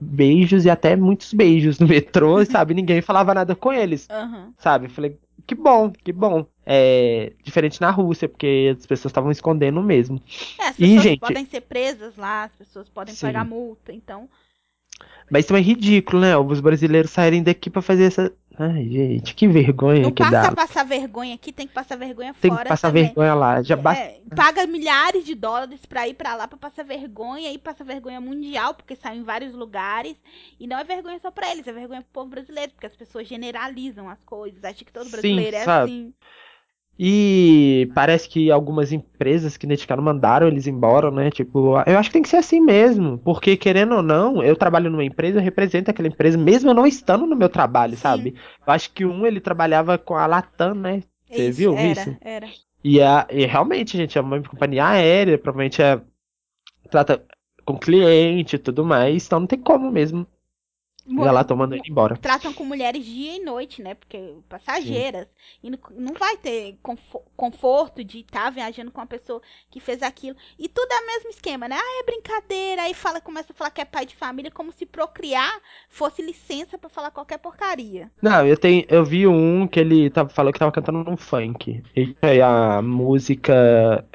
beijos 0.00 0.64
e 0.64 0.70
até 0.70 0.96
muitos 0.96 1.32
beijos 1.34 1.78
no 1.78 1.86
metrô, 1.86 2.44
sabe? 2.46 2.74
Ninguém 2.74 3.02
falava 3.02 3.34
nada 3.34 3.54
com 3.54 3.72
eles, 3.72 4.08
Aham. 4.10 4.54
sabe? 4.58 4.86
Eu 4.86 4.90
falei, 4.90 5.18
que 5.46 5.54
bom, 5.54 5.90
que 5.90 6.12
bom. 6.12 6.46
É 6.66 7.32
diferente 7.42 7.80
na 7.80 7.90
Rússia, 7.90 8.28
porque 8.28 8.74
as 8.78 8.86
pessoas 8.86 9.10
estavam 9.10 9.30
escondendo 9.30 9.82
mesmo. 9.82 10.20
É, 10.58 10.68
as 10.68 10.78
E, 10.78 10.82
pessoas 10.82 11.02
gente- 11.02 11.20
podem 11.20 11.44
ser 11.46 11.60
presas 11.60 12.16
lá, 12.16 12.44
as 12.44 12.52
pessoas 12.52 12.88
podem 12.88 13.14
Sim. 13.14 13.26
pagar 13.26 13.44
multa, 13.44 13.92
então. 13.92 14.28
Mas 15.30 15.44
também 15.46 15.62
é 15.62 15.66
ridículo, 15.66 16.20
né? 16.20 16.36
Os 16.36 16.60
brasileiros 16.60 17.10
saírem 17.10 17.42
daqui 17.42 17.68
pra 17.68 17.82
fazer 17.82 18.04
essa. 18.04 18.32
Ai, 18.56 18.88
gente, 18.88 19.34
que 19.34 19.48
vergonha 19.48 20.02
Não 20.02 20.12
que 20.12 20.22
passa 20.22 20.30
dá. 20.42 20.48
a 20.48 20.54
passar 20.54 20.84
vergonha 20.84 21.34
aqui, 21.34 21.50
tem 21.52 21.66
que 21.66 21.74
passar 21.74 21.96
vergonha 21.96 22.32
Tem 22.40 22.50
fora 22.52 22.62
que 22.62 22.68
passar 22.68 22.88
também. 22.88 23.04
vergonha 23.06 23.34
lá. 23.34 23.60
Já 23.62 23.74
basta. 23.74 24.04
É, 24.04 24.20
paga 24.36 24.64
milhares 24.66 25.24
de 25.24 25.34
dólares 25.34 25.84
pra 25.86 26.06
ir 26.06 26.14
pra 26.14 26.36
lá 26.36 26.46
pra 26.46 26.56
passar 26.56 26.84
vergonha 26.84 27.50
e 27.52 27.58
passa 27.58 27.82
vergonha 27.82 28.20
mundial, 28.20 28.72
porque 28.74 28.94
sai 28.94 29.16
em 29.16 29.24
vários 29.24 29.52
lugares. 29.54 30.16
E 30.60 30.68
não 30.68 30.78
é 30.78 30.84
vergonha 30.84 31.18
só 31.18 31.32
pra 31.32 31.50
eles, 31.50 31.66
é 31.66 31.72
vergonha 31.72 32.02
pro 32.02 32.10
povo 32.12 32.30
brasileiro, 32.30 32.70
porque 32.72 32.86
as 32.86 32.94
pessoas 32.94 33.26
generalizam 33.26 34.08
as 34.08 34.22
coisas, 34.22 34.62
acham 34.62 34.84
que 34.84 34.92
todo 34.92 35.06
Sim, 35.06 35.10
brasileiro 35.10 35.56
é 35.56 35.64
sabe? 35.64 35.90
assim. 35.92 36.14
E 36.98 37.90
parece 37.92 38.28
que 38.28 38.50
algumas 38.50 38.92
empresas 38.92 39.56
que 39.56 39.66
identificaram 39.66 40.02
mandaram 40.02 40.46
eles 40.46 40.66
embora, 40.66 41.10
né? 41.10 41.30
Tipo, 41.30 41.76
eu 41.86 41.98
acho 41.98 42.08
que 42.08 42.12
tem 42.12 42.22
que 42.22 42.28
ser 42.28 42.36
assim 42.36 42.60
mesmo. 42.60 43.18
Porque, 43.18 43.56
querendo 43.56 43.96
ou 43.96 44.02
não, 44.02 44.42
eu 44.42 44.54
trabalho 44.54 44.90
numa 44.90 45.04
empresa, 45.04 45.38
eu 45.38 45.42
represento 45.42 45.90
aquela 45.90 46.08
empresa, 46.08 46.38
mesmo 46.38 46.70
eu 46.70 46.74
não 46.74 46.86
estando 46.86 47.26
no 47.26 47.34
meu 47.34 47.48
trabalho, 47.48 47.96
Sim. 47.96 48.02
sabe? 48.02 48.34
Eu 48.64 48.72
acho 48.72 48.92
que 48.92 49.04
um 49.04 49.26
ele 49.26 49.40
trabalhava 49.40 49.98
com 49.98 50.14
a 50.14 50.26
Latam, 50.26 50.74
né? 50.74 51.02
Você 51.28 51.48
Isso, 51.48 51.58
viu 51.58 51.74
era, 51.74 51.88
isso? 51.88 52.16
Era. 52.20 52.48
E, 52.84 53.02
a, 53.02 53.26
e 53.30 53.44
realmente, 53.44 53.96
gente, 53.96 54.16
é 54.16 54.20
uma 54.20 54.40
companhia 54.42 54.86
aérea, 54.86 55.36
provavelmente 55.38 55.82
é. 55.82 56.00
Trata 56.90 57.24
com 57.64 57.78
cliente 57.78 58.56
e 58.56 58.58
tudo 58.58 58.84
mais, 58.84 59.26
então 59.26 59.40
não 59.40 59.46
tem 59.46 59.58
como 59.58 59.90
mesmo. 59.90 60.26
Ir 61.06 61.18
lá 61.32 61.44
tomando 61.44 61.74
ele 61.74 61.82
embora. 61.88 62.16
tratam 62.16 62.52
com 62.52 62.64
mulheres 62.64 63.04
dia 63.04 63.36
e 63.36 63.44
noite, 63.44 63.82
né? 63.82 63.94
Porque 63.94 64.34
passageiras. 64.48 65.26
E 65.62 65.68
não, 65.70 65.78
não 65.96 66.14
vai 66.14 66.36
ter 66.36 66.78
confo- 66.82 67.22
conforto 67.36 68.02
de 68.02 68.20
estar 68.20 68.50
viajando 68.50 68.90
com 68.90 69.00
uma 69.00 69.06
pessoa 69.06 69.42
que 69.70 69.80
fez 69.80 70.02
aquilo. 70.02 70.36
E 70.58 70.68
tudo 70.68 70.90
é 70.90 71.00
o 71.02 71.06
mesmo 71.06 71.30
esquema, 71.30 71.68
né? 71.68 71.76
Ah, 71.78 72.00
é 72.00 72.04
brincadeira. 72.04 72.82
Aí 72.82 72.94
fala, 72.94 73.20
começa 73.20 73.52
a 73.52 73.54
falar 73.54 73.70
que 73.70 73.80
é 73.80 73.84
pai 73.84 74.06
de 74.06 74.16
família, 74.16 74.50
como 74.50 74.72
se 74.72 74.86
procriar 74.86 75.52
fosse 75.88 76.22
licença 76.22 76.78
pra 76.78 76.88
falar 76.88 77.10
qualquer 77.10 77.38
porcaria. 77.38 78.10
Não, 78.22 78.46
eu 78.46 78.56
tenho, 78.56 78.84
eu 78.88 79.04
vi 79.04 79.26
um 79.26 79.66
que 79.66 79.80
ele 79.80 80.08
tava, 80.10 80.28
falou 80.30 80.52
que 80.52 80.58
tava 80.58 80.72
cantando 80.72 81.04
num 81.04 81.16
funk. 81.16 81.82
E 81.94 82.16
aí 82.22 82.40
a 82.40 82.80
música 82.82 84.06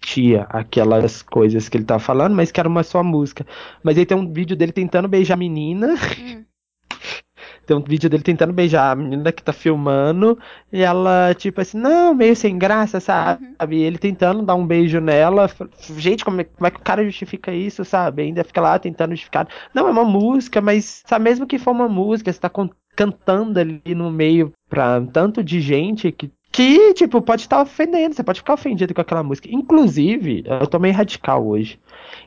remetia 0.00 0.46
aquelas 0.48 1.22
coisas 1.22 1.68
que 1.68 1.76
ele 1.76 1.84
tava 1.84 2.00
falando, 2.00 2.34
mas 2.34 2.50
que 2.50 2.58
era 2.58 2.68
uma 2.68 2.82
só 2.82 3.02
música. 3.02 3.46
Mas 3.82 3.98
aí 3.98 4.06
tem 4.06 4.16
um 4.16 4.32
vídeo 4.32 4.56
dele 4.56 4.72
tentando 4.72 5.08
beijar 5.08 5.34
a 5.34 5.36
menina. 5.36 5.94
Hum. 6.18 6.44
Tem 7.66 7.76
um 7.76 7.82
vídeo 7.82 8.10
dele 8.10 8.24
tentando 8.24 8.52
beijar 8.52 8.90
a 8.90 8.96
menina 8.96 9.30
que 9.30 9.44
tá 9.44 9.52
filmando. 9.52 10.36
E 10.72 10.82
ela, 10.82 11.32
tipo 11.34 11.60
assim, 11.60 11.78
não, 11.78 12.12
meio 12.12 12.34
sem 12.34 12.58
graça, 12.58 12.98
sabe? 12.98 13.44
Uhum. 13.44 13.70
E 13.70 13.82
ele 13.82 13.96
tentando 13.96 14.42
dar 14.42 14.56
um 14.56 14.66
beijo 14.66 15.00
nela. 15.00 15.48
Gente, 15.96 16.24
como 16.24 16.40
é, 16.40 16.44
como 16.44 16.66
é 16.66 16.70
que 16.70 16.80
o 16.80 16.82
cara 16.82 17.04
justifica 17.04 17.52
isso, 17.52 17.84
sabe? 17.84 18.22
Ainda 18.22 18.42
fica 18.42 18.60
lá 18.60 18.76
tentando 18.76 19.12
justificar. 19.12 19.46
Não, 19.72 19.86
é 19.86 19.90
uma 19.90 20.04
música, 20.04 20.60
mas 20.60 21.04
sabe, 21.06 21.24
mesmo 21.24 21.46
que 21.46 21.60
for 21.60 21.70
uma 21.70 21.88
música, 21.88 22.32
você 22.32 22.40
tá 22.40 22.50
cantando 22.96 23.60
ali 23.60 23.94
no 23.94 24.10
meio 24.10 24.52
pra 24.68 25.00
tanto 25.00 25.44
de 25.44 25.60
gente 25.60 26.10
que. 26.10 26.28
Que, 26.52 26.92
tipo, 26.94 27.22
pode 27.22 27.42
estar 27.42 27.62
ofendendo, 27.62 28.14
você 28.14 28.24
pode 28.24 28.40
ficar 28.40 28.54
ofendido 28.54 28.92
com 28.92 29.00
aquela 29.00 29.22
música. 29.22 29.48
Inclusive, 29.50 30.42
eu 30.46 30.66
tô 30.66 30.78
meio 30.80 30.94
radical 30.94 31.46
hoje. 31.46 31.78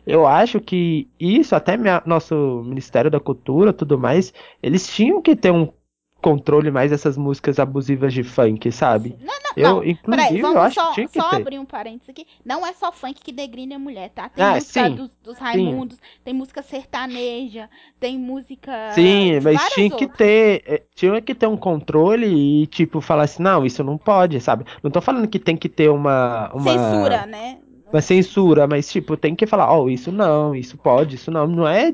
Eu 0.07 0.25
acho 0.25 0.61
que 0.61 1.07
isso, 1.19 1.55
até 1.55 1.75
minha- 1.75 2.01
nosso 2.05 2.63
Ministério 2.65 3.11
da 3.11 3.19
Cultura 3.19 3.73
tudo 3.73 3.99
mais, 3.99 4.33
eles 4.61 4.87
tinham 4.87 5.21
que 5.21 5.35
ter 5.35 5.51
um 5.51 5.67
controle 6.23 6.71
mais 6.71 6.91
dessas 6.91 7.17
músicas 7.17 7.59
abusivas 7.59 8.13
de 8.13 8.23
funk, 8.23 8.71
sabe? 8.71 9.17
Não, 9.19 9.27
não, 9.27 9.53
Eu, 9.55 9.75
não. 9.75 9.83
inclusive, 9.83 10.39
Peraí, 10.39 10.39
eu 10.39 10.61
acho 10.61 10.81
só, 10.81 10.87
que 10.89 10.93
tinha 10.95 11.07
que 11.09 11.21
só 11.21 11.29
ter. 11.29 11.35
abrir 11.35 11.59
um 11.59 11.65
parênteses 11.65 12.09
aqui. 12.09 12.25
Não 12.45 12.65
é 12.65 12.73
só 12.73 12.91
funk 12.91 13.21
que 13.21 13.31
degrina 13.31 13.75
a 13.75 13.79
mulher, 13.79 14.09
tá? 14.09 14.29
Tem 14.29 14.43
Ah, 14.43 14.55
música 14.55 14.89
sim. 14.89 14.95
dos, 14.95 15.09
dos 15.23 15.37
Raimundos, 15.37 15.99
tem 16.23 16.33
música 16.33 16.63
sertaneja, 16.63 17.69
tem 17.99 18.17
música. 18.17 18.71
Sim, 18.89 19.39
mas 19.41 19.67
tinha 19.69 19.91
que 19.91 20.05
outros. 20.05 20.17
ter, 20.17 20.63
eh, 20.65 20.83
tinha 20.95 21.21
que 21.21 21.35
ter 21.35 21.47
um 21.47 21.57
controle 21.57 22.27
e 22.63 22.67
tipo 22.67 23.01
falar 23.01 23.23
assim, 23.23 23.43
não, 23.43 23.65
isso 23.65 23.83
não 23.83 23.97
pode, 23.97 24.39
sabe? 24.41 24.65
Não 24.81 24.91
tô 24.91 25.01
falando 25.01 25.27
que 25.27 25.39
tem 25.39 25.57
que 25.57 25.69
ter 25.69 25.89
uma 25.89 26.51
uma 26.53 26.61
Censura, 26.61 27.25
né? 27.25 27.59
uma 27.91 28.01
censura, 28.01 28.67
mas 28.67 28.89
tipo, 28.91 29.15
tem 29.17 29.35
que 29.35 29.45
falar, 29.45 29.71
ó, 29.71 29.87
isso 29.87 30.11
não, 30.11 30.55
isso 30.55 30.77
pode, 30.77 31.15
isso 31.15 31.29
não, 31.31 31.45
não 31.47 31.67
é 31.67 31.93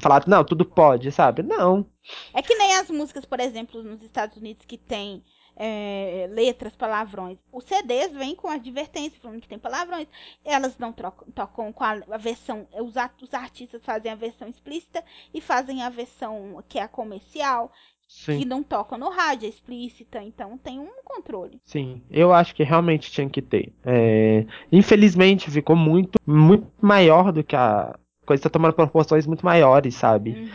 falar, 0.00 0.26
não, 0.26 0.44
tudo 0.44 0.64
pode, 0.64 1.10
sabe? 1.10 1.42
Não. 1.42 1.86
É 2.32 2.42
que 2.42 2.54
nem 2.54 2.76
as 2.76 2.90
músicas, 2.90 3.24
por 3.24 3.40
exemplo, 3.40 3.82
nos 3.82 4.02
Estados 4.02 4.36
Unidos 4.36 4.64
que 4.66 4.78
tem 4.78 5.22
é, 5.56 6.28
letras, 6.30 6.76
palavrões. 6.76 7.38
Os 7.50 7.64
CDs 7.64 8.12
vêm 8.12 8.34
com 8.34 8.48
advertência 8.48 9.18
falando 9.20 9.40
que 9.40 9.48
tem 9.48 9.58
palavrões. 9.58 10.06
Elas 10.44 10.78
não 10.78 10.92
trocam, 10.92 11.26
tocam 11.34 11.72
com 11.72 11.82
a, 11.82 11.92
a 12.10 12.18
versão. 12.18 12.68
Os, 12.74 12.94
os 13.22 13.34
artistas 13.34 13.82
fazem 13.82 14.12
a 14.12 14.14
versão 14.14 14.46
explícita 14.46 15.02
e 15.32 15.40
fazem 15.40 15.82
a 15.82 15.88
versão 15.88 16.62
que 16.68 16.78
é 16.78 16.82
a 16.82 16.88
comercial, 16.88 17.72
Sim. 18.06 18.38
que 18.38 18.44
não 18.44 18.62
tocam 18.62 18.98
no 18.98 19.08
rádio, 19.08 19.46
é 19.46 19.48
explícita. 19.48 20.22
Então 20.22 20.58
tem 20.58 20.78
um 20.78 21.02
controle. 21.02 21.60
Sim, 21.64 22.02
eu 22.10 22.32
acho 22.32 22.54
que 22.54 22.62
realmente 22.62 23.10
tinha 23.10 23.28
que 23.28 23.40
ter. 23.40 23.72
É, 23.84 24.44
infelizmente 24.70 25.50
ficou 25.50 25.74
muito, 25.74 26.18
muito 26.26 26.70
maior 26.80 27.32
do 27.32 27.42
que 27.42 27.56
a 27.56 27.98
coisa 28.26 28.42
tá 28.42 28.50
tomando 28.50 28.74
proporções 28.74 29.26
muito 29.26 29.44
maiores, 29.44 29.94
sabe? 29.94 30.32
Uhum. 30.32 30.48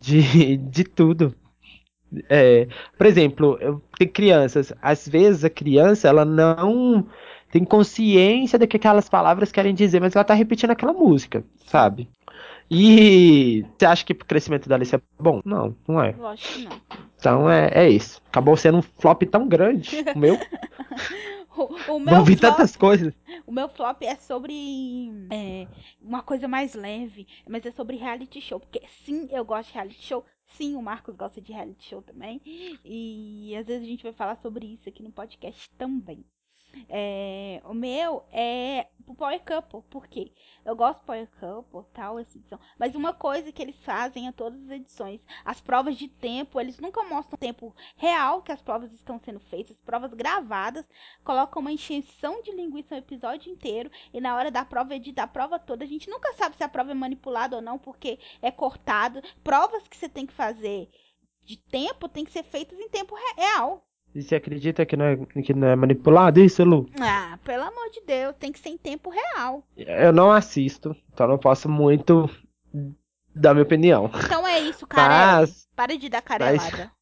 De, 0.00 0.56
de 0.58 0.84
tudo. 0.84 1.34
É, 2.28 2.68
por 2.98 3.06
exemplo, 3.06 3.56
eu- 3.60 3.82
tem 3.98 4.06
crianças, 4.08 4.72
às 4.82 5.08
vezes 5.08 5.44
a 5.44 5.50
criança 5.50 6.08
ela 6.08 6.24
não 6.24 7.06
tem 7.50 7.64
consciência 7.64 8.58
do 8.58 8.66
que 8.66 8.76
aquelas 8.76 9.08
palavras 9.08 9.50
querem 9.52 9.74
dizer, 9.74 10.00
mas 10.00 10.14
ela 10.14 10.24
tá 10.24 10.34
repetindo 10.34 10.70
aquela 10.70 10.92
música, 10.92 11.42
sabe? 11.66 12.08
E 12.70 13.64
você 13.78 13.84
acha 13.86 14.04
que 14.04 14.14
pro 14.14 14.26
crescimento 14.26 14.68
dela 14.68 14.82
isso 14.82 14.96
é 14.96 15.00
bom? 15.20 15.40
Não, 15.44 15.74
não 15.86 16.02
é. 16.02 16.14
Lógico 16.18 16.54
que 16.54 16.64
não. 16.64 16.72
Então 17.18 17.50
é, 17.50 17.70
é 17.74 17.88
isso. 17.90 18.20
Acabou 18.30 18.56
sendo 18.56 18.78
um 18.78 18.82
flop 18.82 19.22
tão 19.24 19.46
grande, 19.48 19.90
o 20.14 20.18
meu. 20.18 20.38
O, 21.56 21.96
o 21.96 22.00
meu 22.00 22.14
Vão 22.14 22.24
vir 22.24 22.38
flop, 22.38 22.50
tantas 22.50 22.76
coisas. 22.76 23.12
o 23.46 23.52
meu 23.52 23.68
flop 23.68 24.02
é 24.02 24.16
sobre 24.16 25.10
é, 25.30 25.66
uma 26.00 26.22
coisa 26.22 26.48
mais 26.48 26.74
leve, 26.74 27.26
mas 27.46 27.66
é 27.66 27.70
sobre 27.70 27.96
reality 27.96 28.40
show. 28.40 28.58
Porque 28.58 28.82
sim, 29.04 29.28
eu 29.30 29.44
gosto 29.44 29.68
de 29.68 29.74
reality 29.74 30.02
show. 30.02 30.24
Sim, 30.46 30.76
o 30.76 30.82
Marcos 30.82 31.14
gosta 31.14 31.40
de 31.40 31.52
reality 31.52 31.84
show 31.88 32.02
também. 32.02 32.40
E 32.84 33.54
às 33.56 33.66
vezes 33.66 33.82
a 33.82 33.90
gente 33.90 34.02
vai 34.02 34.12
falar 34.12 34.36
sobre 34.36 34.66
isso 34.66 34.88
aqui 34.88 35.02
no 35.02 35.12
podcast 35.12 35.70
também. 35.76 36.24
É, 36.88 37.60
o 37.64 37.74
meu 37.74 38.24
é 38.32 38.86
o 39.06 39.14
Power 39.14 39.40
Couple, 39.44 39.82
por 39.90 40.06
quê? 40.06 40.32
Eu 40.64 40.74
gosto 40.74 41.00
do 41.00 41.04
Power 41.06 41.28
Couple, 41.38 41.84
tal, 41.92 42.18
essa 42.18 42.38
edição. 42.38 42.58
Mas 42.78 42.94
uma 42.94 43.12
coisa 43.12 43.52
que 43.52 43.60
eles 43.60 43.76
fazem 43.84 44.26
a 44.26 44.32
todas 44.32 44.62
as 44.62 44.70
edições, 44.70 45.20
as 45.44 45.60
provas 45.60 45.96
de 45.96 46.08
tempo, 46.08 46.60
eles 46.60 46.78
nunca 46.78 47.02
mostram 47.02 47.36
o 47.36 47.38
tempo 47.38 47.74
real 47.96 48.42
que 48.42 48.52
as 48.52 48.62
provas 48.62 48.92
estão 48.92 49.18
sendo 49.18 49.40
feitas, 49.40 49.76
provas 49.84 50.14
gravadas, 50.14 50.86
colocam 51.24 51.60
uma 51.60 51.72
encheção 51.72 52.40
de 52.42 52.52
linguiça 52.52 52.94
no 52.94 53.00
episódio 53.00 53.52
inteiro, 53.52 53.90
e 54.12 54.20
na 54.20 54.34
hora 54.34 54.50
da 54.50 54.64
prova, 54.64 54.94
editar 54.94 55.24
a 55.24 55.28
prova 55.28 55.58
toda, 55.58 55.84
a 55.84 55.88
gente 55.88 56.08
nunca 56.08 56.32
sabe 56.34 56.56
se 56.56 56.64
a 56.64 56.68
prova 56.68 56.92
é 56.92 56.94
manipulada 56.94 57.56
ou 57.56 57.62
não, 57.62 57.78
porque 57.78 58.18
é 58.40 58.50
cortado. 58.50 59.22
Provas 59.44 59.86
que 59.86 59.96
você 59.96 60.08
tem 60.08 60.26
que 60.26 60.32
fazer 60.32 60.88
de 61.44 61.56
tempo 61.56 62.08
tem 62.08 62.24
que 62.24 62.32
ser 62.32 62.44
feitas 62.44 62.78
em 62.78 62.88
tempo 62.88 63.14
real. 63.36 63.84
E 64.14 64.22
você 64.22 64.34
acredita 64.34 64.84
que 64.84 64.96
não, 64.96 65.06
é, 65.06 65.16
que 65.42 65.54
não 65.54 65.68
é 65.68 65.76
manipulado 65.76 66.40
isso, 66.40 66.62
Lu? 66.64 66.88
Ah, 67.00 67.38
pelo 67.44 67.62
amor 67.62 67.90
de 67.90 68.02
Deus, 68.06 68.34
tem 68.38 68.52
que 68.52 68.58
ser 68.58 68.68
em 68.68 68.76
tempo 68.76 69.10
real. 69.10 69.64
Eu 69.76 70.12
não 70.12 70.30
assisto, 70.30 70.94
então 71.12 71.26
não 71.26 71.38
posso 71.38 71.68
muito 71.68 72.28
dar 73.34 73.54
minha 73.54 73.64
opinião. 73.64 74.10
Então 74.24 74.46
é 74.46 74.60
isso, 74.60 74.86
cara. 74.86 75.40
Mas 75.40 75.66
Para 75.74 75.96
de 75.96 76.08
dar 76.10 76.20
carelada. 76.20 76.92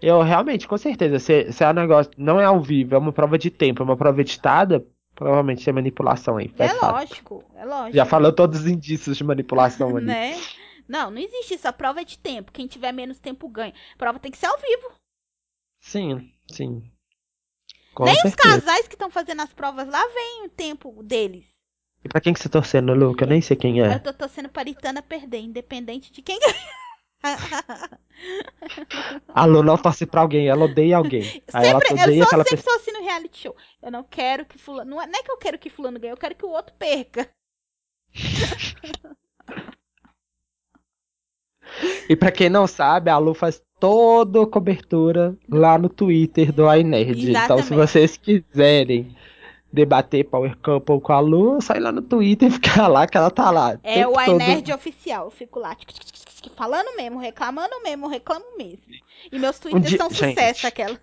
eu 0.00 0.22
realmente, 0.22 0.66
com 0.66 0.78
certeza, 0.78 1.18
se, 1.18 1.52
se 1.52 1.62
é 1.62 1.68
um 1.68 1.74
negócio, 1.74 2.12
não 2.16 2.40
é 2.40 2.46
ao 2.46 2.60
vivo, 2.60 2.94
é 2.94 2.98
uma 2.98 3.12
prova 3.12 3.36
de 3.36 3.50
tempo, 3.50 3.82
é 3.82 3.84
uma 3.84 3.96
prova 3.96 4.20
editada, 4.22 4.86
provavelmente 5.14 5.68
é 5.68 5.72
manipulação 5.72 6.38
aí. 6.38 6.50
É 6.58 6.66
é 6.66 6.72
lógico, 6.72 7.44
é 7.54 7.64
lógico. 7.66 7.96
Já 7.96 8.06
falou 8.06 8.32
todos 8.32 8.60
os 8.60 8.66
indícios 8.66 9.18
de 9.18 9.24
manipulação 9.24 9.94
ali. 9.96 10.06
Né? 10.06 10.34
Não, 10.88 11.10
não 11.10 11.18
existe 11.18 11.54
isso. 11.54 11.68
A 11.68 11.72
prova 11.72 12.00
é 12.00 12.04
de 12.04 12.18
tempo. 12.18 12.50
Quem 12.50 12.66
tiver 12.66 12.92
menos 12.92 13.18
tempo 13.18 13.46
ganha. 13.48 13.74
A 13.94 13.98
prova 13.98 14.18
tem 14.18 14.30
que 14.30 14.38
ser 14.38 14.46
ao 14.46 14.56
vivo. 14.56 14.92
Sim, 15.80 16.32
sim. 16.50 16.90
Com 17.94 18.04
Nem 18.04 18.14
os 18.14 18.20
certeza. 18.20 18.60
casais 18.60 18.86
que 18.86 18.94
estão 18.94 19.10
fazendo 19.10 19.42
as 19.42 19.52
provas 19.52 19.88
lá 19.88 20.06
veem 20.08 20.46
o 20.46 20.48
tempo 20.48 21.02
deles. 21.02 21.44
E 22.04 22.08
pra 22.08 22.20
quem 22.20 22.32
que 22.32 22.38
você 22.40 22.48
tá 22.48 22.60
torcendo, 22.60 22.94
Lu? 22.94 23.14
Que 23.16 23.24
eu 23.24 23.28
nem 23.28 23.40
sei 23.40 23.56
quem 23.56 23.78
Eu 23.78 23.86
é. 23.86 23.98
tô 23.98 24.12
torcendo 24.12 24.48
para 24.48 24.68
Itana 24.68 25.02
perder, 25.02 25.38
independente 25.40 26.12
de 26.12 26.22
quem 26.22 26.38
ganha. 26.38 26.54
A 29.28 29.44
Lu 29.44 29.62
não 29.64 29.76
torce 29.76 30.06
pra 30.06 30.20
alguém, 30.20 30.48
ela 30.48 30.64
odeia 30.64 30.96
alguém. 30.96 31.42
Aí 31.52 31.66
ela 31.68 31.80
Sempre, 31.80 32.02
odeia 32.02 32.20
eu 32.20 32.26
sou 32.28 32.38
sempre 32.38 32.56
pessoa. 32.56 32.76
assim 32.76 32.92
no 32.92 33.02
reality 33.02 33.38
show. 33.42 33.56
Eu 33.82 33.90
não 33.90 34.04
quero 34.04 34.46
que 34.46 34.56
fulano. 34.58 34.90
Não 34.90 35.02
é, 35.02 35.06
não 35.08 35.18
é 35.18 35.22
que 35.22 35.30
eu 35.32 35.36
quero 35.38 35.58
que 35.58 35.68
fulano 35.70 35.98
ganhe, 35.98 36.12
eu 36.12 36.16
quero 36.16 36.36
que 36.36 36.44
o 36.44 36.50
outro 36.50 36.74
perca. 36.76 37.28
E 42.08 42.16
pra 42.16 42.30
quem 42.30 42.48
não 42.48 42.66
sabe, 42.66 43.10
a 43.10 43.18
Lu 43.18 43.34
faz 43.34 43.62
toda 43.78 44.42
a 44.42 44.46
cobertura 44.46 45.36
lá 45.48 45.78
no 45.78 45.88
Twitter 45.88 46.52
do 46.52 46.72
iNerd. 46.74 47.30
Então, 47.30 47.62
se 47.62 47.74
vocês 47.74 48.16
quiserem 48.16 49.14
debater 49.72 50.24
Power 50.24 50.56
Couple 50.58 51.00
com 51.00 51.12
a 51.12 51.20
Lu, 51.20 51.60
sai 51.60 51.78
lá 51.78 51.92
no 51.92 52.02
Twitter 52.02 52.48
e 52.48 52.50
fica 52.52 52.86
lá 52.88 53.06
que 53.06 53.16
ela 53.16 53.30
tá 53.30 53.50
lá. 53.50 53.78
É 53.84 54.06
o 54.06 54.12
todo. 54.12 54.40
iNerd 54.40 54.72
oficial. 54.72 55.26
Eu 55.26 55.30
fico 55.30 55.58
lá, 55.60 55.74
tic, 55.74 55.88
tic, 55.92 56.04
tic, 56.04 56.14
tic, 56.24 56.42
tic, 56.42 56.52
falando 56.56 56.96
mesmo, 56.96 57.18
reclamando 57.18 57.80
mesmo, 57.82 58.08
reclamo 58.08 58.44
mesmo. 58.56 58.82
E 59.30 59.38
meus 59.38 59.58
tweets 59.58 59.88
dia- 59.88 59.98
são 59.98 60.10
gente. 60.10 60.34
sucesso, 60.34 60.66
aquela. 60.66 60.98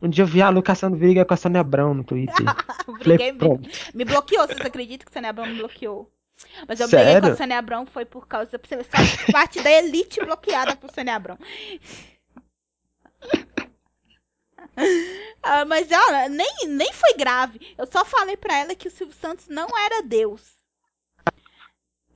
Um 0.00 0.08
dia 0.08 0.24
eu 0.24 0.26
vi 0.26 0.42
a 0.42 0.48
Lu 0.48 0.60
caçando 0.62 0.96
briga 0.96 1.24
com 1.24 1.32
a 1.32 1.36
Sônia 1.36 1.60
Abrão 1.60 1.94
no 1.94 2.02
Twitter. 2.02 2.34
Falei, 3.00 3.32
pronto. 3.34 3.68
me 3.94 4.04
bloqueou, 4.04 4.46
vocês 4.48 4.60
acreditam 4.60 5.04
que 5.04 5.10
o 5.10 5.14
Sônia 5.14 5.30
Abrão 5.30 5.46
me 5.46 5.54
bloqueou? 5.58 6.10
Mas 6.68 6.80
eu 6.80 6.88
briguei 6.88 7.20
com 7.20 7.26
a 7.28 7.36
Sônia 7.36 7.58
Abrão 7.58 7.86
foi 7.86 8.04
por 8.04 8.26
causa. 8.26 8.60
Faz 8.88 9.16
parte 9.30 9.60
da 9.60 9.70
elite 9.70 10.20
bloqueada 10.24 10.76
por 10.76 10.90
Sônia 10.90 11.14
Abrão. 11.14 11.38
Ah, 15.42 15.64
mas 15.64 15.88
olha, 15.90 16.28
nem, 16.28 16.68
nem 16.68 16.92
foi 16.92 17.14
grave. 17.14 17.74
Eu 17.76 17.86
só 17.86 18.04
falei 18.04 18.36
pra 18.36 18.58
ela 18.58 18.74
que 18.74 18.88
o 18.88 18.90
Silvio 18.90 19.14
Santos 19.14 19.48
não 19.48 19.68
era 19.78 20.02
Deus. 20.02 20.56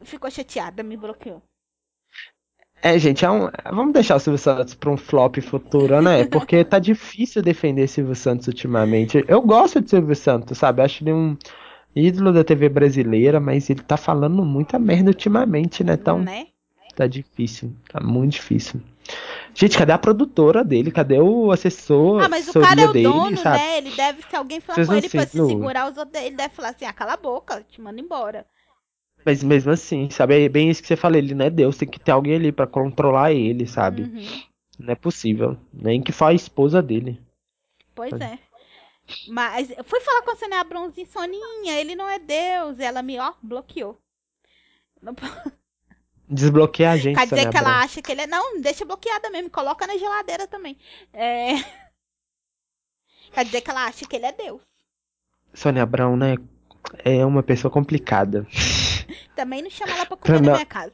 Ficou 0.02 0.30
chateada, 0.30 0.82
me 0.82 0.96
bloqueou. 0.96 1.42
É, 2.82 2.98
gente, 2.98 3.24
é 3.24 3.30
um... 3.30 3.50
vamos 3.72 3.92
deixar 3.92 4.16
o 4.16 4.20
Silvio 4.20 4.38
Santos 4.38 4.74
pra 4.74 4.90
um 4.90 4.96
flop 4.96 5.38
futuro, 5.38 6.00
né? 6.00 6.24
Porque 6.30 6.64
tá 6.64 6.78
difícil 6.78 7.42
defender 7.42 7.88
Silvio 7.88 8.14
Santos 8.14 8.46
ultimamente. 8.46 9.24
Eu 9.26 9.42
gosto 9.42 9.80
de 9.80 9.90
Silvio 9.90 10.14
Santos, 10.14 10.58
sabe? 10.58 10.82
Acho 10.82 11.02
ele 11.02 11.12
um 11.12 11.36
ídolo 11.96 12.32
da 12.32 12.44
TV 12.44 12.68
brasileira, 12.68 13.40
mas 13.40 13.70
ele 13.70 13.80
tá 13.82 13.96
falando 13.96 14.44
muita 14.44 14.78
merda 14.78 15.10
ultimamente, 15.10 15.82
né? 15.82 15.94
Então 15.94 16.18
né? 16.18 16.46
tá 16.94 17.06
difícil, 17.06 17.72
tá 17.88 18.00
muito 18.00 18.32
difícil. 18.32 18.80
Gente, 19.54 19.78
cadê 19.78 19.92
a 19.92 19.98
produtora 19.98 20.62
dele? 20.64 20.90
Cadê 20.90 21.18
o 21.20 21.50
assessor? 21.50 22.22
Ah, 22.22 22.28
mas 22.28 22.48
o 22.48 22.60
cara 22.60 22.82
é 22.82 22.88
o 22.88 22.92
dele, 22.92 23.04
dono, 23.08 23.36
sabe? 23.38 23.58
né? 23.58 23.78
Ele 23.78 23.90
deve, 23.96 24.22
se 24.28 24.36
alguém 24.36 24.60
falar 24.60 24.74
Vocês 24.76 24.88
com 24.88 24.94
ele 24.94 25.08
pra 25.08 25.22
se 25.22 25.30
cismam? 25.30 25.48
segurar 25.48 25.90
os 25.90 25.96
outros, 25.96 26.22
ele 26.22 26.36
deve 26.36 26.54
falar 26.54 26.70
assim, 26.70 26.84
ah, 26.84 26.92
cala 26.92 27.14
a 27.14 27.16
boca, 27.16 27.64
te 27.70 27.80
manda 27.80 28.00
embora. 28.00 28.44
Mas 29.24 29.42
mesmo 29.42 29.72
assim, 29.72 30.10
sabe? 30.10 30.44
É 30.44 30.48
bem 30.48 30.68
isso 30.70 30.82
que 30.82 30.88
você 30.88 30.96
falou, 30.96 31.16
ele 31.18 31.34
não 31.34 31.46
é 31.46 31.50
Deus, 31.50 31.76
tem 31.78 31.88
que 31.88 31.98
ter 31.98 32.10
alguém 32.12 32.34
ali 32.34 32.52
pra 32.52 32.66
controlar 32.66 33.32
ele, 33.32 33.66
sabe? 33.66 34.02
Uhum. 34.02 34.26
Não 34.78 34.92
é 34.92 34.94
possível. 34.94 35.56
Nem 35.72 36.02
que 36.02 36.12
for 36.12 36.26
a 36.26 36.34
esposa 36.34 36.82
dele. 36.82 37.18
Pois 37.94 38.10
Tá. 38.10 38.24
é. 38.24 38.38
Mas 39.28 39.70
eu 39.70 39.84
fui 39.84 40.00
falar 40.00 40.22
com 40.22 40.32
a 40.32 40.36
Sônia 40.36 40.60
Abrãozinho, 40.60 41.06
Soninha, 41.06 41.78
ele 41.78 41.94
não 41.94 42.08
é 42.08 42.18
Deus. 42.18 42.78
Ela 42.78 43.02
me, 43.02 43.18
ó, 43.18 43.32
bloqueou. 43.42 44.00
Não 45.00 45.14
Desbloqueia 46.28 46.90
a 46.90 46.96
gente, 46.96 47.16
Quer 47.16 47.24
dizer 47.24 47.36
Sônia 47.36 47.50
que 47.50 47.56
ela 47.56 47.82
acha 47.82 48.02
que 48.02 48.10
ele 48.10 48.22
é. 48.22 48.26
Não, 48.26 48.60
deixa 48.60 48.84
bloqueada 48.84 49.30
mesmo, 49.30 49.48
coloca 49.48 49.86
na 49.86 49.96
geladeira 49.96 50.46
também. 50.48 50.76
É... 51.12 51.54
Quer 53.32 53.44
dizer 53.44 53.60
que 53.60 53.70
ela 53.70 53.84
acha 53.86 54.06
que 54.06 54.16
ele 54.16 54.26
é 54.26 54.32
Deus. 54.32 54.60
Sônia 55.54 55.82
Abrão, 55.82 56.16
né? 56.16 56.34
É 57.04 57.24
uma 57.24 57.42
pessoa 57.42 57.70
complicada. 57.70 58.46
Também 59.34 59.62
não 59.62 59.70
chama 59.70 59.92
ela 59.92 60.06
pra 60.06 60.16
comer 60.16 60.40
Não. 60.40 60.46
na 60.46 60.52
minha 60.54 60.66
casa. 60.66 60.92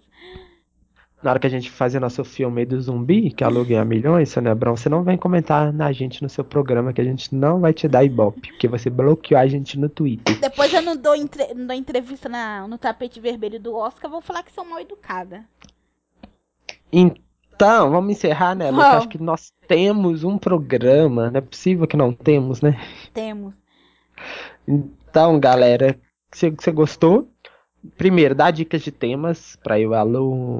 Na 1.23 1.31
hora 1.31 1.39
que 1.39 1.47
a 1.47 1.51
gente 1.51 1.71
fazer 1.71 2.01
nosso 2.01 2.25
filme 2.25 2.65
do 2.67 2.81
zumbi, 2.81 3.31
que 3.31 3.45
aluguei 3.45 3.77
a 3.77 3.85
milhões, 3.85 4.29
Sônia 4.31 4.51
Abrão, 4.51 4.77
você 4.77 4.89
não 4.89 5.05
vem 5.05 5.17
comentar 5.17 5.73
na 5.73 5.93
gente 5.93 6.21
no 6.21 6.29
seu 6.29 6.43
programa, 6.43 6.93
que 6.93 7.01
a 7.01 7.05
gente 7.05 7.33
não 7.33 7.61
vai 7.61 7.73
te 7.73 7.87
dar 7.87 8.03
ibope, 8.03 8.49
porque 8.49 8.67
você 8.67 8.91
bloqueou 8.91 9.41
a 9.41 9.47
gente 9.47 9.79
no 9.79 9.89
Twitter. 9.89 10.41
Depois 10.41 10.73
eu 10.75 10.83
não 10.83 10.97
dou, 10.97 11.15
entre- 11.15 11.55
não 11.55 11.69
dou 11.69 11.77
entrevista 11.77 12.29
na- 12.29 12.67
no 12.67 12.77
tapete 12.77 13.21
vermelho 13.21 13.61
do 13.61 13.73
Oscar, 13.77 14.11
vou 14.11 14.21
falar 14.21 14.43
que 14.43 14.53
sou 14.53 14.65
mal 14.65 14.81
educada. 14.81 15.45
Então, 16.93 17.91
vamos 17.91 18.11
encerrar, 18.11 18.55
né, 18.57 18.71
Lu? 18.71 18.77
Que 18.79 18.83
Vamos. 18.83 18.97
Acho 18.99 19.09
que 19.09 19.23
nós 19.23 19.53
temos 19.69 20.25
um 20.25 20.37
programa, 20.37 21.31
não 21.31 21.39
é 21.39 21.41
possível 21.41 21.87
que 21.87 21.97
não 21.97 22.13
temos, 22.13 22.61
né? 22.61 22.81
Temos. 23.15 23.55
Então, 24.67 25.39
galera, 25.39 25.97
se 26.33 26.51
você 26.51 26.73
gostou, 26.73 27.29
primeiro, 27.97 28.35
dá 28.35 28.51
dicas 28.51 28.83
de 28.83 28.91
temas 28.93 29.57
pra 29.63 29.79
eu 29.79 29.93
e 29.93 29.97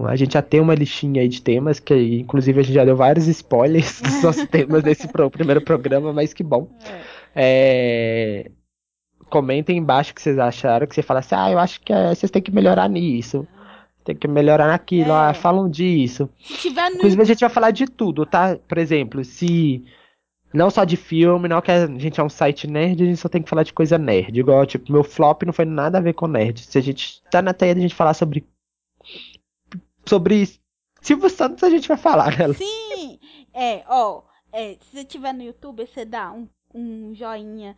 a 0.07 0.17
gente 0.17 0.35
já 0.35 0.43
tem 0.43 0.61
uma 0.61 0.75
listinha 0.75 1.23
aí 1.23 1.29
de 1.29 1.41
temas, 1.43 1.79
que 1.81 1.95
inclusive 2.21 2.61
a 2.61 2.63
gente 2.63 2.75
já 2.75 2.85
deu 2.85 2.97
vários 2.97 3.27
spoilers 3.29 4.01
dos 4.01 4.23
nossos 4.23 4.47
temas 4.51 4.83
nesse 4.83 5.07
pro- 5.09 5.31
primeiro 5.31 5.61
programa, 5.61 6.13
mas 6.13 6.33
que 6.35 6.43
bom. 6.43 6.69
É. 6.85 7.03
É, 7.35 8.51
Comentem 9.31 9.79
embaixo 9.79 10.13
o 10.13 10.15
que 10.15 10.21
vocês 10.21 10.39
acharam, 10.39 10.87
que 10.87 10.95
você 10.95 11.01
fala 11.03 11.21
assim, 11.21 11.35
ah, 11.35 11.51
eu 11.51 11.59
acho 11.59 11.81
que 11.81 11.91
é, 11.93 12.15
vocês 12.15 12.31
têm 12.31 12.43
que 12.43 12.51
melhorar 12.51 12.87
nisso. 12.89 13.47
Tem 14.05 14.15
que 14.15 14.29
melhorar 14.29 14.67
naquilo, 14.67 15.11
É. 15.13 15.31
ah, 15.31 15.33
falam 15.35 15.71
disso. 15.71 16.29
Se 16.39 16.55
tiver 16.69 16.91
no 16.91 16.97
Inclusive 16.97 17.23
a 17.23 17.25
gente 17.25 17.41
vai 17.41 17.49
falar 17.49 17.71
de 17.71 17.87
tudo, 17.87 18.27
tá? 18.27 18.59
Por 18.69 18.77
exemplo, 18.77 19.25
se 19.25 19.85
não 20.53 20.71
só 20.71 20.85
de 20.85 20.97
filme, 20.97 21.49
não 21.49 21.61
que 21.61 21.71
a 21.71 21.87
gente 21.87 22.21
é 22.21 22.23
um 22.23 22.29
site 22.29 22.67
nerd, 22.67 23.03
a 23.03 23.07
gente 23.07 23.19
só 23.19 23.29
tem 23.29 23.43
que 23.43 23.49
falar 23.49 23.63
de 23.63 23.73
coisa 23.73 23.99
nerd. 23.99 24.39
Igual, 24.39 24.67
tipo, 24.67 24.93
meu 24.93 25.03
flop 25.05 25.43
não 25.43 25.53
foi 25.53 25.65
nada 25.65 25.99
a 25.99 26.01
ver 26.01 26.15
com 26.15 26.27
nerd. 26.27 26.61
Se 26.61 26.79
a 26.79 26.81
gente 26.81 27.23
tá 27.31 27.41
na 27.41 27.55
teia 27.55 27.75
de 27.75 27.81
a 27.81 27.83
gente 27.83 27.95
falar 27.95 28.15
sobre 28.15 28.47
sobre 30.07 30.49
Silvio 31.01 31.31
Santos, 31.31 31.63
a 31.63 31.71
gente 31.71 31.89
vai 31.89 31.97
falar, 31.97 32.37
né? 32.39 32.53
Sim! 32.55 33.19
É, 33.53 33.85
ó, 33.89 34.23
é, 34.53 34.77
se 34.81 34.93
você 34.93 35.05
tiver 35.05 35.33
no 35.33 35.43
YouTube, 35.43 35.87
você 35.87 36.05
dá 36.05 36.33
um, 36.33 36.49
um 36.75 37.15
joinha 37.15 37.77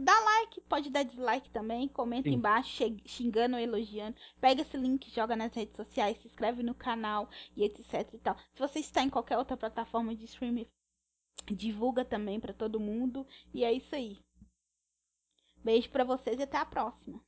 dá 0.00 0.20
like, 0.20 0.60
pode 0.62 0.90
dar 0.90 1.04
dislike 1.04 1.50
também, 1.50 1.86
comenta 1.88 2.28
Sim. 2.28 2.34
embaixo, 2.34 2.84
xingando 3.06 3.56
ou 3.56 3.62
elogiando. 3.62 4.16
Pega 4.40 4.62
esse 4.62 4.76
link, 4.76 5.10
joga 5.10 5.36
nas 5.36 5.54
redes 5.54 5.76
sociais, 5.76 6.18
se 6.18 6.26
inscreve 6.26 6.62
no 6.62 6.74
canal 6.74 7.28
e 7.56 7.64
etc 7.64 8.08
e 8.12 8.18
tal. 8.18 8.36
Se 8.54 8.60
você 8.60 8.80
está 8.80 9.02
em 9.02 9.10
qualquer 9.10 9.38
outra 9.38 9.56
plataforma 9.56 10.14
de 10.14 10.24
streaming, 10.24 10.66
divulga 11.46 12.04
também 12.04 12.38
para 12.38 12.52
todo 12.52 12.80
mundo. 12.80 13.26
E 13.52 13.64
é 13.64 13.72
isso 13.72 13.94
aí. 13.94 14.18
Beijo 15.64 15.88
para 15.90 16.04
vocês 16.04 16.38
e 16.38 16.42
até 16.42 16.58
a 16.58 16.64
próxima. 16.64 17.20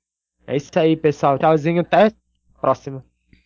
É 0.47 0.57
isso 0.57 0.71
aí, 0.77 0.97
pessoal. 0.97 1.39
Tchauzinho, 1.39 1.81
até 1.81 2.07
a 2.07 2.13
próxima. 2.61 3.05